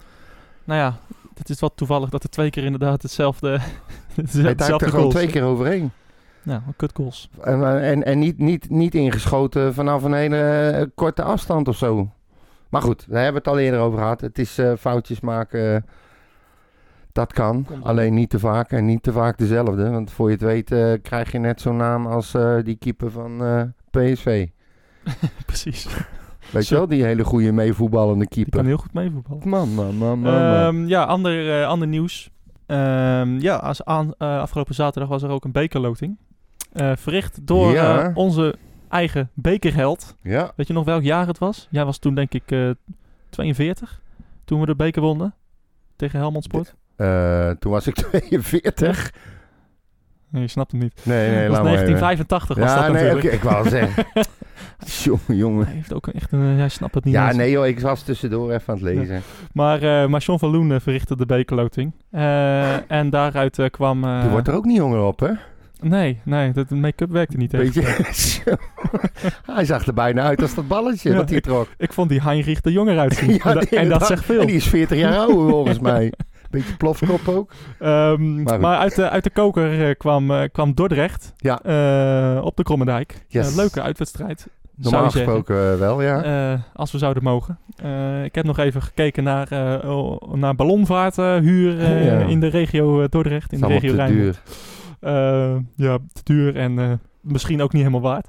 Nou 0.65 0.81
ja, 0.81 0.95
het 1.39 1.49
is 1.49 1.61
wat 1.61 1.73
toevallig 1.77 2.09
dat 2.09 2.23
er 2.23 2.29
twee 2.29 2.51
keer 2.51 2.65
inderdaad 2.65 3.03
hetzelfde. 3.03 3.49
hetzelfde 4.15 4.65
Hij 4.65 4.79
er 4.79 4.89
gewoon 4.89 5.11
twee 5.11 5.27
keer 5.27 5.43
overheen. 5.43 5.91
Nou, 6.43 6.61
kut 6.77 6.93
goals. 6.95 7.31
En, 7.41 7.83
en, 7.83 8.05
en 8.05 8.19
niet, 8.19 8.39
niet, 8.39 8.71
niet 8.71 8.95
ingeschoten 8.95 9.75
vanaf 9.75 10.03
een 10.03 10.15
hele 10.15 10.91
korte 10.95 11.23
afstand 11.23 11.69
of 11.69 11.77
zo. 11.77 12.11
Maar 12.69 12.83
goed, 12.83 13.07
daar 13.09 13.23
hebben 13.23 13.43
we 13.43 13.49
het 13.49 13.59
al 13.59 13.65
eerder 13.65 13.81
over 13.81 13.99
gehad. 13.99 14.21
Het 14.21 14.39
is 14.39 14.59
uh, 14.59 14.73
foutjes 14.79 15.21
maken. 15.21 15.85
Dat 17.17 17.33
kan, 17.33 17.65
Komt 17.65 17.85
alleen 17.85 18.15
niet 18.15 18.31
te 18.31 18.39
vaak 18.39 18.71
en 18.71 18.85
niet 18.85 19.03
te 19.03 19.13
vaak 19.13 19.39
dezelfde. 19.39 19.91
Want 19.91 20.11
voor 20.11 20.27
je 20.27 20.35
het 20.35 20.45
weet 20.45 20.73
eh, 20.73 20.93
krijg 21.03 21.33
je 21.33 21.39
net 21.39 21.61
zo'n 21.61 21.77
naam 21.77 22.07
als 22.07 22.35
eh, 22.35 22.57
die 22.63 22.77
keeper 22.77 23.11
van 23.11 23.45
eh, 23.45 23.63
PSV. 23.91 24.49
Precies. 25.47 25.87
Weet 26.51 26.69
je 26.69 26.75
wel, 26.75 26.87
die 26.87 27.05
hele 27.05 27.25
goede 27.25 27.53
meevoetballende 27.53 28.27
Die 28.29 28.29
kan 28.29 28.43
keeper. 28.43 28.65
heel 28.65 28.77
goed 28.77 28.93
meevoetballen. 28.93 29.49
Man, 29.49 29.75
man, 29.75 29.97
man, 29.97 30.19
man. 30.19 30.33
man. 30.35 30.55
Ehm, 30.55 30.87
ja, 30.89 31.03
ander, 31.05 31.61
eh, 31.61 31.67
ander 31.69 31.89
nieuws. 31.89 32.31
Ehm, 32.67 33.39
ja, 33.39 33.57
als 33.57 33.85
aan, 33.85 34.15
eh, 34.19 34.39
afgelopen 34.41 34.75
zaterdag 34.75 35.09
was 35.11 35.23
er 35.23 35.31
ook 35.31 35.45
een 35.45 35.53
bekerloting. 35.53 36.17
Eh, 36.73 36.93
verricht 36.97 37.47
door 37.47 37.73
Ja. 37.73 38.11
onze 38.15 38.55
eigen 38.89 39.31
bekerheld. 39.35 40.15
ja, 40.23 40.53
Weet 40.57 40.67
je 40.67 40.73
nog 40.73 40.85
welk 40.85 41.03
jaar 41.03 41.27
het 41.27 41.39
was? 41.39 41.67
Jij 41.71 41.85
was 41.85 41.99
toen 41.99 42.15
denk 42.15 42.33
ik 42.35 42.51
eh 42.51 42.71
42. 43.31 44.01
Toen 44.45 44.61
we 44.61 44.67
de 44.67 44.77
beker 44.77 45.03
wonnen. 45.03 45.35
Tegen 45.97 46.19
Helmond 46.19 46.45
Sport. 46.45 46.75
toen 47.61 47.73
was 47.73 47.87
ik 47.87 47.95
42. 48.03 49.13
Nee, 50.31 50.43
je 50.43 50.49
snapt 50.49 50.73
het 50.73 50.81
niet. 50.81 51.01
Nee, 51.05 51.29
nee, 51.31 51.39
dat 51.39 51.47
was 51.49 51.57
laat 51.57 51.63
maar 51.65 51.73
even. 51.83 51.99
1985 51.99 52.57
was 52.57 52.71
Ja, 52.73 52.75
dat 52.83 52.93
nee, 52.93 53.05
natuurlijk. 53.05 53.35
ik 53.35 53.43
wou 53.43 53.69
zeggen. 53.69 54.05
jongen, 55.05 55.37
jongen. 55.37 55.67
Hij 55.67 55.75
heeft 55.75 55.95
ook 55.95 56.07
echt 56.07 56.33
een... 56.33 56.43
eh, 56.51 56.57
Jij 56.57 56.69
snapt 56.69 56.95
het 56.95 57.05
niet 57.05 57.15
Ja, 57.15 57.27
eens. 57.29 57.37
nee 57.37 57.51
joh, 57.51 57.67
ik 57.67 57.81
was 57.81 58.03
tussendoor 58.03 58.51
even 58.53 58.63
aan 58.75 58.75
het 58.75 58.85
lezen. 58.97 59.23
Maar, 59.53 59.83
eh 59.83 60.07
maar 60.09 60.21
John 60.21 60.39
van 60.39 60.51
Loen 60.51 60.81
verrichtte 60.81 61.17
de 61.17 61.27
bekerloting. 61.27 61.93
Eh, 62.11 62.91
en 62.91 63.11
daaruit 63.11 63.61
kwam... 63.71 64.03
Die 64.21 64.31
wordt 64.31 64.49
er 64.49 64.55
ook 64.55 64.65
niet 64.65 64.77
jonger 64.77 65.01
op, 65.01 65.21
hè? 65.21 65.31
Nee, 65.81 66.21
nee, 66.25 66.53
dat- 66.53 66.69
de 66.69 66.75
make-up 66.75 67.11
werkte 67.11 67.37
niet. 67.37 67.51
Beetje. 67.51 67.83
Hij 69.53 69.65
zag 69.65 69.87
er 69.87 69.95
bijna 69.95 70.23
uit 70.23 70.43
als 70.43 70.55
dat 70.55 70.69
balletje 70.69 71.11
Ja, 71.11 71.17
dat 71.17 71.31
hij 71.31 71.41
trok. 71.41 71.69
Ik 71.79 71.93
vond 71.93 72.09
die 72.09 72.23
Heinrich 72.23 72.65
er 72.65 72.71
jonger 72.73 72.99
uitzien. 73.05 73.31
Ja, 73.33 73.45
en, 73.45 73.55
da- 73.55 73.61
die 73.61 73.79
en 73.79 73.89
dat 73.89 74.07
zegt 74.07 74.25
veel. 74.25 74.41
En 74.41 74.47
die 74.47 74.57
is 74.57 74.67
40 74.67 74.99
jaar 74.99 75.17
ouder 75.19 75.49
volgens 75.51 75.79
mij. 75.79 76.13
Beetje 76.51 76.77
plofkop 76.77 77.29
ook. 77.29 77.51
Ehm, 77.79 78.43
Maar 78.43 78.79
uit 78.79 78.95
de, 78.95 79.11
uit 79.11 79.25
de 79.25 79.31
koker 79.31 79.97
kwam, 79.97 80.49
kwam 80.53 80.75
Dordrecht 80.75 81.33
Ja. 81.37 81.55
op 82.43 82.57
de 82.57 82.63
Krommendijk. 82.63 83.25
Yes. 83.29 83.57
Leuke 83.57 83.83
uitwedstrijd. 83.83 84.47
Normaal 84.77 85.11
zeggen. 85.11 85.21
gesproken 85.21 85.73
eh, 85.73 85.79
wel, 85.79 86.03
ja. 86.03 86.23
Eh, 86.53 86.61
als 86.75 86.93
we 86.93 86.99
zouden 86.99 87.23
mogen. 87.23 87.59
Eh, 87.77 88.25
ik 88.25 88.35
heb 88.35 88.45
nog 88.45 88.59
even 88.59 88.83
gekeken 88.83 89.25
naar, 89.25 89.49
oh, 89.87 90.35
naar 90.35 90.55
ballonvaarthuur 90.55 91.81
eh, 91.81 92.07
Ja. 92.07 92.19
in 92.19 92.41
de 92.41 92.47
regio 92.47 93.09
Dordrecht. 93.09 93.53
In 93.53 93.61
de 93.61 93.67
regio 93.67 93.91
te 93.91 93.97
Rijnmond. 93.97 94.41
duur. 95.01 95.63
Ja, 95.77 95.99
te 96.13 96.21
duur 96.25 96.57
en 96.57 97.01
misschien 97.21 97.63
ook 97.63 97.73
niet 97.73 97.83
helemaal 97.83 98.11
waard. 98.11 98.29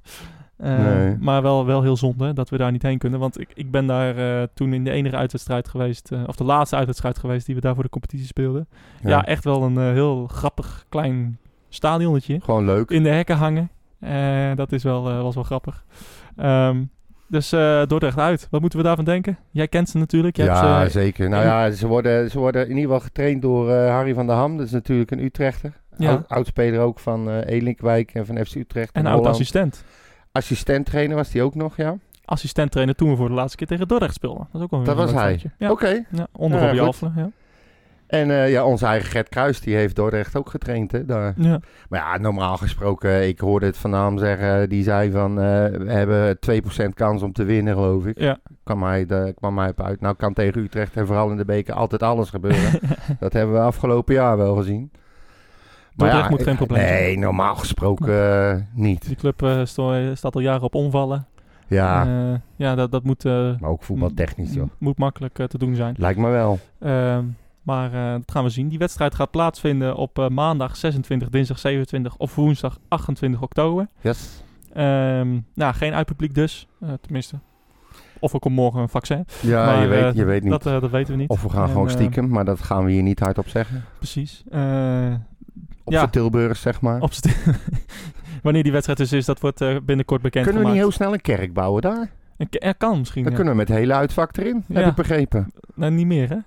Nee. 0.57 1.17
Maar 1.19 1.41
wel, 1.41 1.65
wel 1.65 1.81
heel 1.81 1.97
zonde 1.97 2.33
dat 2.33 2.49
we 2.49 2.57
daar 2.57 2.71
niet 2.71 2.81
heen 2.81 2.97
kunnen. 2.97 3.19
Want 3.19 3.39
ik, 3.39 3.49
ik 3.53 3.71
ben 3.71 3.85
daar 3.85 4.47
toen 4.53 4.73
in 4.73 4.83
de 4.83 4.91
enige 4.91 5.15
uitwedstrijd 5.15 5.67
geweest, 5.67 6.11
of 6.25 6.35
de 6.35 6.43
laatste 6.43 6.75
uitwedstrijd 6.75 7.17
geweest 7.19 7.45
die 7.45 7.55
we 7.55 7.61
daar 7.61 7.73
voor 7.73 7.83
de 7.83 7.89
competitie 7.89 8.25
speelden. 8.27 8.67
Ja, 9.03 9.25
echt 9.25 9.43
wel 9.43 9.63
een 9.63 9.77
heel 9.93 10.27
grappig 10.27 10.85
klein 10.89 11.37
stadionnetje. 11.69 12.39
Gewoon 12.43 12.65
leuk. 12.65 12.89
In 12.89 13.03
de 13.03 13.09
hekken 13.09 13.37
hangen. 13.37 13.69
Dat 14.55 14.71
is 14.71 14.83
wel, 14.83 15.03
was 15.23 15.35
wel 15.35 15.43
grappig. 15.43 15.85
Ehm, 16.37 16.83
dus 17.27 17.51
eh 17.51 17.85
Dordrecht 17.85 18.17
uit. 18.17 18.47
Wat 18.51 18.61
moeten 18.61 18.79
we 18.79 18.85
daarvan 18.85 19.05
denken? 19.05 19.37
Jij 19.51 19.67
kent 19.67 19.89
ze 19.89 19.97
natuurlijk. 19.97 20.35
Je 20.37 20.41
hebt 20.43 20.57
Ja, 20.57 20.83
ze- 20.83 20.89
zeker. 20.91 21.29
Nou 21.29 21.43
ja, 21.45 21.71
ze 21.71 21.87
worden, 21.87 22.29
ze 22.29 22.39
worden 22.39 22.61
in 22.63 22.69
ieder 22.69 22.83
geval 22.83 22.99
getraind 22.99 23.41
door 23.41 23.71
eh, 23.71 23.89
Harry 23.89 24.13
van 24.13 24.27
der 24.27 24.35
Ham. 24.35 24.57
Dat 24.57 24.65
is 24.65 24.71
natuurlijk 24.71 25.11
een 25.11 25.23
Utrechter. 25.23 25.73
Ja. 25.97 26.23
Oudspeler 26.27 26.79
ook 26.79 26.99
van 26.99 27.29
eh 27.29 27.55
Elinkwijk 27.55 28.11
en 28.13 28.25
van 28.25 28.45
FC 28.45 28.55
Utrecht. 28.55 28.91
en 28.91 29.01
in 29.01 29.07
oud 29.07 29.15
Holland. 29.17 29.35
assistent. 29.35 29.83
Assistent-trainer 30.31 31.15
was 31.15 31.29
die 31.31 31.41
ook 31.41 31.55
nog, 31.55 31.77
ja. 31.77 31.97
Assistent 32.25 32.71
trainer 32.71 32.95
toen 32.95 33.09
we 33.09 33.15
voor 33.15 33.27
de 33.27 33.33
laatste 33.33 33.57
keer 33.57 33.67
tegen 33.67 33.87
Dordrecht 33.87 34.13
speelden. 34.13 34.47
Dat 34.51 34.55
is 34.55 34.61
ook 34.61 34.71
wel 34.71 34.83
Dat 34.83 34.95
was 34.95 35.11
hij. 35.11 35.41
Ja, 35.57 35.71
Oké. 35.71 36.03
ja, 36.11 36.27
onder 36.31 36.59
Ja, 36.75 36.83
Robbie. 36.83 37.09
Ja. 37.15 37.29
En 38.07 38.31
eh, 38.31 38.51
ja, 38.51 38.65
onze 38.65 38.85
eigen 38.85 39.09
Gert 39.09 39.29
Kruis, 39.29 39.59
die 39.61 39.75
heeft 39.75 39.95
Dordrecht 39.95 40.35
ook 40.35 40.49
getraind, 40.49 40.91
hè. 40.91 41.05
Daar. 41.05 41.33
Ja. 41.37 41.59
Maar 41.89 41.99
ja, 41.99 42.17
normaal 42.17 42.57
gesproken, 42.57 43.27
ik 43.27 43.39
hoorde 43.39 43.65
het 43.65 43.77
van 43.77 44.19
zeggen, 44.19 44.69
die 44.69 44.83
zei 44.83 45.11
van, 45.11 45.29
eh, 45.31 45.45
we 45.65 45.91
hebben 45.91 46.39
2% 46.39 46.93
kans 46.93 47.21
om 47.21 47.33
te 47.33 47.43
winnen, 47.43 47.73
geloof 47.73 48.05
ik. 48.05 48.19
ja. 48.19 48.37
Kwam 48.63 48.79
mij, 48.79 49.05
de, 49.05 49.33
kwam 49.35 49.53
mij 49.53 49.69
op 49.69 49.81
uit. 49.81 50.01
Nou 50.01 50.15
kan 50.15 50.33
tegen 50.33 50.61
Utrecht 50.61 50.95
en 50.95 51.05
vooral 51.05 51.31
in 51.31 51.37
de 51.37 51.45
beker 51.45 51.73
altijd 51.73 52.03
alles 52.03 52.29
gebeuren. 52.29 52.79
dat 53.19 53.33
hebben 53.33 53.55
we 53.55 53.61
afgelopen 53.61 54.13
jaar 54.13 54.37
wel 54.37 54.55
gezien. 54.55 54.91
Dordrecht 55.95 56.29
moet 56.29 56.43
geen 56.43 56.55
probleem 56.55 56.81
zijn. 56.87 56.93
Nee, 56.93 57.17
normaal 57.17 57.55
gesproken 57.55 58.49
eh, 58.51 58.55
niet. 58.73 59.07
Die 59.07 59.15
club 59.15 59.41
eh, 59.41 59.61
staat 60.13 60.35
al 60.35 60.41
jaren 60.41 60.61
op 60.61 60.75
omvallen. 60.75 61.27
Ja, 61.67 62.05
Eh, 62.05 62.39
ja, 62.55 62.75
dat, 62.75 62.91
dat 62.91 63.03
moet, 63.03 63.25
eh, 63.25 63.59
maar 63.59 63.69
ook 63.69 63.83
voetbaltechnisch, 63.83 64.53
joh. 64.53 64.69
moet 64.77 64.97
makkelijk 64.97 65.39
eh, 65.39 65.45
te 65.45 65.57
doen 65.57 65.75
zijn. 65.75 65.95
Lijkt 65.97 66.19
me 66.19 66.29
wel. 66.29 66.59
Maar 67.67 67.93
eh, 67.93 68.11
dat 68.11 68.31
gaan 68.31 68.43
we 68.43 68.49
zien. 68.49 68.67
Die 68.67 68.77
wedstrijd 68.77 69.15
gaat 69.15 69.31
plaatsvinden 69.31 69.95
op 69.95 70.19
eh, 70.19 70.27
maandag 70.27 70.75
26, 70.75 71.29
dinsdag 71.29 71.59
27 71.59 72.17
of 72.17 72.35
woensdag 72.35 72.79
28 72.87 73.41
oktober. 73.41 73.87
Yes. 74.01 74.43
Ehm, 74.73 75.39
nou, 75.53 75.73
geen 75.73 75.93
uitpubliek 75.93 76.35
dus. 76.35 76.67
Eh, 76.81 76.89
tenminste. 77.01 77.39
Of 78.19 78.33
er 78.33 78.39
komt 78.39 78.55
morgen 78.55 78.81
een 78.81 78.89
vaccin. 78.89 79.25
Ja, 79.41 79.65
Maar, 79.65 79.81
je, 79.81 79.87
weet, 79.87 80.15
je 80.15 80.23
weet 80.23 80.43
niet. 80.43 80.51
Dat, 80.51 80.63
dat 80.63 80.89
weten 80.91 81.13
we 81.13 81.19
niet. 81.19 81.29
of 81.29 81.41
we 81.41 81.49
gaan 81.49 81.63
En, 81.63 81.69
gewoon 81.69 81.89
stiekem, 81.89 82.29
maar 82.29 82.45
dat 82.45 82.61
gaan 82.61 82.85
we 82.85 82.91
hier 82.91 83.03
niet 83.03 83.19
hardop 83.19 83.47
zeggen. 83.47 83.83
precies. 83.97 84.43
Op 85.83 85.93
ja. 85.93 86.07
Tilburgers, 86.07 86.61
zeg 86.61 86.81
maar. 86.81 87.01
op 87.01 87.11
Wanneer 88.43 88.63
die 88.63 88.71
wedstrijd 88.71 88.99
dus 88.99 89.11
is, 89.11 89.25
dat 89.25 89.39
wordt 89.39 89.85
binnenkort 89.85 90.21
bekend 90.21 90.45
Kunnen 90.45 90.63
we 90.63 90.69
niet 90.69 90.77
heel 90.77 90.91
snel 90.91 91.13
een 91.13 91.21
kerk 91.21 91.53
bouwen 91.53 91.81
daar? 91.81 92.09
Een 92.37 92.47
Er 92.49 92.75
kan 92.75 92.99
misschien. 92.99 93.23
Dan 93.23 93.31
ja. 93.31 93.37
kunnen 93.37 93.53
we 93.53 93.59
met 93.59 93.77
hele 93.77 93.93
uitvak 93.93 94.37
erin, 94.37 94.63
heb 94.73 94.85
ik 94.85 94.95
begrepen. 94.95 95.51
Nou, 95.75 95.91
niet 95.91 96.07
meer 96.07 96.29
hè? 96.29 96.37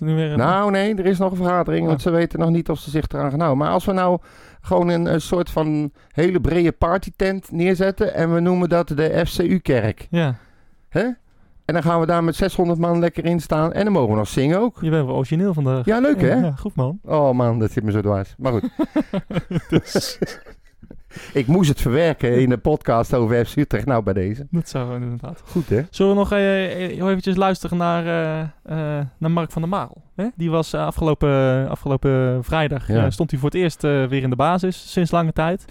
Is 0.00 0.36
Nou, 0.36 0.70
nee, 0.70 0.94
er 0.94 1.06
is 1.06 1.18
nog 1.18 1.30
een 1.30 1.36
vergadering, 1.36 1.86
want 1.86 1.98
Oh. 1.98 2.02
ze 2.04 2.10
weten 2.10 2.38
nog 2.38 2.50
niet 2.50 2.68
of 2.70 2.78
ze 2.78 2.90
zich 2.90 3.04
eraan 3.08 3.30
gaan 3.30 3.38
houden. 3.40 3.58
Maar 3.64 3.72
als 3.72 3.84
we 3.84 3.92
nou 3.92 4.18
gewoon 4.60 4.88
een, 4.88 5.06
een 5.12 5.20
soort 5.20 5.50
van 5.50 5.92
hele 6.12 6.40
brede 6.40 6.72
partytent 6.72 7.52
neerzetten 7.52 8.14
en 8.14 8.34
we 8.34 8.40
noemen 8.40 8.68
dat 8.68 8.88
de 8.88 9.22
FCU-kerk. 9.26 10.06
Ja, 10.10 10.34
Hè? 10.88 11.04
En 11.64 11.74
dan 11.74 11.82
gaan 11.82 12.00
we 12.00 12.06
daar 12.06 12.24
met 12.24 12.36
600 12.36 12.78
man 12.78 12.98
lekker 12.98 13.24
in 13.24 13.40
staan 13.40 13.72
en 13.72 13.84
dan 13.84 13.92
mogen 13.92 14.10
we 14.10 14.16
nog 14.16 14.28
zingen 14.28 14.60
ook. 14.60 14.76
je 14.80 14.90
bent 14.90 15.06
wel 15.06 15.14
origineel 15.14 15.54
vandaag. 15.54 15.84
Ja, 15.84 15.98
leuk 16.00 16.20
hè? 16.20 16.34
Ja, 16.34 16.50
goed 16.50 16.74
man. 16.74 16.98
Oh 17.04 17.32
man, 17.32 17.58
dat 17.58 17.70
zit 17.70 17.84
me 17.84 17.90
zo 17.90 18.00
dwars. 18.00 18.34
Maar 18.38 18.52
goed, 18.52 18.70
Dus, 19.68 20.18
ik 21.32 21.46
moest 21.46 21.68
het 21.68 21.80
verwerken 21.80 22.40
in 22.40 22.48
de 22.48 22.58
podcast 22.58 23.14
over 23.14 23.46
FC 23.46 23.56
Utrecht. 23.56 23.86
Nou, 23.86 24.02
bij 24.02 24.12
deze. 24.12 24.46
dat 24.50 24.68
zou 24.68 24.94
inderdaad. 25.02 25.42
Goed 25.46 25.68
hè? 25.68 25.82
Zullen 25.90 26.12
we 26.12 26.18
nog 26.18 26.32
eh, 26.32 26.84
eh, 26.84 26.90
eventjes 27.06 27.36
luisteren 27.36 27.78
naar, 27.78 28.06
eh, 28.62 28.76
naar 29.18 29.30
Mark 29.30 29.50
van 29.52 29.62
der 29.62 29.70
Marel? 29.70 30.02
Hè? 30.16 30.26
Die 30.36 30.50
was 30.50 30.74
afgelopen, 30.74 31.68
afgelopen 31.68 32.44
vrijdag, 32.44 32.88
Ja. 32.88 33.10
stond 33.10 33.30
hij 33.30 33.40
voor 33.40 33.50
het 33.50 33.58
eerst 33.58 33.82
weer 33.82 34.22
in 34.22 34.30
de 34.30 34.36
basis, 34.36 34.92
sinds 34.92 35.10
lange 35.10 35.32
tijd. 35.32 35.64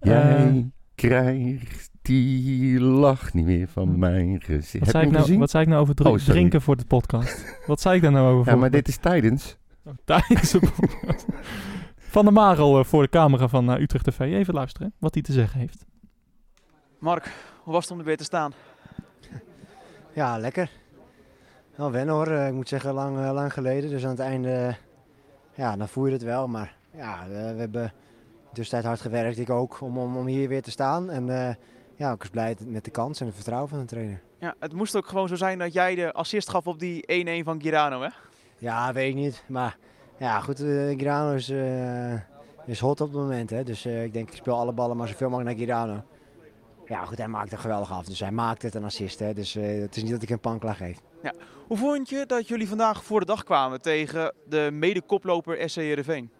Jij 0.00 0.70
krijgt 0.94 1.90
die 2.02 2.80
lach 2.80 3.32
niet 3.32 3.44
meer 3.44 3.68
van 3.68 3.98
mijn 3.98 4.40
gezicht. 4.40 4.78
wat, 4.84 4.88
zei 4.88 5.06
ik 5.06 5.12
nou, 5.12 5.38
wat 5.38 5.50
zei 5.50 5.62
ik 5.62 5.68
nou 5.68 5.82
over 5.82 5.94
dr- 5.94 6.06
Oh, 6.08 6.16
drinken 6.18 6.62
voor 6.62 6.76
de 6.76 6.84
podcast? 6.84 7.56
wat 7.66 7.80
zei 7.80 7.96
ik 7.96 8.02
daar 8.02 8.12
nou 8.12 8.34
over? 8.38 8.52
Ja, 8.52 8.58
maar 8.58 8.70
dit 8.70 8.88
is 8.88 8.96
tijdens. 8.96 9.56
Oh, 9.84 9.92
tijdens 10.04 10.50
de 10.50 10.58
podcast. 10.58 11.26
Van 12.10 12.24
der 12.24 12.32
Marel 12.32 12.78
eh, 12.78 12.84
voor 12.84 13.02
de 13.02 13.08
camera 13.08 13.48
van 13.48 13.72
eh, 13.72 13.80
Utrecht 13.80 14.04
TV. 14.04 14.18
Even 14.20 14.54
luisteren 14.54 14.92
wat 14.98 15.14
hij 15.14 15.22
te 15.22 15.32
zeggen 15.32 15.60
heeft. 15.60 15.84
Mark, 16.98 17.32
hoe 17.62 17.72
was 17.72 17.82
het 17.82 17.92
om 17.92 17.98
er 17.98 18.04
weer 18.04 18.16
te 18.16 18.24
staan? 18.24 18.52
Ja, 20.12 20.38
lekker. 20.38 20.70
Wel 21.74 21.90
wennen 21.90 22.14
hoor. 22.14 22.26
Eh, 22.26 22.46
Ik 22.48 22.52
moet 22.54 22.68
zeggen, 22.68 22.94
lang, 22.94 23.16
lang 23.32 23.52
geleden. 23.52 23.90
Dus 23.90 24.04
aan 24.04 24.10
het 24.10 24.18
einde, 24.18 24.76
ja, 25.54 25.76
dan 25.76 25.88
voel 25.88 26.06
je 26.06 26.12
het 26.12 26.22
wel. 26.22 26.48
Maar 26.48 26.74
ja, 26.96 27.24
we 27.28 27.34
hebben 27.34 27.92
tussentijd 28.52 28.84
hard 28.84 29.00
gewerkt. 29.00 29.38
Ik 29.38 29.50
ook, 29.50 29.80
om, 29.80 29.98
om, 29.98 30.16
om 30.16 30.26
hier 30.26 30.48
weer 30.48 30.62
te 30.62 30.70
staan. 30.70 31.10
En 31.10 31.28
eh, 31.48 31.54
ja, 31.96 32.12
ik 32.12 32.18
was 32.18 32.30
blij 32.30 32.56
met 32.66 32.84
de 32.84 32.90
kans 32.90 33.20
en 33.20 33.26
het 33.26 33.34
vertrouwen 33.34 33.68
van 33.68 33.78
de 33.78 33.84
trainer. 33.84 34.20
Ja, 34.40 34.54
het 34.58 34.72
moest 34.72 34.96
ook 34.96 35.06
gewoon 35.06 35.28
zo 35.28 35.34
zijn 35.34 35.58
dat 35.58 35.72
jij 35.72 35.94
de 35.94 36.12
assist 36.12 36.48
gaf 36.50 36.66
op 36.66 36.78
die 36.78 37.24
1-1 37.42 37.44
van 37.44 37.60
Girano, 37.62 38.00
hè? 38.02 38.08
Ja, 38.58 38.92
weet 38.92 39.08
ik 39.08 39.14
niet. 39.14 39.44
Maar 39.48 39.76
ja, 40.18 40.40
goed, 40.40 40.60
eh 40.60 40.98
Girano 40.98 41.34
is, 41.34 41.48
eh, 41.48 42.12
is 42.66 42.80
hot 42.80 43.00
op 43.00 43.08
het 43.08 43.16
moment. 43.16 43.50
Hè? 43.50 43.64
Dus 43.64 43.84
eh, 43.84 44.04
ik 44.04 44.12
denk, 44.12 44.30
ik 44.30 44.36
speel 44.36 44.58
alle 44.58 44.72
ballen 44.72 44.96
maar 44.96 45.08
zoveel 45.08 45.28
mogelijk 45.28 45.56
naar 45.56 45.66
Girano. 45.66 46.02
Ja, 46.86 47.04
goed, 47.04 47.18
hij 47.18 47.28
maakt 47.28 47.50
het 47.50 47.60
geweldig 47.60 47.92
af. 47.92 48.04
Dus 48.04 48.20
hij 48.20 48.30
maakt 48.30 48.62
het 48.62 48.74
een 48.74 48.84
assist. 48.84 49.18
Hè? 49.18 49.34
Dus 49.34 49.54
het 49.54 49.96
is 49.96 50.02
niet 50.02 50.12
dat 50.12 50.22
ik 50.22 50.30
een 50.30 50.40
pankla 50.40 50.72
geef. 50.72 50.98
Hoe 51.66 51.76
vond 51.76 52.08
je 52.08 52.24
dat 52.26 52.48
jullie 52.48 52.68
vandaag 52.68 53.04
voor 53.04 53.20
de 53.20 53.26
dag 53.26 53.44
kwamen 53.44 53.80
tegen 53.80 54.34
de 54.48 54.68
mede-koploper 54.72 55.70
SC 55.70 55.76
Heerenveen? 55.76 56.30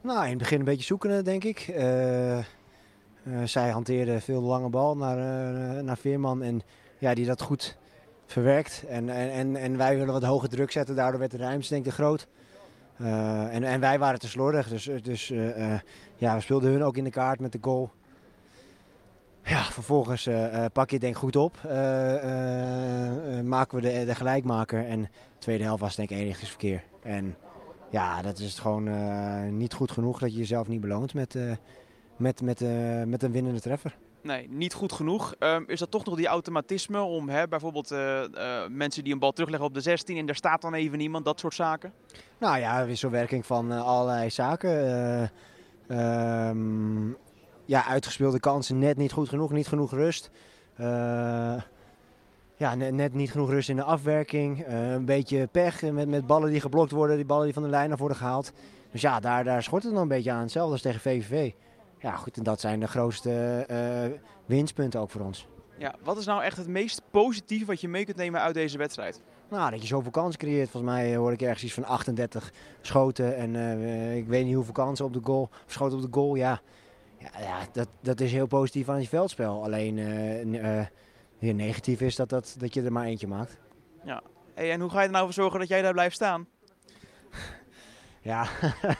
Nou, 0.00 0.22
in 0.24 0.28
het 0.28 0.38
begin 0.38 0.58
een 0.58 0.64
beetje 0.64 0.84
zoekende, 0.84 1.22
denk 1.22 1.44
ik. 1.44 1.74
Zij 3.44 3.70
hanteerde 3.70 4.20
veel 4.20 4.40
lange 4.40 4.68
bal 4.68 4.96
naar, 4.96 5.16
naar 5.84 5.98
Veerman 5.98 6.42
en 6.42 6.62
ja, 6.98 7.14
die 7.14 7.26
dat 7.26 7.42
goed 7.42 7.76
verwerkt. 8.26 8.84
En, 8.88 9.08
en, 9.08 9.30
en, 9.30 9.56
en 9.56 9.76
wij 9.76 9.96
willen 9.96 10.12
wat 10.12 10.22
hoge 10.22 10.48
druk 10.48 10.70
zetten, 10.70 10.96
daardoor 10.96 11.20
werd 11.20 11.30
de 11.30 11.36
ruimte 11.36 11.68
denk 11.68 11.84
ik 11.84 11.90
te 11.90 12.02
groot. 12.02 12.26
Eh, 12.98 13.54
en, 13.54 13.64
en 13.64 13.80
wij 13.80 13.98
waren 13.98 14.18
te 14.18 14.28
slordig, 14.28 14.68
dus, 14.68 14.90
dus 15.02 15.30
eh, 15.30 15.72
eh, 15.72 15.80
ja, 16.16 16.34
we 16.34 16.40
speelden 16.40 16.70
hun 16.72 16.82
ook 16.82 16.96
in 16.96 17.04
de 17.04 17.10
kaart 17.10 17.40
met 17.40 17.52
de 17.52 17.58
goal. 17.60 17.90
Ja, 19.42 19.62
vervolgens 19.62 20.26
eh, 20.26 20.64
eh, 20.64 20.72
pak 20.72 20.88
je 20.88 20.94
het 20.94 21.04
denk 21.04 21.16
goed 21.16 21.36
op. 21.36 21.56
Eh, 21.64 22.14
eh, 22.14 23.38
eh, 23.38 23.44
maken 23.44 23.80
we 23.80 23.90
de, 23.90 24.04
de 24.04 24.14
gelijkmaker 24.14 24.86
en 24.86 25.02
de 25.02 25.08
tweede 25.38 25.64
helft 25.64 25.80
was 25.80 25.96
denk 25.96 26.10
ik 26.10 26.16
eenrichtingsverkeer. 26.16 26.84
En 27.02 27.36
ja, 27.90 28.22
dat 28.22 28.38
is 28.38 28.58
gewoon 28.58 28.88
eh, 28.88 29.42
niet 29.42 29.74
goed 29.74 29.90
genoeg 29.90 30.18
dat 30.18 30.32
je 30.32 30.38
jezelf 30.38 30.68
niet 30.68 30.80
beloont 30.80 31.14
met, 31.14 31.34
eh, 31.34 31.52
met, 32.16 32.42
met, 32.42 32.60
eh, 32.62 33.02
met 33.02 33.22
een 33.22 33.32
winnende 33.32 33.60
treffer. 33.60 33.96
Nee, 34.22 34.48
niet 34.50 34.74
goed 34.74 34.92
genoeg. 34.92 35.34
Ehm, 35.38 35.62
is 35.66 35.78
dat 35.78 35.90
toch 35.90 36.04
nog 36.04 36.16
die 36.16 36.26
automatisme 36.26 37.00
om 37.00 37.28
hè, 37.28 37.48
bijvoorbeeld 37.48 37.90
eh, 37.90 38.24
eh, 38.24 38.70
mensen 38.70 39.04
die 39.04 39.12
een 39.12 39.18
bal 39.18 39.32
terugleggen 39.32 39.68
op 39.68 39.74
de 39.74 39.80
16 39.80 40.16
en 40.16 40.26
daar 40.26 40.34
staat 40.34 40.62
dan 40.62 40.74
even 40.74 40.98
niemand, 40.98 41.24
dat 41.24 41.40
soort 41.40 41.54
zaken? 41.54 41.92
Nou 42.38 42.58
ja, 42.58 42.86
wisselwerking 42.86 43.46
van 43.46 43.72
eh, 43.72 43.86
allerlei 43.86 44.30
zaken. 44.30 44.70
Eh, 44.86 46.48
ehm, 46.48 47.08
ja, 47.64 47.86
uitgespeelde 47.86 48.40
kansen 48.40 48.78
net 48.78 48.96
niet 48.96 49.12
goed 49.12 49.28
genoeg, 49.28 49.50
niet 49.52 49.68
genoeg 49.68 49.90
rust. 49.90 50.30
Ja, 52.56 52.74
net, 52.74 53.14
niet 53.14 53.30
genoeg 53.30 53.50
rust 53.50 53.68
in 53.68 53.76
de 53.76 53.82
afwerking. 53.82 54.66
Een 54.66 55.04
beetje 55.04 55.46
pech 55.46 55.82
met, 55.82 56.08
met 56.08 56.26
ballen 56.26 56.50
die 56.50 56.60
geblokt 56.60 56.90
worden, 56.90 57.16
die 57.16 57.24
ballen 57.24 57.44
die 57.44 57.54
van 57.54 57.62
de 57.62 57.68
lijn 57.68 57.92
af 57.92 57.98
worden 57.98 58.16
gehaald. 58.16 58.52
Dus 58.92 59.00
ja, 59.00 59.20
daar, 59.20 59.44
daar 59.44 59.62
schort 59.62 59.82
het 59.82 59.92
dan 59.92 60.02
een 60.02 60.08
beetje 60.08 60.30
aan. 60.30 60.40
Hetzelfde 60.40 60.72
als 60.72 60.82
tegen 60.82 61.00
VVV. 61.00 61.52
Ja, 62.00 62.16
goed, 62.16 62.36
en 62.36 62.42
dat 62.42 62.60
zijn 62.60 62.80
de 62.80 62.88
grootste 62.88 63.64
eh, 63.68 64.20
winstpunten 64.46 65.00
ook 65.00 65.10
voor 65.10 65.20
ons. 65.20 65.46
Ja, 65.78 65.94
wat 66.02 66.18
is 66.18 66.26
nou 66.26 66.42
echt 66.42 66.56
het 66.56 66.68
meest 66.68 67.02
positieve 67.10 67.64
wat 67.64 67.80
je 67.80 67.88
mee 67.88 68.04
kunt 68.04 68.16
nemen 68.16 68.40
uit 68.40 68.54
deze 68.54 68.78
wedstrijd? 68.78 69.22
Nou, 69.50 69.70
dat 69.70 69.80
je 69.80 69.86
zoveel 69.86 70.10
kansen 70.10 70.40
creëert. 70.40 70.70
Volgens 70.70 70.92
mij 70.92 71.16
hoor 71.16 71.32
ik 71.32 71.42
ergens 71.42 71.64
iets 71.64 71.74
van 71.74 71.84
38 71.84 72.52
schoten. 72.80 73.36
En 73.36 73.56
eh, 73.56 74.16
ik 74.16 74.26
weet 74.26 74.44
niet 74.44 74.54
hoeveel 74.54 74.72
kansen 74.72 75.04
op 75.04 75.12
de 75.12 75.20
goal. 75.22 75.42
Of 75.42 75.72
schoten 75.72 75.96
op 75.96 76.02
de 76.02 76.08
goal, 76.10 76.34
ja. 76.34 76.60
Ja, 77.18 77.30
ja 77.40 77.58
dat, 77.72 77.88
dat 78.00 78.20
is 78.20 78.32
heel 78.32 78.46
positief 78.46 78.88
aan 78.88 79.00
je 79.00 79.08
veldspel. 79.08 79.62
Alleen 79.62 79.98
eh, 79.98 80.80
eh, 80.80 80.86
heel 81.38 81.54
negatief 81.54 82.00
is 82.00 82.16
dat, 82.16 82.28
dat, 82.28 82.54
dat 82.58 82.74
je 82.74 82.82
er 82.82 82.92
maar 82.92 83.04
eentje 83.04 83.26
maakt. 83.26 83.56
Hey, 84.54 84.72
en 84.72 84.80
hoe 84.80 84.90
ga 84.90 85.00
je 85.00 85.06
er 85.06 85.12
nou 85.12 85.24
voor 85.24 85.32
zorgen 85.32 85.58
dat 85.58 85.68
jij 85.68 85.82
daar 85.82 85.92
blijft 85.92 86.14
staan? 86.14 86.46
Ja, 88.22 88.46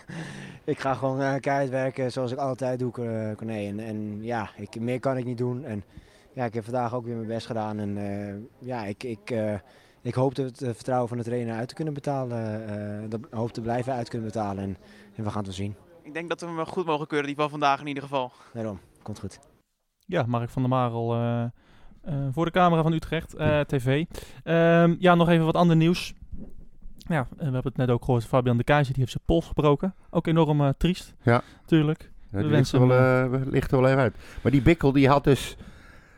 ik 0.65 0.81
ga 0.81 0.95
gewoon 0.95 1.21
uh, 1.21 1.35
keihard 1.35 1.71
werken 1.71 2.13
zoals 2.13 2.33
ik 2.33 2.39
altijd 2.39 2.79
doe, 2.79 2.93
eh, 2.93 3.37
Corné. 3.37 3.67
En, 3.67 3.81
en 3.81 4.23
ja, 4.23 4.51
ik, 4.57 4.81
meer 4.81 5.01
kan 5.01 5.17
ik 5.17 5.25
niet 5.25 5.39
doen. 5.39 5.65
En 5.65 5.85
ja, 6.33 6.45
ik 6.45 6.55
heb 6.55 6.65
vandaag 6.65 6.95
ook 6.95 7.05
weer 7.05 7.15
mijn 7.15 7.27
best 7.29 7.47
gedaan. 7.47 7.79
En 7.79 7.97
eh, 7.99 8.35
ja, 8.69 8.85
ik, 8.85 9.03
ik, 9.05 9.31
eh, 9.31 9.55
ik 10.03 10.15
hoop 10.15 10.37
het 10.37 10.59
vertrouwen 10.59 11.09
van 11.09 11.17
de 11.17 11.25
trainer 11.25 11.55
uit 11.55 11.69
te 11.69 11.75
kunnen 11.75 11.95
betalen. 11.95 12.69
eh, 13.03 13.11
dat 13.11 13.21
hoop 13.31 13.53
te 13.53 13.61
blijven 13.61 13.93
uit 13.93 14.09
kunnen 14.09 14.27
betalen. 14.29 14.63
En, 14.65 14.77
en 15.15 15.25
we 15.25 15.31
gaan 15.31 15.45
het 15.45 15.47
wel 15.47 15.55
zien. 15.55 15.77
Ik 16.03 16.15
denk 16.15 16.29
dat 16.29 16.41
we 16.41 16.47
hem 16.47 16.65
goed 16.67 16.87
mogen 16.87 17.07
keuren, 17.07 17.27
die 17.27 17.37
van 17.37 17.51
vandaag 17.51 17.81
in 17.81 17.87
ieder 17.87 18.03
geval. 18.03 18.33
Daarom, 18.53 18.81
komt 19.03 19.19
goed. 19.19 19.39
Ja, 20.07 20.25
Mark 20.27 20.51
van 20.51 20.63
der 20.63 20.71
Marel 20.71 21.15
eh, 21.15 21.43
eh, 22.03 22.15
voor 22.31 22.45
de 22.45 22.51
camera 22.51 22.83
van 22.83 22.93
Utrecht 22.93 23.35
eh, 23.35 23.61
TV. 23.61 24.05
Ehm, 24.43 24.95
ja, 24.99 25.15
nog 25.15 25.29
even 25.29 25.45
wat 25.45 25.55
ander 25.55 25.77
nieuws. 25.77 26.15
Ja, 27.09 27.21
eh, 27.21 27.37
we 27.37 27.43
hebben 27.45 27.63
het 27.65 27.77
net 27.77 27.91
ook 27.91 28.05
gehoord. 28.05 28.25
Fabian 28.25 28.57
de 28.57 28.65
Keizer 28.65 28.93
die 28.93 29.01
heeft 29.03 29.13
zijn 29.13 29.25
pols 29.27 29.47
gebroken. 29.47 29.95
Ook 30.11 30.27
enorm 30.27 30.61
eh, 30.61 30.69
triest. 30.79 31.15
Ja. 31.23 31.43
Tuurlijk. 31.67 32.01
Ja, 32.03 32.09
We 32.31 32.43
die 32.43 32.51
ligt, 32.51 32.55
wensen 32.71 32.81
er 32.81 32.87
wel, 33.31 33.41
eh, 33.41 33.47
ligt 33.51 33.71
er 33.73 33.81
wel 33.81 33.89
even 33.89 34.01
uit. 34.03 34.17
Maar 34.43 34.53
die 34.53 34.63
Bikkel 34.63 34.93
die 34.93 35.09
had 35.09 35.25
dus 35.25 35.57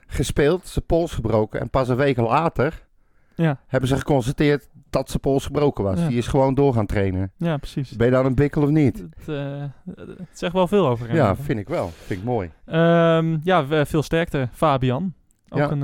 gespeeld, 0.07 0.67
zijn 0.67 0.87
pols 0.87 1.13
gebroken. 1.13 1.61
En 1.61 1.71
pas 1.71 1.89
een 1.89 1.97
week 1.97 2.17
later 2.17 2.87
Ja, 3.35 3.61
hebben 3.67 3.89
ze 3.89 3.97
geconstateerd 3.97 4.69
dat 4.91 5.09
zijn 5.09 5.21
pols 5.21 5.45
gebroken 5.45 5.85
was. 5.85 6.01
Ja. 6.01 6.09
Die 6.09 6.19
is 6.19 6.27
gewoon 6.27 6.55
door 6.55 6.75
gaan 6.75 6.87
trainen. 6.87 7.33
ja, 7.37 7.57
precies. 7.57 7.91
Ben 7.97 8.07
je 8.07 8.13
dan 8.13 8.27
een 8.27 8.35
Bikkel 8.35 8.63
of 8.63 8.69
niet? 8.71 8.99
Het, 8.99 9.29
eh, 9.29 9.63
het 10.07 10.29
zegt 10.39 10.53
wel 10.53 10.67
veel 10.69 10.89
over 10.89 11.07
hem. 11.07 11.17
Ja, 11.17 11.37
vind 11.37 11.59
ik 11.59 11.69
wel. 11.69 11.89
Vind 11.89 12.21
ik 12.21 12.27
mooi. 12.27 12.51
Ehm, 12.65 13.37
ja, 13.43 13.85
veel 13.87 14.03
sterkte. 14.03 14.49
Fabian. 14.53 15.13
Ook, 15.49 15.59
Ja. 15.59 15.71
een, 15.71 15.83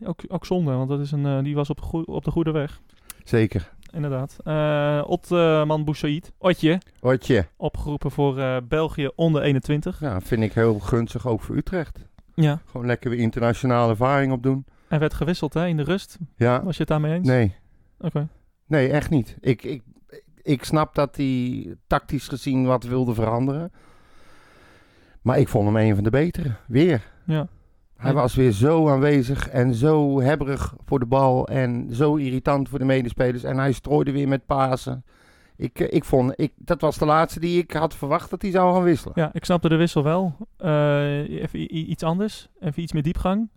eh, 0.00 0.08
ook, 0.08 0.20
ook 0.28 0.46
zonde, 0.46 0.72
want 0.72 0.88
dat 0.88 1.00
is 1.00 1.12
een, 1.12 1.26
eh, 1.26 1.42
die 1.42 1.54
was 1.54 1.70
op 1.70 2.04
op 2.08 2.24
de 2.24 2.30
goede 2.30 2.50
weg. 2.50 2.80
Zeker. 3.24 3.72
Inderdaad. 3.92 4.36
Eh 4.44 5.02
Otman 5.06 5.84
Boussaïd, 5.84 6.32
Otje, 6.38 6.80
Otje. 7.00 7.46
opgeroepen 7.56 8.10
voor 8.10 8.38
eh, 8.38 8.56
België 8.68 9.08
onder 9.14 9.42
21. 9.42 10.00
Ja, 10.00 10.20
vind 10.20 10.42
ik 10.42 10.52
heel 10.52 10.78
gunstig 10.78 11.26
ook 11.26 11.40
voor 11.40 11.56
Utrecht. 11.56 11.98
Ja, 12.34 12.60
Gewoon 12.70 12.86
lekker 12.86 13.10
weer 13.10 13.18
internationale 13.18 13.90
ervaring 13.90 14.32
opdoen. 14.32 14.64
hij 14.88 14.98
werd 14.98 15.14
gewisseld 15.14 15.54
hè, 15.54 15.66
in 15.66 15.76
de 15.76 15.82
rust. 15.82 16.18
Ja, 16.36 16.64
Was 16.64 16.72
je 16.74 16.80
het 16.80 16.88
daarmee 16.88 17.14
eens? 17.14 17.26
nee. 17.28 17.54
Oké. 18.00 18.28
Nee, 18.66 18.88
echt 18.88 19.10
niet. 19.10 19.36
Ik, 19.40 19.62
ik, 19.62 19.82
ik 20.42 20.64
snap 20.64 20.94
dat 20.94 21.16
hij 21.16 21.74
tactisch 21.86 22.28
gezien 22.28 22.64
wat 22.66 22.84
wilde 22.84 23.14
veranderen. 23.14 23.72
Maar 25.22 25.38
ik 25.38 25.48
vond 25.48 25.66
hem 25.66 25.76
een 25.76 25.94
van 25.94 26.04
de 26.04 26.10
betere. 26.10 26.52
Weer. 26.66 27.02
Ja. 27.26 27.46
Hij 28.02 28.12
was 28.12 28.34
weer 28.34 28.52
zo 28.52 28.88
aanwezig 28.88 29.48
en 29.48 29.74
zo 29.74 30.20
hebberig 30.20 30.74
voor 30.84 30.98
de 30.98 31.06
bal. 31.06 31.48
En 31.48 31.88
zo 31.94 32.16
irritant 32.16 32.68
voor 32.68 32.78
de 32.78 32.84
medespelers. 32.84 33.42
En 33.44 33.58
hij 33.58 33.72
strooide 33.72 34.12
weer 34.12 34.28
met 34.28 34.46
Pasen. 34.46 35.04
Ik, 35.56 35.80
eh, 35.80 35.96
ik 35.96 36.04
vond, 36.04 36.32
ik, 36.36 36.52
dat 36.56 36.80
was 36.80 36.98
de 36.98 37.04
laatste 37.04 37.40
die 37.40 37.62
ik 37.62 37.72
had 37.72 37.94
verwacht 37.94 38.30
dat 38.30 38.42
hij 38.42 38.50
zou 38.50 38.74
gaan 38.74 38.82
wisselen. 38.82 39.12
Ja, 39.16 39.30
ik 39.32 39.44
snapte 39.44 39.68
de 39.68 39.76
wissel 39.76 40.02
wel. 40.02 40.36
Eh, 40.56 41.42
even 41.42 41.76
iets 41.90 42.02
anders. 42.02 42.48
Even 42.60 42.82
iets 42.82 42.92
meer 42.92 43.02
diepgang. 43.02 43.48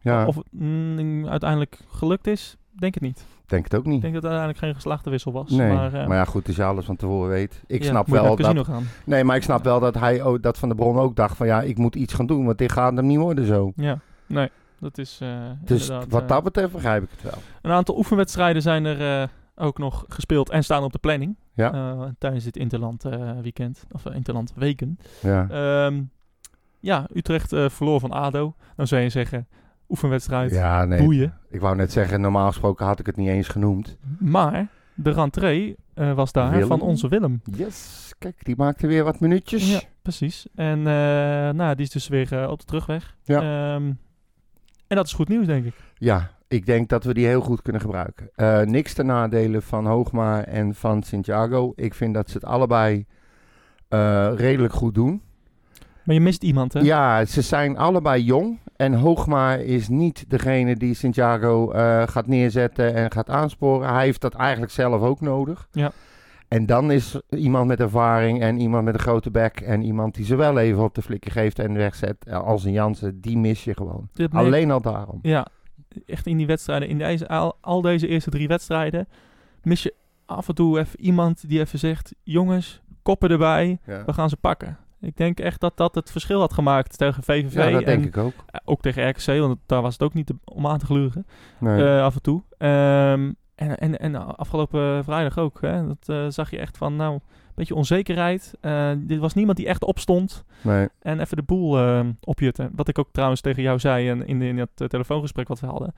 Ja, 0.00 0.26
Of 0.26 0.36
het 0.36 0.46
mm, 0.50 1.26
uiteindelijk 1.28 1.78
gelukt 1.88 2.26
is, 2.26 2.56
denk 2.70 2.94
het 2.94 3.02
niet. 3.02 3.24
Denk 3.50 3.64
het 3.64 3.74
ook 3.74 3.84
Ik 3.84 3.90
niet. 3.90 4.00
denk 4.02 4.14
dat 4.14 4.22
het 4.22 4.32
uiteindelijk 4.32 4.58
geen 4.58 4.74
geslaagde 4.74 5.10
wissel 5.10 5.32
was. 5.32 5.50
Nee, 5.50 5.72
maar, 5.72 5.90
maar, 5.90 6.02
eh, 6.02 6.08
ja, 6.08 6.24
goed, 6.24 6.46
als 6.46 6.56
je 6.56 6.64
alles 6.64 6.84
van 6.84 6.96
tevoren 6.96 7.28
weet. 7.28 7.62
Ik 7.66 7.82
ja, 7.82 7.88
snap 7.88 8.08
wel 8.08 8.36
dat... 8.36 8.66
gaan. 8.66 8.84
Nee, 9.04 9.24
maar 9.24 9.36
ik 9.36 9.42
snap 9.42 9.64
wel 9.64 9.80
dat 9.80 9.94
hij 9.98 10.22
ook, 10.22 10.42
dat 10.42 10.58
Van 10.58 10.68
der 10.68 10.78
Bron 10.78 10.98
ook 10.98 11.16
dacht 11.16 11.36
van 11.36 11.46
ja, 11.46 11.62
ik 11.62 11.78
moet 11.78 11.94
iets 11.94 12.14
gaan 12.14 12.26
doen, 12.26 12.44
want 12.44 12.58
dit 12.58 12.72
gaat 12.72 12.96
hem 12.96 13.06
niet 13.06 13.18
worden 13.18 13.46
zo. 13.46 13.72
Ja, 13.76 13.98
nee. 14.26 14.48
Dat 14.80 14.98
is 14.98 15.18
eh, 15.22 15.28
Dus 15.64 15.88
wat 15.88 16.22
eh, 16.22 16.28
dat 16.28 16.42
betreft 16.42 16.72
begrijp 16.72 17.02
ik 17.02 17.08
het 17.10 17.22
wel. 17.22 17.42
Een 17.62 17.70
aantal 17.70 17.96
oefenwedstrijden 17.96 18.62
zijn 18.62 18.84
er 18.84 19.28
ook 19.54 19.78
nog 19.78 20.04
gespeeld 20.08 20.50
en 20.50 20.64
staan 20.64 20.82
op 20.84 20.92
de 20.92 20.98
planning. 20.98 21.36
Ja. 21.54 22.14
Tijdens 22.18 22.44
dit 22.44 22.56
Interland 22.56 23.04
weekend. 23.42 23.84
Of 23.92 24.04
Interland 24.06 24.52
weken. 24.56 24.98
Ja, 25.22 25.46
Ehm, 25.48 26.02
ja, 26.80 27.06
Utrecht 27.14 27.54
verloor 27.56 28.00
van 28.00 28.10
ADO. 28.10 28.54
Dan 28.76 28.86
zou 28.86 29.02
je 29.02 29.08
zeggen, 29.08 29.46
oefenwedstrijd, 29.90 30.50
ja 30.50 30.84
nee. 30.84 31.02
boeien. 31.02 31.34
Ik 31.48 31.60
wou 31.60 31.76
net 31.76 31.92
zeggen, 31.92 32.20
normaal 32.20 32.46
gesproken 32.46 32.86
had 32.86 32.98
ik 32.98 33.06
het 33.06 33.16
niet 33.16 33.28
eens 33.28 33.48
genoemd. 33.48 33.96
Maar 34.18 34.68
de 34.94 35.10
rentree 35.10 35.76
eh, 35.94 36.12
was 36.12 36.32
daar 36.32 36.50
Willem. 36.50 36.68
van 36.68 36.80
onze 36.80 37.08
Willem. 37.08 37.40
Yes, 37.44 38.12
kijk, 38.18 38.44
die 38.44 38.56
maakte 38.56 38.86
weer 38.86 39.04
wat 39.04 39.20
minuutjes. 39.20 39.72
Ja, 39.72 39.80
precies. 40.02 40.46
En 40.54 40.78
eh, 40.78 40.84
nou, 41.50 41.74
die 41.74 41.84
is 41.84 41.90
dus 41.90 42.08
weer 42.08 42.42
eh, 42.42 42.50
op 42.50 42.58
de 42.58 42.64
terugweg. 42.64 43.16
Ja. 43.22 43.40
Ehm, 43.40 43.92
en 44.86 44.96
dat 44.96 45.06
is 45.06 45.12
goed 45.12 45.28
nieuws, 45.28 45.46
denk 45.46 45.64
ik. 45.64 45.74
Ja, 45.94 46.30
ik 46.48 46.66
denk 46.66 46.88
dat 46.88 47.04
we 47.04 47.14
die 47.14 47.26
heel 47.26 47.40
goed 47.40 47.62
kunnen 47.62 47.80
gebruiken. 47.80 48.30
Niks 48.70 48.94
ten 48.94 49.06
nadele 49.06 49.60
van 49.60 49.86
Hoogma 49.86 50.44
en 50.44 50.74
van 50.74 51.02
Santiago. 51.02 51.72
Ik 51.76 51.94
vind 51.94 52.14
dat 52.14 52.30
ze 52.30 52.36
het 52.36 52.46
allebei 52.46 53.06
redelijk 54.36 54.72
goed 54.72 54.94
doen. 54.94 55.22
Maar 56.10 56.18
je 56.18 56.24
mist 56.24 56.42
iemand, 56.42 56.72
hè? 56.72 56.80
Ja, 56.80 57.24
ze 57.24 57.42
zijn 57.42 57.76
allebei 57.76 58.22
jong. 58.22 58.58
En 58.76 58.94
Hoogma 58.94 59.54
is 59.54 59.88
niet 59.88 60.24
degene 60.28 60.76
die 60.76 60.94
Santiago 60.94 61.70
eh, 61.70 62.02
gaat 62.06 62.26
neerzetten 62.26 62.94
en 62.94 63.10
gaat 63.10 63.30
aansporen. 63.30 63.88
Hij 63.94 64.04
heeft 64.04 64.20
dat 64.20 64.34
eigenlijk 64.34 64.72
zelf 64.72 65.02
ook 65.02 65.20
nodig. 65.20 65.68
Ja. 65.72 65.92
En 66.48 66.66
dan 66.66 66.90
is 66.90 67.20
iemand 67.28 67.66
met 67.66 67.80
ervaring 67.80 68.40
en 68.40 68.60
iemand 68.60 68.84
met 68.84 68.94
een 68.94 69.00
grote 69.00 69.30
bek... 69.30 69.60
en 69.60 69.82
iemand 69.82 70.14
die 70.14 70.24
ze 70.24 70.36
wel 70.36 70.58
even 70.58 70.82
op 70.82 70.94
de 70.94 71.02
flikker 71.02 71.32
geeft 71.32 71.58
en 71.58 71.74
wegzet... 71.74 72.16
eh, 72.24 72.40
als 72.40 72.64
een 72.64 72.72
Jansen, 72.72 73.20
die 73.20 73.38
mis 73.38 73.64
je 73.64 73.74
gewoon. 73.74 74.08
Dit 74.12 74.34
Alleen 74.34 74.70
al 74.70 74.80
daarom. 74.80 75.18
Ja, 75.22 75.46
echt 76.06 76.26
in 76.26 76.36
die 76.36 76.46
wedstrijden, 76.46 76.88
in 76.88 76.98
deze, 76.98 77.28
al, 77.28 77.56
al 77.60 77.80
deze 77.80 78.06
eerste 78.06 78.30
drie 78.30 78.48
wedstrijden, 78.48 79.08
mis 79.62 79.82
je 79.82 79.94
af 80.26 80.48
en 80.48 80.54
toe 80.54 80.78
even 80.78 81.00
iemand 81.00 81.48
die 81.48 81.60
even 81.60 81.78
zegt: 81.78 82.14
jongens, 82.22 82.80
koppen 83.02 83.30
erbij, 83.30 83.78
Ja, 83.86 84.04
we 84.04 84.12
gaan 84.12 84.28
ze 84.28 84.36
pakken. 84.36 84.78
Ik 85.00 85.16
denk 85.16 85.40
echt 85.40 85.60
dat 85.60 85.76
dat 85.76 85.94
het 85.94 86.10
verschil 86.10 86.40
had 86.40 86.52
gemaakt 86.52 86.98
tegen 86.98 87.22
VVV. 87.22 87.54
Ja, 87.54 87.70
dat 87.70 87.80
en 87.80 87.86
denk 87.86 88.04
ik 88.04 88.16
ook. 88.16 88.32
eh, 88.46 88.60
ook 88.64 88.80
tegen 88.80 89.08
RKC, 89.08 89.26
want 89.26 89.58
daar 89.66 89.82
was 89.82 89.92
het 89.92 90.02
ook 90.02 90.14
niet 90.14 90.32
om 90.44 90.66
aan 90.66 90.78
te 90.78 90.86
gluren. 90.86 91.26
Nee. 91.58 91.84
eh, 91.84 92.02
af 92.02 92.14
en 92.14 92.22
toe. 92.22 92.42
Ehm, 92.58 93.32
en, 93.54 93.76
en, 93.78 93.98
en 93.98 94.36
afgelopen 94.36 95.04
vrijdag 95.04 95.38
ook. 95.38 95.60
Hè, 95.60 95.86
dat 95.86 96.08
eh, 96.08 96.26
zag 96.28 96.50
je 96.50 96.58
echt 96.58 96.76
van, 96.76 96.96
nou, 96.96 97.12
een 97.14 97.20
beetje 97.54 97.74
onzekerheid. 97.74 98.54
Dit 98.98 99.18
was 99.18 99.34
niemand 99.34 99.56
die 99.56 99.66
echt 99.66 99.84
opstond 99.84 100.44
nee. 100.62 100.88
en 101.00 101.20
even 101.20 101.36
de 101.36 101.42
boel 101.42 101.78
eh, 101.78 102.06
opjutten. 102.20 102.70
Wat 102.74 102.88
ik 102.88 102.98
ook 102.98 103.08
trouwens 103.12 103.40
tegen 103.40 103.62
jou 103.62 103.78
zei 103.78 104.08
en 104.08 104.26
in, 104.26 104.42
in 104.42 104.58
het 104.58 104.80
eh, 104.80 104.86
telefoongesprek 104.86 105.48
wat 105.48 105.60
we 105.60 105.66
hadden. 105.66 105.94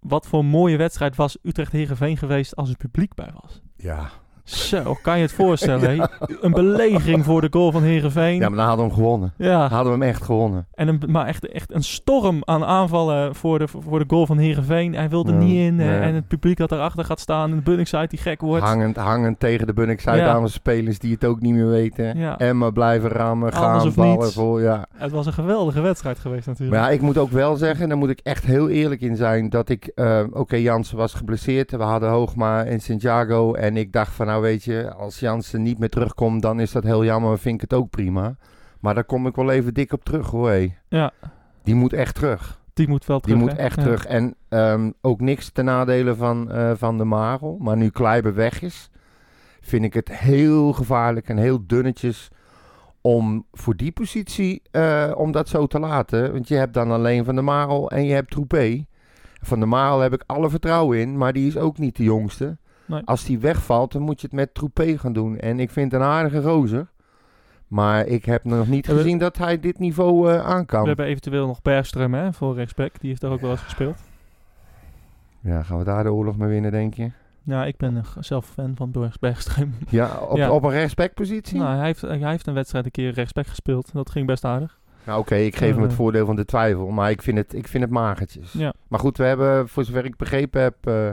Wat 0.00 0.26
voor 0.26 0.38
een 0.38 0.46
mooie 0.46 0.76
wedstrijd 0.76 1.16
was 1.16 1.38
Utrecht-Herenveen 1.42 2.16
geweest 2.16 2.56
als 2.56 2.70
er 2.70 2.76
publiek 2.76 3.14
bij 3.14 3.30
was. 3.42 3.62
Ja. 3.76 4.08
Zo, 4.46 4.96
kan 5.02 5.16
je 5.16 5.22
het 5.22 5.32
voorstellen? 5.32 6.10
Een 6.40 6.50
belegering 6.52 7.24
voor 7.24 7.40
de 7.40 7.46
goal 7.50 7.72
van 7.72 7.82
Herenveen. 7.82 8.34
ja, 8.40 8.48
maar 8.48 8.58
dan 8.58 8.66
hadden 8.66 8.84
we 8.86 8.92
hem 8.92 9.02
gewonnen. 9.02 9.32
Ja, 9.36 9.68
Hadden 9.68 9.92
we 9.92 9.98
hem 9.98 10.08
echt 10.08 10.22
gewonnen. 10.22 10.66
en 10.74 10.88
een, 10.88 11.02
maar 11.08 11.26
echt, 11.26 11.48
echt 11.48 11.74
een 11.74 11.82
storm 11.82 12.40
aan 12.44 12.64
aanvallen 12.64 13.34
voor 13.34 13.58
de, 13.58 13.68
voor 13.68 13.98
de 13.98 14.04
goal 14.08 14.26
van 14.26 14.38
Herenveen. 14.38 14.94
Hij 14.94 15.08
wilde 15.08 15.32
Ja, 15.32 15.38
niet 15.38 15.56
in 15.56 15.80
eh, 15.80 16.06
en 16.06 16.14
het 16.14 16.28
publiek 16.28 16.56
dat 16.56 16.68
daarachter 16.68 17.04
gaat 17.04 17.20
staan. 17.20 17.50
En 17.50 17.56
de 17.56 17.62
Bunningside 17.62 18.06
die 18.06 18.18
gek 18.18 18.40
wordt. 18.40 18.64
Hangend, 18.64 18.96
hangend 18.96 19.40
tegen 19.40 19.66
de 19.66 19.72
Bunnik-Zuid 19.72 20.20
Ja. 20.20 20.28
aan 20.34 20.42
de 20.44 20.50
spelers 20.50 20.98
die 20.98 21.12
het 21.12 21.24
ook 21.24 21.40
niet 21.40 21.54
meer 21.54 21.68
weten. 21.68 22.38
En 22.38 22.58
maar 22.58 22.72
blijven 22.72 23.10
rammen, 23.10 23.52
gaan, 23.52 23.92
ballen 23.94 24.32
voor. 24.32 24.60
Ja. 24.62 24.86
Het 24.94 25.10
was 25.12 25.26
een 25.26 25.32
geweldige 25.32 25.80
wedstrijd 25.80 26.18
geweest 26.18 26.46
natuurlijk. 26.46 26.78
Maar 26.80 26.88
ja, 26.88 26.94
ik 26.94 27.00
moet 27.00 27.18
ook 27.18 27.30
wel 27.30 27.56
zeggen, 27.56 27.88
daar 27.88 27.98
moet 27.98 28.10
ik 28.10 28.20
echt 28.22 28.44
heel 28.44 28.68
eerlijk 28.68 29.00
in 29.00 29.16
zijn, 29.16 29.48
dat 29.48 29.68
ik, 29.68 29.86
eh, 29.94 30.20
oké, 30.32 30.56
Jansen 30.56 30.96
was 30.96 31.14
geblesseerd. 31.14 31.70
We 31.70 31.82
hadden 31.82 32.08
Hoogma 32.08 32.64
en 32.64 32.80
Santiago 32.80 33.54
en 33.54 33.76
ik 33.76 33.92
dacht 33.92 34.12
van, 34.12 34.28
nou 34.36 34.48
weet 34.48 34.64
je, 34.64 34.92
als 34.94 35.20
Jansen 35.20 35.62
niet 35.62 35.78
meer 35.78 35.88
terugkomt, 35.88 36.42
dan 36.42 36.60
is 36.60 36.72
dat 36.72 36.84
heel 36.84 37.04
jammer, 37.04 37.38
vind 37.38 37.54
ik 37.54 37.60
het 37.60 37.72
ook 37.72 37.90
prima. 37.90 38.36
Maar 38.80 38.94
daar 38.94 39.04
kom 39.04 39.26
ik 39.26 39.34
wel 39.36 39.50
even 39.50 39.74
dik 39.74 39.92
op 39.92 40.04
terug 40.04 40.30
hoor. 40.30 40.50
hé. 40.50 40.74
Ja, 40.88 41.12
Die 41.62 41.74
moet 41.74 41.92
echt 41.92 42.14
terug. 42.14 42.60
die 42.74 42.88
moet 42.88 43.06
wel 43.06 43.20
terug. 43.20 43.36
Die 43.38 43.46
moet 43.46 43.56
hè? 43.56 43.62
echt 43.62 43.76
Ja. 43.76 43.82
terug. 43.82 44.06
En 44.06 44.34
ehm, 44.48 44.90
ook 45.00 45.20
niks 45.20 45.50
ten 45.50 45.64
nadele 45.64 46.14
van, 46.14 46.50
eh, 46.50 46.70
van 46.74 46.98
de 46.98 47.04
Marel. 47.04 47.56
Maar 47.60 47.76
nu 47.76 47.88
Kleiber 47.90 48.34
weg 48.34 48.62
is, 48.62 48.90
vind 49.60 49.84
ik 49.84 49.94
het 49.94 50.08
heel 50.18 50.72
gevaarlijk 50.72 51.28
en 51.28 51.36
heel 51.36 51.66
dunnetjes 51.66 52.28
om 53.00 53.46
voor 53.52 53.76
die 53.76 53.92
positie 53.92 54.62
eh, 54.70 55.12
om 55.16 55.32
dat 55.32 55.48
zo 55.48 55.66
te 55.66 55.78
laten. 55.78 56.32
Want 56.32 56.48
je 56.48 56.54
hebt 56.54 56.74
dan 56.74 56.90
alleen 56.90 57.24
Van 57.24 57.34
de 57.34 57.42
Marel 57.42 57.90
en 57.90 58.04
je 58.04 58.12
hebt 58.14 58.30
Troepé. 58.30 58.86
Van 59.40 59.60
de 59.60 59.66
Marel 59.66 60.00
heb 60.00 60.12
ik 60.12 60.22
alle 60.26 60.50
vertrouwen 60.50 60.98
in, 60.98 61.16
maar 61.18 61.32
die 61.32 61.46
is 61.46 61.56
ook 61.56 61.78
niet 61.78 61.96
de 61.96 62.02
jongste. 62.02 62.56
Nee. 62.86 63.02
Als 63.04 63.24
die 63.24 63.38
wegvalt, 63.38 63.92
dan 63.92 64.02
moet 64.02 64.20
je 64.20 64.26
het 64.26 64.36
met 64.36 64.54
Troepé 64.54 64.98
gaan 64.98 65.12
doen. 65.12 65.38
En 65.38 65.60
ik 65.60 65.70
vind 65.70 65.92
het 65.92 66.00
een 66.00 66.06
aardige 66.06 66.40
rozer. 66.40 66.86
Maar 67.68 68.06
ik 68.06 68.24
heb 68.24 68.44
nog 68.44 68.68
niet 68.68 68.86
we- 68.86 68.94
gezien 68.96 69.18
dat 69.18 69.36
hij 69.38 69.60
dit 69.60 69.78
niveau 69.78 70.32
aan 70.38 70.64
We 70.66 70.76
hebben 70.86 71.06
eventueel 71.06 71.46
nog 71.46 71.58
Bergström 71.58 72.10
hè, 72.10 72.32
voor 72.32 72.54
rechtsback. 72.54 73.00
Die 73.00 73.08
heeft 73.08 73.20
daar 73.20 73.30
ook 73.30 73.40
wel 73.40 73.50
eens 73.50 73.60
gespeeld. 73.60 73.98
Ja, 75.40 75.62
gaan 75.62 75.78
we 75.78 75.84
daar 75.84 76.02
de 76.04 76.12
oorlog 76.12 76.36
mee 76.36 76.48
winnen, 76.48 76.70
denk 76.70 76.94
je? 76.94 77.10
Ja, 77.42 77.64
ik 77.64 77.76
ben 77.76 78.04
zelf 78.20 78.46
fan 78.46 78.72
van 78.76 78.90
Berg- 78.90 79.16
Bergström. 79.26 79.68
Ja, 79.88 80.18
op, 80.28 80.36
Ja. 80.36 80.50
op 80.50 80.62
een 80.62 80.70
rechtsbackpositie? 80.70 81.58
nou, 81.58 81.76
hij 81.76 81.86
heeft, 81.86 82.00
hij 82.00 82.18
heeft 82.30 82.46
een 82.46 82.54
wedstrijd 82.54 82.84
een 82.84 82.90
keer 82.90 83.12
rechtsback 83.12 83.46
gespeeld. 83.46 83.92
Dat 83.92 84.10
ging 84.10 84.26
best 84.26 84.44
aardig. 84.44 84.78
Nou, 85.04 85.18
oké, 85.20 85.34
ik 85.34 85.56
geef 85.56 85.72
hem 85.72 85.82
het 85.82 85.90
Eh. 85.90 85.96
voordeel 85.96 86.26
van 86.26 86.36
de 86.36 86.44
twijfel, 86.44 86.88
maar 86.90 87.10
ik 87.10 87.22
vind 87.22 87.38
het, 87.38 87.54
ik 87.54 87.68
vind 87.68 87.82
het 87.84 87.92
magertjes. 87.92 88.52
Ja. 88.52 88.72
Maar 88.88 89.00
goed, 89.00 89.16
we 89.16 89.24
hebben, 89.24 89.68
voor 89.68 89.84
zover 89.84 90.04
ik 90.04 90.16
begrepen 90.16 90.62
heb, 90.62 90.86
eh, 90.86 91.08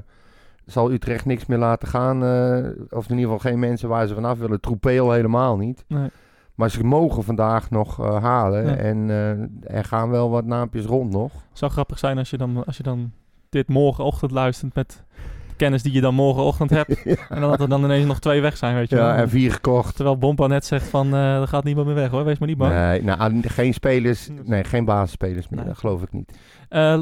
zal 0.66 0.92
Utrecht 0.92 1.26
niks 1.26 1.46
meer 1.46 1.58
laten 1.58 1.88
gaan. 1.88 2.24
eh, 2.24 2.70
of 2.98 3.10
in 3.10 3.18
ieder 3.18 3.32
geval 3.32 3.40
geen 3.52 3.60
mensen 3.60 3.90
waar 3.90 4.08
ze 4.08 4.14
vanaf 4.14 4.38
willen. 4.40 4.60
Troepeel 4.60 5.12
helemaal 5.12 5.58
niet. 5.58 5.86
Nee. 5.88 6.10
Maar 6.56 6.70
ze 6.70 6.84
mogen 6.84 7.24
vandaag 7.24 7.70
nog 7.70 8.00
eh, 8.00 8.24
halen. 8.24 8.66
Ja. 8.66 8.76
En 8.76 9.10
eh, 9.10 9.76
er 9.78 9.84
gaan 9.84 10.10
wel 10.10 10.30
wat 10.30 10.46
naampjes 10.46 10.86
rond 10.86 11.12
nog. 11.12 11.32
Het 11.34 11.58
zou 11.58 11.72
grappig 11.72 12.00
zijn 12.00 12.18
als 12.18 12.30
je 12.30 12.38
dan, 12.38 12.66
als 12.66 12.78
je 12.78 12.84
dan 12.84 13.12
dit 13.50 13.68
morgenochtend 13.68 14.32
luistert 14.32 14.76
met 14.76 15.04
de 15.50 15.56
kennis 15.56 15.84
die 15.84 15.92
je 15.94 16.02
dan 16.02 16.16
morgenochtend 16.16 16.70
hebt. 16.70 17.06
En 17.30 17.42
dan 17.42 17.50
dat 17.50 17.60
er 17.60 17.70
dan 17.70 17.84
ineens 17.84 18.06
nog 18.06 18.20
twee 18.20 18.42
weg 18.42 18.58
zijn, 18.58 18.76
weet 18.76 18.90
je 18.90 18.96
wel. 18.96 19.06
Ja, 19.08 19.16
en 19.16 19.30
vier 19.30 19.52
gekocht. 19.52 19.96
Terwijl 19.96 20.18
Bompa 20.18 20.48
net 20.48 20.66
zegt 20.66 20.88
van, 20.88 21.14
er 21.14 21.48
gaat 21.48 21.64
niemand 21.64 21.86
meer 21.88 21.96
weg 21.96 22.10
hoor, 22.10 22.24
wees 22.26 22.38
maar 22.38 22.48
niet 22.48 22.58
bang. 22.58 22.74
Nee, 22.74 23.04
nou, 23.04 23.42
geen 23.42 23.74
spelers, 23.74 24.30
nee, 24.44 24.64
geen 24.64 24.86
basisspelers 24.86 25.50
meer. 25.50 25.60
Nee. 25.60 25.68
Dat 25.70 25.78
geloof 25.78 26.02
ik 26.02 26.12
niet. 26.12 26.38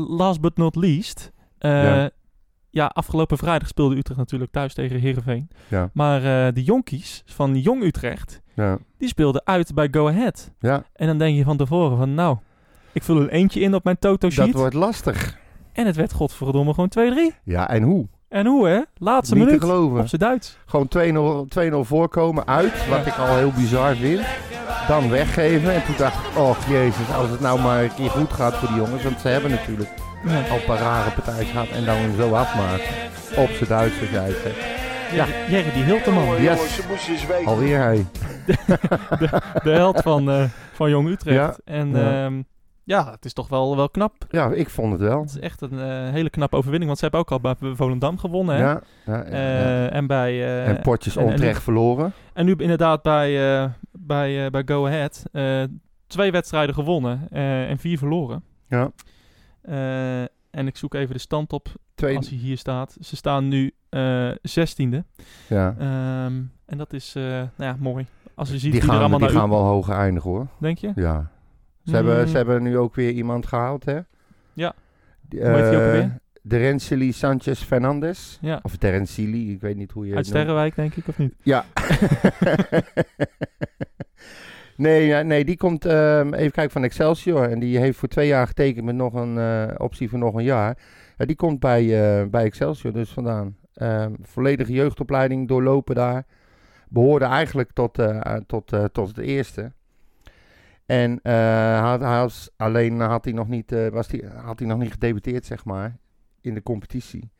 Last 0.07 0.41
but 0.41 0.57
not 0.57 0.75
least. 0.75 1.31
Ja. 1.59 2.09
Ja. 2.71 2.85
afgelopen 2.85 3.37
vrijdag 3.37 3.67
speelde 3.67 3.95
Utrecht 3.95 4.19
natuurlijk 4.19 4.51
thuis 4.51 4.73
tegen 4.73 4.99
Heerenveen. 4.99 5.49
Ja. 5.67 5.89
Maar 5.93 6.17
eh, 6.47 6.53
de 6.53 6.63
jonkies 6.63 7.23
van 7.25 7.55
Jong 7.59 7.83
Utrecht, 7.83 8.41
Ja. 8.55 8.77
die 8.97 9.07
speelden 9.07 9.41
uit 9.45 9.73
bij 9.73 9.87
Go 9.91 10.07
Ahead. 10.07 10.51
ja, 10.59 10.83
En 10.93 11.07
dan 11.07 11.17
denk 11.17 11.37
je 11.37 11.43
van 11.43 11.57
tevoren 11.57 11.97
van, 11.97 12.13
nou, 12.13 12.37
ik 12.91 13.03
vul 13.03 13.21
een 13.21 13.29
eentje 13.29 13.59
in 13.59 13.75
op 13.75 13.83
mijn 13.83 13.99
Toto 13.99 14.17
dat 14.27 14.31
sheet. 14.31 14.53
wordt 14.53 14.73
lastig. 14.73 15.37
En 15.73 15.85
het 15.85 15.95
werd 15.95 16.13
godverdomme 16.13 16.73
gewoon 16.73 16.89
2-3. 17.33 17.35
Ja, 17.43 17.69
en 17.69 17.83
hoe? 17.83 18.07
En 18.29 18.45
hoe 18.45 18.67
hè? 18.67 18.81
Laatste 18.97 19.35
niet 19.35 19.43
minuut. 19.45 19.59
te 19.61 19.67
geloven. 19.67 19.99
Op 19.99 20.07
zijn 20.07 20.21
Duits. 20.21 20.57
Gewoon 20.65 20.87
2-0 20.87 21.47
2-0 21.47 21.75
voorkomen 21.87 22.47
uit, 22.47 22.87
wat 22.89 23.05
ik 23.05 23.17
al 23.17 23.35
heel 23.35 23.51
bizar 23.51 23.95
vind. 23.95 24.21
Dan 24.87 25.09
weggeven. 25.09 25.73
En 25.73 25.83
toen 25.85 25.95
dacht 25.97 26.27
ik, 26.27 26.37
oh 26.37 26.57
jezus, 26.69 27.13
als 27.13 27.29
het 27.29 27.39
nou 27.39 27.61
maar 27.61 27.83
een 27.83 27.93
keer 27.93 28.09
goed 28.09 28.33
gaat 28.33 28.55
voor 28.55 28.67
die 28.67 28.77
jongens. 28.77 29.03
Want 29.03 29.19
ze 29.19 29.27
hebben 29.27 29.51
natuurlijk 29.51 29.89
Ja. 30.25 30.49
al 30.49 30.55
een 30.55 30.63
paar 30.65 30.77
rare 30.79 31.11
partijen 31.11 31.45
gehad. 31.45 31.67
En 31.67 31.85
dan 31.85 31.95
hem 31.95 32.15
zo 32.15 32.33
afmaken. 32.33 32.85
Op 33.37 33.49
zijn 33.49 33.69
Duits, 33.69 33.95
zoals 33.95 34.11
jij 34.11 34.29
zegt. 34.43 34.79
Ja, 35.13 35.25
Jerry 35.49 35.71
die 35.73 35.83
Hilterman. 35.83 36.41
Yes, 36.41 36.81
alweer 37.45 37.79
hij. 37.79 38.05
De 39.63 39.69
held 39.71 40.01
van, 40.01 40.29
eh, 40.31 40.43
van 40.73 40.89
Jong 40.89 41.07
Utrecht. 41.09 41.35
Ja. 41.65 41.73
En 41.73 41.91
Ja. 41.91 42.23
ja. 42.23 42.29
ja, 42.83 43.11
het 43.11 43.25
is 43.25 43.33
toch 43.33 43.47
wel, 43.49 43.75
wel 43.75 43.89
knap. 43.89 44.13
Ja, 44.29 44.49
ik 44.51 44.69
vond 44.69 44.91
het 44.91 45.01
wel. 45.01 45.19
Het 45.21 45.29
is 45.29 45.39
echt 45.39 45.61
een 45.61 45.79
eh, 45.79 46.09
hele 46.11 46.29
knappe 46.29 46.55
overwinning. 46.55 46.85
Want 46.87 46.97
ze 46.99 47.03
hebben 47.03 47.21
ook 47.21 47.31
al 47.31 47.39
bij 47.39 47.55
Volendam 47.75 48.17
gewonnen. 48.17 48.55
Hè? 48.55 48.61
Ja, 48.61 48.81
ja, 49.05 49.13
ja, 49.15 49.23
ja. 49.25 49.31
Eh, 49.31 49.93
en 49.95 50.07
bij... 50.07 50.31
eh, 50.31 50.67
en 50.67 50.81
potjes 50.81 51.15
en- 51.15 51.21
en 51.21 51.27
nu- 51.27 51.33
onterecht 51.33 51.63
verloren. 51.63 52.13
En 52.33 52.45
nu 52.45 52.55
inderdaad 52.57 53.01
bij, 53.01 53.59
eh, 53.61 53.69
bij, 53.91 54.45
eh, 54.45 54.51
bij 54.51 54.61
Go 54.65 54.85
Ahead. 54.87 55.23
eh, 55.31 55.63
twee 56.07 56.31
wedstrijden 56.31 56.75
gewonnen 56.75 57.27
eh, 57.31 57.69
en 57.69 57.77
vier 57.77 57.97
verloren. 57.97 58.43
Ja. 58.67 58.91
Eh, 59.61 60.21
en 60.51 60.67
ik 60.67 60.77
zoek 60.77 60.93
even 60.93 61.13
de 61.13 61.19
stand 61.19 61.53
op 61.53 61.67
als 62.15 62.29
hij 62.29 62.37
hier 62.37 62.57
staat. 62.57 62.97
Ze 63.01 63.15
staan 63.15 63.47
nu 63.47 63.71
eh 63.89 64.31
zestiende. 64.41 65.03
ja. 65.47 65.75
Ehm, 65.79 66.41
en 66.65 66.77
dat 66.77 66.93
is 66.93 67.15
eh, 67.15 67.23
nou 67.23 67.49
ja, 67.57 67.75
mooi. 67.79 68.05
Als 68.35 68.49
je 68.49 68.53
ziet 68.57 68.63
Die 68.63 68.71
wie 68.71 68.79
er 68.81 68.87
gaan, 68.87 68.97
allemaal 68.99 69.17
die 69.19 69.27
naar 69.27 69.37
gaan 69.37 69.49
wel 69.49 69.63
hoger 69.63 69.95
eindigen 69.95 70.29
hoor. 70.29 70.47
Denk 70.59 70.77
je? 70.77 70.91
Ja. 70.95 71.31
Ze, 71.85 71.95
hebben, 71.95 72.19
Mm, 72.21 72.27
ze 72.27 72.37
hebben 72.37 72.63
nu 72.63 72.77
ook 72.77 72.95
weer 72.95 73.11
iemand 73.11 73.45
gehaald, 73.47 73.85
hè? 73.85 73.99
Ja. 74.53 74.73
Die, 75.21 75.39
Hoe 75.41 75.49
heet 75.49 75.69
die 75.69 75.79
ook 75.79 75.81
eh, 75.81 75.85
alweer? 75.85 76.19
De 76.41 76.57
Rensili 76.57 77.11
Sanchez 77.11 77.61
Fernandez. 77.63 78.37
Ja, 78.41 78.59
Of 78.61 78.75
Terensili, 78.77 79.51
ik 79.53 79.61
weet 79.61 79.75
niet 79.75 79.91
hoe 79.91 80.07
je 80.07 80.15
uit 80.15 80.25
het 80.25 80.33
noemt. 80.33 80.45
Sterrenwijk 80.45 80.75
denk 80.75 80.95
ik, 80.95 81.07
of 81.07 81.17
niet? 81.17 81.33
Ja. 81.43 81.65
nee, 84.81 85.23
nee, 85.23 85.45
die 85.45 85.57
komt 85.57 85.85
ehm, 85.85 86.33
even 86.33 86.51
kijken 86.51 86.71
van 86.71 86.83
Excelsior. 86.83 87.49
En 87.49 87.59
die 87.59 87.77
heeft 87.77 87.97
voor 87.97 88.07
twee 88.07 88.27
jaar 88.27 88.47
getekend 88.47 88.85
met 88.85 88.95
nog 88.95 89.13
een 89.13 89.37
eh, 89.37 89.75
optie 89.77 90.09
voor 90.09 90.19
nog 90.19 90.33
een 90.33 90.43
jaar. 90.43 90.77
Ja, 91.17 91.25
die 91.25 91.35
komt 91.35 91.59
bij, 91.59 91.81
eh, 91.81 92.27
bij 92.27 92.43
Excelsior 92.43 92.93
dus 92.93 93.09
vandaan. 93.09 93.57
Ehm, 93.73 94.13
volledige 94.21 94.71
jeugdopleiding 94.71 95.47
doorlopen 95.47 95.95
daar. 95.95 96.25
Behoorde 96.89 97.25
eigenlijk 97.25 97.71
tot, 97.71 97.99
eh, 97.99 98.33
tot, 98.47 98.73
tot 98.91 99.07
het 99.07 99.17
eerste. 99.17 99.71
En 100.85 101.19
had, 101.77 102.01
was, 102.01 102.49
alleen 102.57 102.99
had 102.99 103.23
hij, 103.23 103.33
nog 103.33 103.47
niet, 103.47 103.75
was 103.91 104.07
die, 104.07 104.25
had 104.27 104.59
hij 104.59 104.67
nog 104.67 104.77
niet 104.77 104.91
gedebuteerd, 104.91 105.45
zeg 105.45 105.65
maar, 105.65 105.97
in 106.41 106.53
de 106.53 106.63
competitie. 106.63 107.31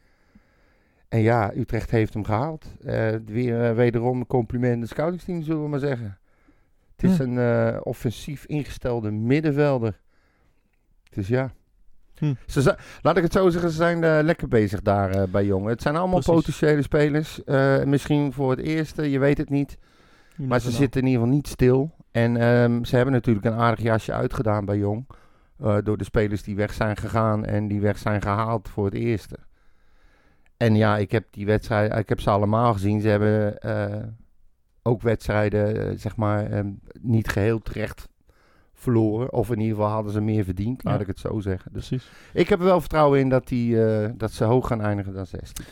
En 1.11 1.19
ja, 1.19 1.51
Utrecht 1.55 1.91
heeft 1.91 2.13
hem 2.13 2.23
gehaald. 2.23 2.75
Eh, 2.83 3.15
weer 3.25 3.75
wederom 3.75 4.19
een 4.19 4.27
compliment 4.27 4.81
aan 4.81 4.87
scoutingsteam, 4.87 5.41
zullen 5.41 5.63
we 5.63 5.69
maar 5.69 5.79
zeggen. 5.79 6.17
Het 7.01 7.11
is 7.11 7.17
Ja. 7.17 7.23
een 7.23 7.37
eh, 7.73 7.79
offensief 7.83 8.45
ingestelde 8.45 9.11
middenvelder. 9.11 9.99
Dus 11.09 11.27
ja. 11.27 11.51
Hm. 12.17 12.33
Ze 12.45 12.75
laat 13.01 13.17
ik 13.17 13.23
het 13.23 13.31
zo 13.33 13.49
zeggen, 13.49 13.69
ze 13.69 13.75
zijn 13.75 14.03
eh, 14.03 14.19
lekker 14.21 14.47
bezig 14.47 14.81
daar 14.81 15.09
eh, 15.09 15.23
bij 15.31 15.45
jongen. 15.45 15.69
Het 15.69 15.81
zijn 15.81 15.95
allemaal 15.95 16.19
Precies. 16.19 16.33
potentiële 16.35 16.81
spelers. 16.81 17.41
Misschien 17.85 18.33
voor 18.33 18.49
het 18.51 18.59
eerste, 18.59 19.09
je 19.11 19.19
weet 19.19 19.37
het 19.37 19.49
niet. 19.49 19.77
Maar 20.35 20.59
ze 20.59 20.71
zitten 20.71 21.01
in 21.01 21.07
ieder 21.07 21.21
geval 21.21 21.35
niet 21.37 21.47
stil. 21.47 21.91
En 22.11 22.37
ehm, 22.37 22.83
ze 22.83 22.95
hebben 22.95 23.13
natuurlijk 23.13 23.45
een 23.45 23.53
aardig 23.59 23.83
jasje 23.85 24.13
uitgedaan 24.13 24.65
bij 24.65 24.77
Jong. 24.77 25.07
door 25.83 25.97
de 25.97 26.03
spelers 26.03 26.43
die 26.43 26.55
weg 26.55 26.73
zijn 26.73 26.97
gegaan 26.97 27.45
en 27.45 27.67
die 27.67 27.81
weg 27.81 27.97
zijn 27.97 28.21
gehaald 28.21 28.69
voor 28.69 28.85
het 28.85 28.93
eerste. 28.93 29.37
En 30.57 30.75
ja, 30.75 30.97
ik 30.97 31.11
heb 31.11 31.25
die 31.31 31.45
wedstrijden, 31.45 31.97
ik 31.97 32.09
heb 32.09 32.19
ze 32.19 32.29
allemaal 32.29 32.73
gezien. 32.73 33.01
Ze 33.01 33.07
hebben 33.07 33.57
ook 34.83 35.01
wedstrijden, 35.01 35.87
eh, 35.89 35.97
zeg 35.97 36.15
maar, 36.15 36.45
ehm, 36.51 36.69
niet 36.99 37.27
geheel 37.29 37.59
terecht 37.59 38.07
verloren. 38.73 39.33
Of 39.33 39.49
in 39.51 39.59
ieder 39.59 39.75
geval 39.75 39.91
hadden 39.91 40.11
ze 40.11 40.21
meer 40.21 40.43
verdiend, 40.43 40.83
laat 40.83 40.93
Ja. 40.95 40.99
ik 41.01 41.07
het 41.07 41.19
zo 41.19 41.39
zeggen. 41.39 41.73
Dus 41.73 41.87
Precies. 41.87 42.09
ik 42.33 42.49
heb 42.49 42.59
er 42.59 42.65
wel 42.65 42.79
vertrouwen 42.79 43.19
in 43.19 43.29
dat, 43.29 43.47
die, 43.47 43.85
eh, 43.85 44.09
dat 44.17 44.31
ze 44.31 44.43
hoog 44.43 44.67
gaan 44.67 44.81
eindigen 44.81 45.13
dan 45.13 45.25
16. 45.25 45.65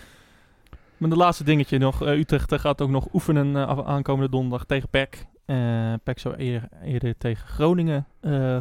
Maar 0.97 1.09
de 1.09 1.15
laatste 1.15 1.43
dingetje 1.43 1.77
nog. 1.77 2.03
eh, 2.03 2.17
Utrecht 2.19 2.55
gaat 2.59 2.81
ook 2.81 2.89
nog 2.89 3.07
oefenen 3.13 3.67
aankomende 3.85 4.29
donderdag 4.31 4.65
tegen 4.65 4.89
PEC. 4.89 5.25
Eh 5.45 5.93
PEC 6.03 6.19
zou 6.19 6.35
eerder, 6.35 6.69
eerder 6.83 7.17
tegen 7.17 7.47
Groningen 7.47 8.05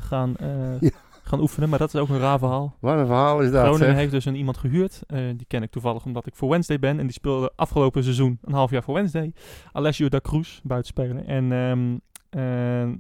gaan, 0.01 0.35
Ja. 0.81 0.91
Gaan 1.29 1.41
oefenen. 1.41 1.69
Maar 1.69 1.79
dat 1.79 1.95
is 1.95 2.01
ook 2.01 2.09
een 2.09 2.19
raar 2.19 2.39
verhaal. 2.39 2.77
Wat 2.81 2.99
een 2.99 3.07
verhaal 3.07 3.41
is 3.41 3.51
dat, 3.51 3.67
Groningen 3.67 3.95
heeft 3.95 4.11
dus 4.11 4.25
een 4.25 4.35
iemand 4.37 4.57
gehuurd. 4.59 5.03
eh, 5.07 5.19
die 5.37 5.47
ken 5.47 5.63
ik 5.63 5.71
toevallig 5.71 6.05
omdat 6.05 6.27
ik 6.27 6.35
voor 6.37 6.49
Wednesday 6.49 6.79
ben. 6.79 6.99
En 6.99 7.05
die 7.05 7.13
speelde 7.13 7.53
afgelopen 7.57 8.03
seizoen 8.03 8.39
een 8.43 8.53
half 8.55 8.71
jaar 8.71 8.83
voor 8.83 8.95
Wednesday. 8.95 9.33
Alessio 9.73 10.09
da 10.09 10.21
Cruz, 10.21 10.61
buitenspeler. 10.63 11.25
En 11.27 11.53
ehm, 11.53 11.97
eh, 12.31 12.43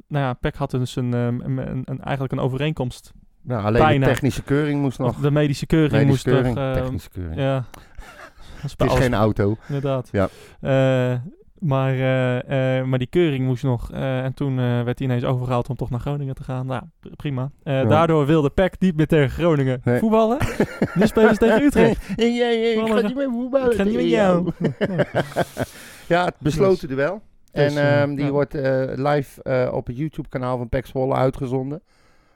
nou 0.08 0.24
ja, 0.24 0.32
PEC 0.32 0.54
had 0.54 0.70
dus 0.70 0.96
een, 0.96 1.14
ehm, 1.14 1.40
een, 1.40 1.58
een, 1.84 2.00
eigenlijk 2.00 2.32
een 2.32 2.40
overeenkomst. 2.40 3.12
Nou, 3.42 3.64
alleen 3.64 3.82
Bijna. 3.82 4.06
de 4.06 4.12
technische 4.12 4.42
keuring 4.42 4.80
moest 4.80 4.98
nog. 4.98 5.08
Of 5.08 5.16
de 5.16 5.30
medische 5.30 5.66
keuring 5.66 5.92
Medische 5.92 6.10
moest 6.10 6.24
keuring, 6.24 6.56
toch... 6.56 6.64
eh, 6.64 6.72
technische 6.82 7.08
keuring. 7.10 7.36
ja. 7.40 7.64
Het 8.62 8.82
is 8.90 8.92
geen 8.98 9.14
auto. 9.14 9.56
Inderdaad. 9.66 10.08
Ja. 10.12 10.28
Eh, 10.60 11.18
maar, 11.60 11.92
eh, 11.92 12.78
eh, 12.78 12.86
maar 12.86 12.98
die 12.98 13.08
keuring 13.08 13.44
moest 13.46 13.62
nog. 13.62 13.92
eh, 13.92 14.24
en 14.24 14.34
toen 14.34 14.56
werd 14.56 14.98
hij 14.98 15.08
ineens 15.08 15.24
overgehaald 15.24 15.68
om 15.68 15.76
toch 15.76 15.90
naar 15.90 16.00
Groningen 16.00 16.34
te 16.34 16.42
gaan. 16.42 16.66
Nou, 16.66 16.82
prima. 17.16 17.50
Ja. 17.62 17.84
Daardoor 17.84 18.26
wilde 18.26 18.50
PEC 18.50 18.74
niet 18.78 18.96
meer 18.96 19.06
tegen 19.06 19.30
Groningen 19.30 19.80
Nee. 19.84 19.98
voetballen. 19.98 20.38
nu 20.94 21.06
spelen 21.06 21.30
ze 21.34 21.38
tegen 21.38 21.62
Utrecht. 21.62 22.08
Nee, 22.16 22.74
ik 22.74 22.86
ga 22.92 23.00
niet 23.00 23.14
meer 23.16 23.30
voetballen. 23.30 23.70
Ik 23.70 23.76
ga 23.76 23.82
niet 23.82 23.92
met 23.92 24.02
tegen 24.02 24.16
jou. 24.16 24.50
ja, 26.14 26.24
het 26.24 26.34
besloten 26.38 26.88
duel. 26.88 27.22
Dus, 27.52 27.74
en 27.74 27.82
eh, 27.82 28.02
ehm, 28.02 28.14
die 28.14 28.24
ja. 28.24 28.30
wordt 28.30 28.52
live 28.94 29.68
op 29.72 29.86
het 29.86 29.96
YouTube-kanaal 29.96 30.56
van 30.58 30.68
Pax 30.68 30.88
Zwolle 30.88 31.14
uitgezonden. 31.14 31.82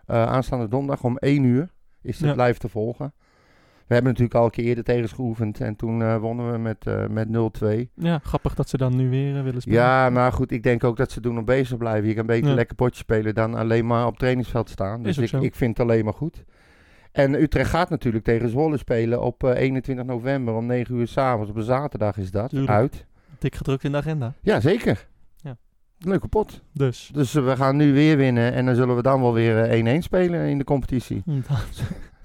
Aanstaande 0.06 0.68
donderdag 0.68 1.04
om 1.04 1.16
1 1.18 1.44
uur 1.44 1.68
is 2.02 2.20
het 2.20 2.36
Ja. 2.36 2.44
live 2.44 2.58
te 2.58 2.68
volgen. 2.68 3.14
We 3.92 3.98
hebben 3.98 4.12
natuurlijk 4.18 4.40
al 4.40 4.44
een 4.44 4.50
keer 4.50 4.64
eerder 4.64 4.84
tegen 4.84 5.08
ze 5.08 5.14
geoefend. 5.14 5.60
En 5.60 5.76
toen 5.76 6.02
eh, 6.02 6.16
wonnen 6.16 6.52
we 6.52 6.58
met, 6.58 6.86
eh, 6.86 7.06
met 7.06 7.28
0-2. 7.28 7.90
Ja, 7.94 8.18
grappig 8.18 8.54
dat 8.54 8.68
ze 8.68 8.76
dan 8.76 8.96
nu 8.96 9.10
weer 9.10 9.36
eh, 9.36 9.42
willen 9.42 9.60
spelen. 9.60 9.78
Ja, 9.80 10.10
maar 10.10 10.32
goed, 10.32 10.50
ik 10.50 10.62
denk 10.62 10.84
ook 10.84 10.96
dat 10.96 11.10
ze 11.10 11.20
doen 11.20 11.38
om 11.38 11.44
bezig 11.44 11.76
blijven. 11.76 12.08
Je 12.08 12.14
kan 12.14 12.26
beter 12.26 12.48
Ja. 12.48 12.54
lekker 12.54 12.76
potje 12.76 12.96
spelen 13.00 13.34
dan 13.34 13.54
alleen 13.54 13.86
maar 13.86 14.06
op 14.06 14.18
trainingsveld 14.18 14.70
staan. 14.70 15.02
Dus 15.02 15.18
ik, 15.18 15.32
ik 15.32 15.54
vind 15.54 15.78
het 15.78 15.86
alleen 15.86 16.04
maar 16.04 16.14
goed. 16.14 16.44
En 17.12 17.34
Utrecht 17.42 17.70
gaat 17.70 17.90
natuurlijk 17.90 18.24
tegen 18.24 18.48
Zwolle 18.48 18.76
spelen 18.76 19.22
op 19.22 19.44
eh, 19.44 19.60
21 19.60 20.04
november 20.04 20.54
om 20.54 20.66
9 20.66 20.94
uur 20.94 21.08
s'avonds. 21.08 21.50
Op 21.50 21.56
een 21.56 21.62
zaterdag 21.62 22.16
is 22.16 22.30
dat. 22.30 22.48
Tuurlijk. 22.48 22.70
Uit. 22.70 23.06
Dik 23.38 23.54
gedrukt 23.54 23.84
in 23.84 23.90
de 23.92 23.98
agenda. 23.98 24.34
Ja, 24.40 24.60
zeker. 24.60 25.08
Ja. 25.36 25.56
Leuke 25.98 26.28
pot. 26.28 26.62
Dus. 26.72 27.10
Dus 27.12 27.32
we 27.32 27.56
gaan 27.56 27.76
nu 27.76 27.92
weer 27.92 28.16
winnen 28.16 28.52
en 28.52 28.66
dan 28.66 28.74
zullen 28.74 28.96
we 28.96 29.02
dan 29.02 29.20
wel 29.20 29.32
weer 29.32 29.62
eh, 29.64 29.96
1-1 29.96 29.98
spelen 29.98 30.48
in 30.48 30.58
de 30.58 30.64
competitie. 30.64 31.22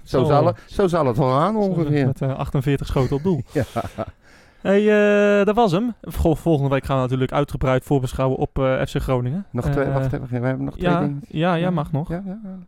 Zo, 0.08 0.24
zal, 0.24 0.46
het, 0.46 0.60
zo 0.66 0.86
zal 0.86 1.06
het 1.06 1.16
wel 1.16 1.30
gaan 1.30 1.56
ongeveer. 1.56 2.06
Met 2.06 2.22
eh, 2.22 2.36
48 2.36 2.86
schoten 2.86 3.16
op 3.16 3.22
doel. 3.22 3.42
Ja. 3.52 3.62
hey, 4.60 5.38
eh, 5.40 5.46
dat 5.46 5.54
was 5.54 5.72
hem. 5.72 5.94
Vol- 6.00 6.34
volgende 6.34 6.70
week 6.70 6.84
gaan 6.84 6.96
we 6.96 7.02
natuurlijk 7.02 7.32
uitgebreid 7.32 7.84
voorbeschouwen 7.84 8.38
op 8.38 8.58
eh, 8.58 8.82
FC 8.86 8.96
Groningen. 8.96 9.46
Nog 9.52 9.64
twee, 9.70 9.84
Eh, 9.84 9.92
wacht 9.94 10.12
even, 10.12 10.28
we 10.40 10.46
hebben 10.46 10.64
nog 10.64 10.76
twee 10.76 10.90
ja, 10.90 11.00
dingen. 11.00 11.20
ja, 11.28 11.54
ja, 11.54 11.70
mag 11.70 11.92
nog. 11.92 12.08
Ja, 12.08 12.22
ja. 12.24 12.58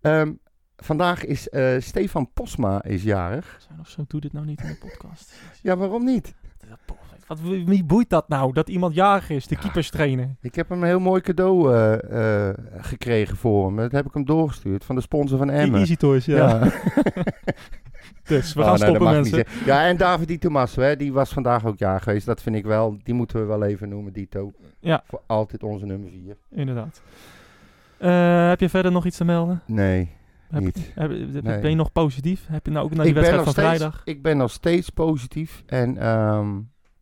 Ehm, 0.00 0.32
vandaag 0.76 1.24
is 1.24 1.48
eh, 1.48 1.80
Stefan 1.80 2.32
Posma 2.32 2.82
is 2.82 3.02
jarig. 3.02 3.56
Zijn 3.66 3.80
of 3.80 3.88
zo, 3.88 4.04
doe 4.08 4.20
dit 4.20 4.32
nou 4.32 4.46
niet 4.46 4.60
in 4.62 4.68
de 4.68 4.76
podcast. 4.78 5.34
Ja, 5.62 5.76
waarom 5.76 6.04
niet? 6.04 6.34
Wat, 7.28 7.40
wie 7.64 7.84
boeit 7.84 8.10
dat 8.10 8.28
nou? 8.28 8.52
Dat 8.52 8.68
iemand 8.68 8.94
jarig 8.94 9.30
is, 9.30 9.46
de 9.46 9.56
keepers 9.56 9.90
trainen. 9.90 10.36
Ik 10.40 10.54
heb 10.54 10.68
hem 10.68 10.78
een 10.82 10.88
heel 10.88 11.00
mooi 11.00 11.20
cadeau 11.20 11.74
eh, 11.74 12.48
eh, 12.48 12.54
gekregen 12.78 13.36
voor 13.36 13.66
hem. 13.66 13.76
Dat 13.76 13.92
heb 13.92 14.06
ik 14.06 14.14
hem 14.14 14.24
doorgestuurd 14.24 14.84
van 14.84 14.94
de 14.94 15.00
sponsor 15.00 15.38
van 15.38 15.50
Emmen. 15.50 15.78
Easy 15.80 15.96
Toys, 15.96 16.24
ja. 16.24 16.36
Ja. 16.36 16.70
Dus 18.24 18.54
we 18.54 18.60
Oh, 18.60 18.66
gaan 18.66 18.76
dat 18.78 18.86
stoppen 18.88 19.10
mensen. 19.10 19.44
Ja, 19.64 19.86
en 19.86 19.96
David 19.96 20.28
Di 20.28 20.38
Tommaso, 20.38 20.80
hè, 20.80 20.96
die 20.96 21.12
was 21.12 21.32
vandaag 21.32 21.66
ook 21.66 21.78
jaar 21.78 22.00
geweest. 22.00 22.26
Dat 22.26 22.42
vind 22.42 22.56
ik 22.56 22.64
wel, 22.64 22.98
die 23.02 23.14
moeten 23.14 23.40
we 23.40 23.44
wel 23.46 23.62
even 23.64 23.88
noemen, 23.88 24.12
Dito. 24.12 24.52
Ja. 24.80 25.02
Voor 25.06 25.22
altijd 25.26 25.62
onze 25.62 25.86
nummer 25.86 26.10
4. 26.10 26.36
Inderdaad. 26.50 27.02
Eh, 27.98 28.48
heb 28.48 28.60
je 28.60 28.68
verder 28.68 28.92
nog 28.92 29.06
iets 29.06 29.16
te 29.16 29.24
melden? 29.24 29.62
Nee, 29.66 30.10
Heb, 30.50 30.62
niet. 30.62 30.92
heb- 30.94 31.10
heb- 31.10 31.42
Nee. 31.42 31.60
Ben 31.60 31.70
je 31.70 31.76
nog 31.76 31.92
positief? 31.92 32.46
Heb 32.48 32.66
je 32.66 32.72
nou 32.72 32.84
ook 32.84 32.90
naar 32.94 33.04
die 33.04 33.08
ik, 33.08 33.14
wedstrijd 33.14 33.42
van 33.44 33.52
steeds, 33.52 33.68
vrijdag? 33.68 34.02
ik 34.04 34.22
ben 34.22 34.36
nog 34.36 34.50
steeds 34.50 34.90
positief. 34.90 35.62
En 35.66 35.96
ehm, 35.98 36.48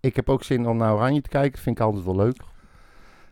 ik 0.07 0.17
heb 0.17 0.29
ook 0.29 0.43
zin 0.43 0.69
om 0.69 0.77
naar 0.77 0.95
Oranje 0.95 1.21
te 1.21 1.29
kijken. 1.29 1.59
Vind 1.61 1.79
ik 1.79 1.85
altijd 1.85 2.05
wel 2.05 2.17
leuk. 2.17 2.37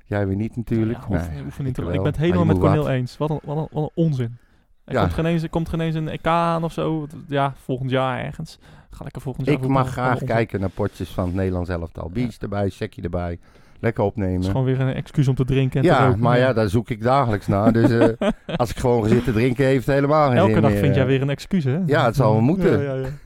Jij 0.05 0.27
weer 0.27 0.37
niet 0.37 0.57
natuurlijk. 0.57 0.99
Ja, 1.09 1.09
Nee, 1.09 1.43
niet 1.63 1.75
te- 1.75 1.83
ik 1.83 1.89
ben 1.91 2.05
het 2.05 2.17
helemaal 2.17 2.45
met. 2.45 2.59
Cornel 2.59 2.91
eens. 2.91 3.17
Wat 3.17 3.31
een, 3.31 3.41
wat 3.45 3.57
een, 3.57 3.69
wat 3.71 3.83
een 3.83 4.05
onzin. 4.05 4.37
Er 4.85 4.93
Ja. 4.95 5.01
komt, 5.01 5.13
geen 5.13 5.27
eens, 5.27 5.49
komt 5.51 5.69
geen 5.69 5.81
eens 5.81 5.95
een 5.95 6.09
EK 6.09 6.27
aan 6.27 6.65
of 6.65 6.73
zo. 6.73 7.07
Ja, 7.29 7.53
volgend 7.57 7.91
jaar 7.91 8.25
ergens. 8.25 8.59
Ga 8.91 9.03
lekker 9.03 9.23
volgend 9.23 9.47
jaar 9.47 9.55
Ik 9.57 9.67
mag 9.69 9.91
graag 9.91 10.25
kijken 10.25 10.61
naar 10.61 10.69
potjes 10.69 11.09
van 11.09 11.25
het 11.27 11.35
Nederlands 11.35 11.69
elftal. 11.71 12.11
Beach 12.13 12.37
erbij, 12.39 12.71
checkje 12.71 13.03
erbij. 13.03 13.39
Lekker 13.81 14.05
Het 14.05 14.13
is 14.17 14.21
opnemen. 14.23 14.45
gewoon 14.45 14.65
weer 14.65 14.81
een 14.81 14.95
excuus 14.95 15.29
om 15.29 15.35
te 15.35 15.45
drinken 15.45 15.81
en 15.81 15.87
te 15.87 15.93
Ja, 15.93 16.05
roken. 16.07 16.21
maar 16.21 16.39
ja, 16.39 16.53
daar 16.53 16.69
zoek 16.69 16.91
ik 16.91 17.03
dagelijks 17.03 17.47
naar. 17.47 17.73
Dus 17.73 17.91
eh, 17.91 18.29
als 18.57 18.71
ik 18.71 18.77
gewoon 18.77 19.03
ga 19.03 19.09
zitten 19.09 19.33
drinken, 19.33 19.65
heeft 19.65 19.87
het 19.87 19.95
helemaal 19.95 20.29
geen 20.29 20.37
Elke 20.37 20.53
zin 20.53 20.63
dag 20.63 20.71
meer. 20.71 20.81
vind 20.81 20.95
jij 20.95 21.03
eh. 21.05 21.09
weer 21.09 21.23
een 21.23 21.31
excuus, 21.31 21.65
hè? 21.65 21.79
Ja, 21.87 22.05
het 22.05 22.17
zal 22.17 22.33
wel 22.33 22.41
moeten. 22.41 23.19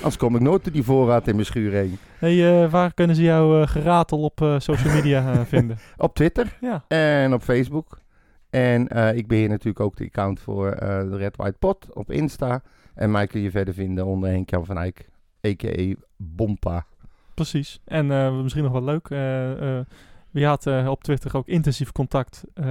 Anders 0.00 0.16
kom 0.16 0.34
ik 0.34 0.42
nooit 0.42 0.64
door 0.64 0.72
die 0.72 0.82
voorraad 0.82 1.26
in 1.28 1.34
mijn 1.34 1.46
schuur 1.46 1.72
heen. 1.72 1.98
Hey, 2.18 2.62
eh, 2.62 2.70
waar 2.70 2.94
kunnen 2.94 3.16
ze 3.16 3.22
jouw 3.22 3.62
eh, 3.62 3.68
geratel 3.68 4.18
op 4.22 4.40
eh, 4.40 4.58
social 4.58 4.94
media 4.94 5.44
vinden? 5.54 5.78
Op 5.96 6.14
Twitter 6.14 6.56
Ja, 6.60 6.84
en 6.88 7.34
op 7.34 7.42
Facebook. 7.42 8.00
En 8.50 8.82
ik 9.16 9.26
beheer 9.26 9.48
natuurlijk 9.48 9.80
ook 9.80 9.96
de 9.96 10.04
account 10.04 10.40
voor 10.40 10.70
de 10.80 11.16
Red 11.16 11.36
White 11.36 11.56
Pot 11.58 11.94
op 11.94 12.10
Insta. 12.10 12.62
En 12.94 13.10
mij 13.10 13.26
kun 13.26 13.40
je 13.40 13.50
verder 13.50 13.74
vinden 13.74 14.06
onder 14.06 14.30
Henk-Jan 14.30 14.66
van 14.66 14.78
Eyck, 14.78 15.08
a.k.a. 15.46 15.94
Bompa. 16.16 16.86
precies. 17.34 17.80
En 17.84 18.06
misschien 18.42 18.62
nog 18.62 18.72
wel 18.72 18.84
leuk. 18.84 19.08
Wie 20.30 20.46
had 20.46 20.66
eh, 20.66 20.88
op 20.88 21.02
Twitter 21.02 21.36
ook 21.36 21.48
intensief 21.48 21.92
contact 21.92 22.44
eh, 22.54 22.66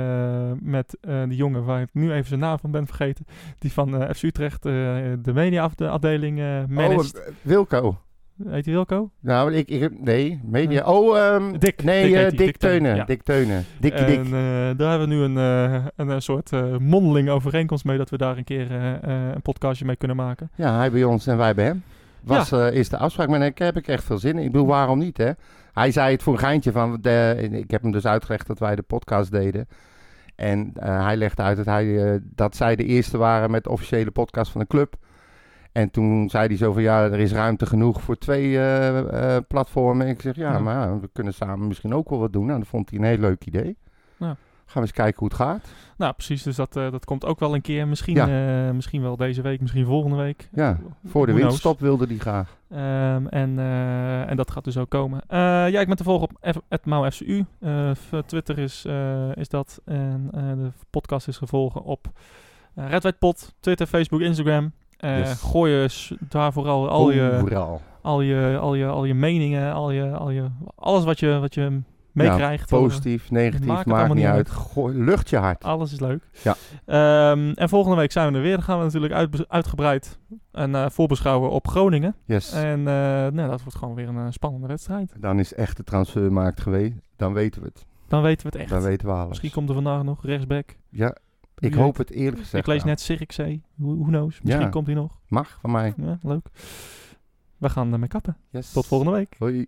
met 0.61 0.97
eh 1.01 1.23
die 1.27 1.37
jongen 1.37 1.63
waar 1.63 1.81
ik 1.81 1.89
nu 1.93 2.11
even 2.11 2.27
zijn 2.27 2.39
naam 2.39 2.59
van 2.59 2.71
ben 2.71 2.87
vergeten. 2.87 3.25
Die 3.59 3.73
van 3.73 4.13
FC 4.15 4.23
Utrecht 4.23 4.63
de 4.63 5.31
mediaafdeling 5.33 6.39
eh 6.39 6.63
managed. 6.67 7.17
Oh, 7.17 7.35
Wilco. 7.41 7.97
Heet 8.47 8.65
hij 8.65 8.73
Wilco? 8.73 9.11
Nou, 9.19 9.53
ik, 9.53 9.69
ik 9.69 9.79
heb- 9.79 9.99
nee, 9.99 10.39
media. 10.43 10.85
Oh, 10.85 11.17
ehm, 11.17 11.57
Dick. 11.57 11.83
Nee, 11.83 12.13
Dick 12.13 12.29
Dick. 12.29 12.37
Dick 12.37 12.57
Teunen, 12.57 12.95
ja. 12.95 13.03
Dick 13.05 13.23
Teunen. 13.23 13.65
Dikkie 13.79 14.17
en 14.17 14.29
daar 14.77 14.89
hebben 14.89 15.09
we 15.09 15.15
nu 15.15 15.21
een, 15.21 15.35
een, 15.95 16.21
soort 16.21 16.51
mondeling 16.79 17.29
overeenkomst 17.29 17.85
mee 17.85 17.97
dat 17.97 18.09
we 18.09 18.17
daar 18.17 18.37
een 18.37 18.43
keer 18.43 18.71
een 18.71 19.41
podcastje 19.41 19.85
mee 19.85 19.95
kunnen 19.95 20.17
maken. 20.17 20.51
Ja, 20.55 20.77
hij 20.77 20.91
bij 20.91 21.03
ons 21.03 21.27
en 21.27 21.37
wij 21.37 21.55
bij 21.55 21.65
hem. 21.65 21.83
Was, 22.23 22.51
eh, 22.51 22.71
is 22.71 22.89
de 22.89 22.97
afspraak, 22.97 23.27
maar 23.27 23.39
daar 23.39 23.51
heb 23.55 23.77
ik 23.77 23.87
echt 23.87 24.03
veel 24.03 24.17
zin 24.17 24.37
in. 24.37 24.43
Ik 24.45 24.51
bedoel, 24.51 24.67
waarom 24.67 24.99
niet, 24.99 25.17
hè? 25.17 25.31
Hij 25.73 25.91
zei 25.91 26.11
het 26.11 26.23
voor 26.23 26.33
een 26.33 26.39
geintje 26.39 26.71
van, 26.71 26.97
de, 27.01 27.47
ik 27.51 27.71
heb 27.71 27.81
hem 27.81 27.91
dus 27.91 28.05
uitgelegd 28.05 28.47
dat 28.47 28.59
wij 28.59 28.75
de 28.75 28.81
podcast 28.81 29.31
deden. 29.31 29.67
En 30.35 30.71
eh, 30.73 31.03
hij 31.03 31.17
legde 31.17 31.41
uit 31.41 31.57
dat, 31.57 31.65
hij, 31.65 32.13
eh, 32.13 32.19
dat 32.23 32.55
zij 32.55 32.75
de 32.75 32.85
eerste 32.85 33.17
waren 33.17 33.51
met 33.51 33.63
de 33.63 33.69
officiële 33.69 34.11
podcast 34.11 34.51
van 34.51 34.61
de 34.61 34.67
club. 34.67 34.95
En 35.71 35.91
toen 35.91 36.29
zei 36.29 36.47
hij 36.47 36.57
zo 36.57 36.73
van, 36.73 36.81
ja, 36.81 37.03
er 37.03 37.19
is 37.19 37.31
ruimte 37.31 37.65
genoeg 37.65 38.01
voor 38.01 38.17
twee 38.17 38.59
platformen. 39.47 40.05
En 40.05 40.11
ik 40.11 40.21
zeg, 40.21 40.35
ja, 40.35 40.51
Ja. 40.51 40.59
maar 40.59 40.75
ja, 40.87 40.99
we 40.99 41.09
kunnen 41.13 41.33
samen 41.33 41.67
misschien 41.67 41.93
ook 41.93 42.09
wel 42.09 42.19
wat 42.19 42.33
doen. 42.33 42.45
Nou, 42.45 42.59
dat 42.59 42.67
vond 42.67 42.89
hij 42.89 42.99
een 42.99 43.05
heel 43.05 43.17
leuk 43.17 43.45
idee. 43.45 43.77
Ja. 44.17 44.35
Gaan 44.69 44.81
we 44.81 44.87
eens 44.87 44.97
kijken 44.97 45.19
hoe 45.19 45.27
het 45.27 45.37
gaat. 45.37 45.73
Nou, 45.97 46.13
precies. 46.13 46.43
Dus 46.43 46.55
dat, 46.55 46.75
eh, 46.75 46.91
dat 46.91 47.05
komt 47.05 47.25
ook 47.25 47.39
wel 47.39 47.53
een 47.55 47.61
keer. 47.61 47.87
Misschien, 47.87 48.15
Ja. 48.15 48.67
eh, 48.67 48.73
misschien 48.73 49.01
wel 49.01 49.15
deze 49.17 49.41
week, 49.41 49.61
misschien 49.61 49.85
volgende 49.85 50.15
week. 50.17 50.49
Ja, 50.51 50.77
voor 51.05 51.25
de 51.25 51.33
windstop 51.33 51.79
wilde 51.79 52.05
hij 52.05 52.17
graag. 52.17 52.57
Ehm, 52.69 53.25
en, 53.27 53.59
eh, 53.59 54.29
en 54.29 54.35
dat 54.37 54.51
gaat 54.51 54.63
dus 54.63 54.77
ook 54.77 54.89
komen. 54.89 55.21
Ja, 55.71 55.79
ik 55.79 55.87
ben 55.87 55.95
te 55.97 56.03
volgen 56.03 56.27
op 56.29 56.51
F- 56.55 56.85
@mauFCU. 56.85 57.45
Eh, 57.59 57.91
v- 57.93 58.21
Twitter 58.25 58.57
is, 58.57 58.85
is 59.33 59.49
dat. 59.49 59.81
En 59.85 60.29
de 60.33 60.71
podcast 60.89 61.27
is 61.27 61.37
gevolgen 61.37 61.81
op 61.83 62.07
Red 62.75 63.01
White 63.03 63.17
Pot, 63.19 63.53
Twitter, 63.59 63.87
Facebook, 63.87 64.21
Instagram. 64.21 64.71
Yes. 64.97 65.41
Gooi 65.41 65.71
je 65.71 66.17
daar 66.29 66.53
vooral 66.53 66.89
al 66.89 67.11
je, 67.11 67.39
Overal. 67.41 67.81
al, 68.01 68.21
je, 68.21 68.57
al, 68.61 68.73
je, 68.75 68.85
al 68.87 69.05
je 69.05 69.13
meningen, 69.13 69.73
al 69.73 69.91
je, 69.91 70.11
al 70.11 70.29
je, 70.29 70.45
alles 70.75 71.03
wat 71.03 71.19
je, 71.19 71.39
wat 71.39 71.53
je 71.53 71.81
meekrijgt. 72.27 72.69
Nou, 72.71 72.83
positief, 72.83 73.31
negatief, 73.31 73.85
maakt 73.85 74.13
niet 74.13 74.25
uit. 74.25 74.49
Gooi, 74.49 74.97
lucht 74.97 75.29
je 75.29 75.37
hart. 75.37 75.63
Alles 75.63 75.91
is 75.91 75.99
leuk. 75.99 76.23
Ja. 76.43 76.55
Ehm, 76.85 77.51
en 77.55 77.69
volgende 77.69 77.97
week 77.97 78.11
zijn 78.11 78.31
we 78.31 78.37
er 78.37 78.43
weer. 78.43 78.55
Dan 78.55 78.63
gaan 78.63 78.77
we 78.77 78.83
natuurlijk 78.83 79.13
uit, 79.13 79.49
uitgebreid 79.49 80.19
en 80.51 80.75
eh, 80.75 80.89
voorbeschouwen 80.89 81.49
op 81.49 81.67
Groningen. 81.67 82.15
Yes. 82.25 82.51
En 82.51 82.79
eh, 82.79 82.83
nou, 83.31 83.49
dat 83.49 83.61
wordt 83.61 83.77
gewoon 83.77 83.95
weer 83.95 84.07
een 84.07 84.17
eh, 84.17 84.25
spannende 84.29 84.67
wedstrijd. 84.67 85.13
Dan 85.19 85.39
is 85.39 85.53
echt 85.53 85.77
de 85.77 85.83
transfermarkt 85.83 86.61
geweest. 86.61 86.93
Dan 87.15 87.33
weten 87.33 87.61
we 87.61 87.67
het. 87.67 87.85
Dan 88.07 88.21
weten 88.21 88.45
we 88.45 88.51
het 88.51 88.61
echt. 88.61 88.69
Dan 88.69 88.81
weten 88.81 89.07
we 89.07 89.13
alles. 89.13 89.27
Misschien 89.27 89.51
komt 89.51 89.69
er 89.69 89.75
vandaag 89.75 90.03
nog 90.03 90.25
rechtsback. 90.25 90.75
Ja, 90.89 91.15
ik 91.57 91.73
hoop 91.73 91.97
het 91.97 92.11
eerlijk 92.11 92.37
gezegd. 92.37 92.63
Ik 92.63 92.65
lees 92.67 92.77
wel. 92.83 92.87
net 92.91 93.01
Sirikzee. 93.01 93.63
Who, 93.75 93.95
who 93.97 94.05
knows? 94.05 94.41
Misschien 94.41 94.65
Ja. 94.65 94.69
komt 94.69 94.85
hij 94.85 94.95
nog. 94.95 95.19
Mag 95.27 95.57
van 95.61 95.71
mij. 95.71 95.93
Ja, 95.97 96.17
leuk. 96.21 96.47
We 97.57 97.69
gaan 97.69 97.93
ermee 97.93 98.07
kappen. 98.07 98.37
Yes. 98.49 98.71
Tot 98.71 98.85
volgende 98.85 99.13
week. 99.13 99.35
Hoi. 99.39 99.67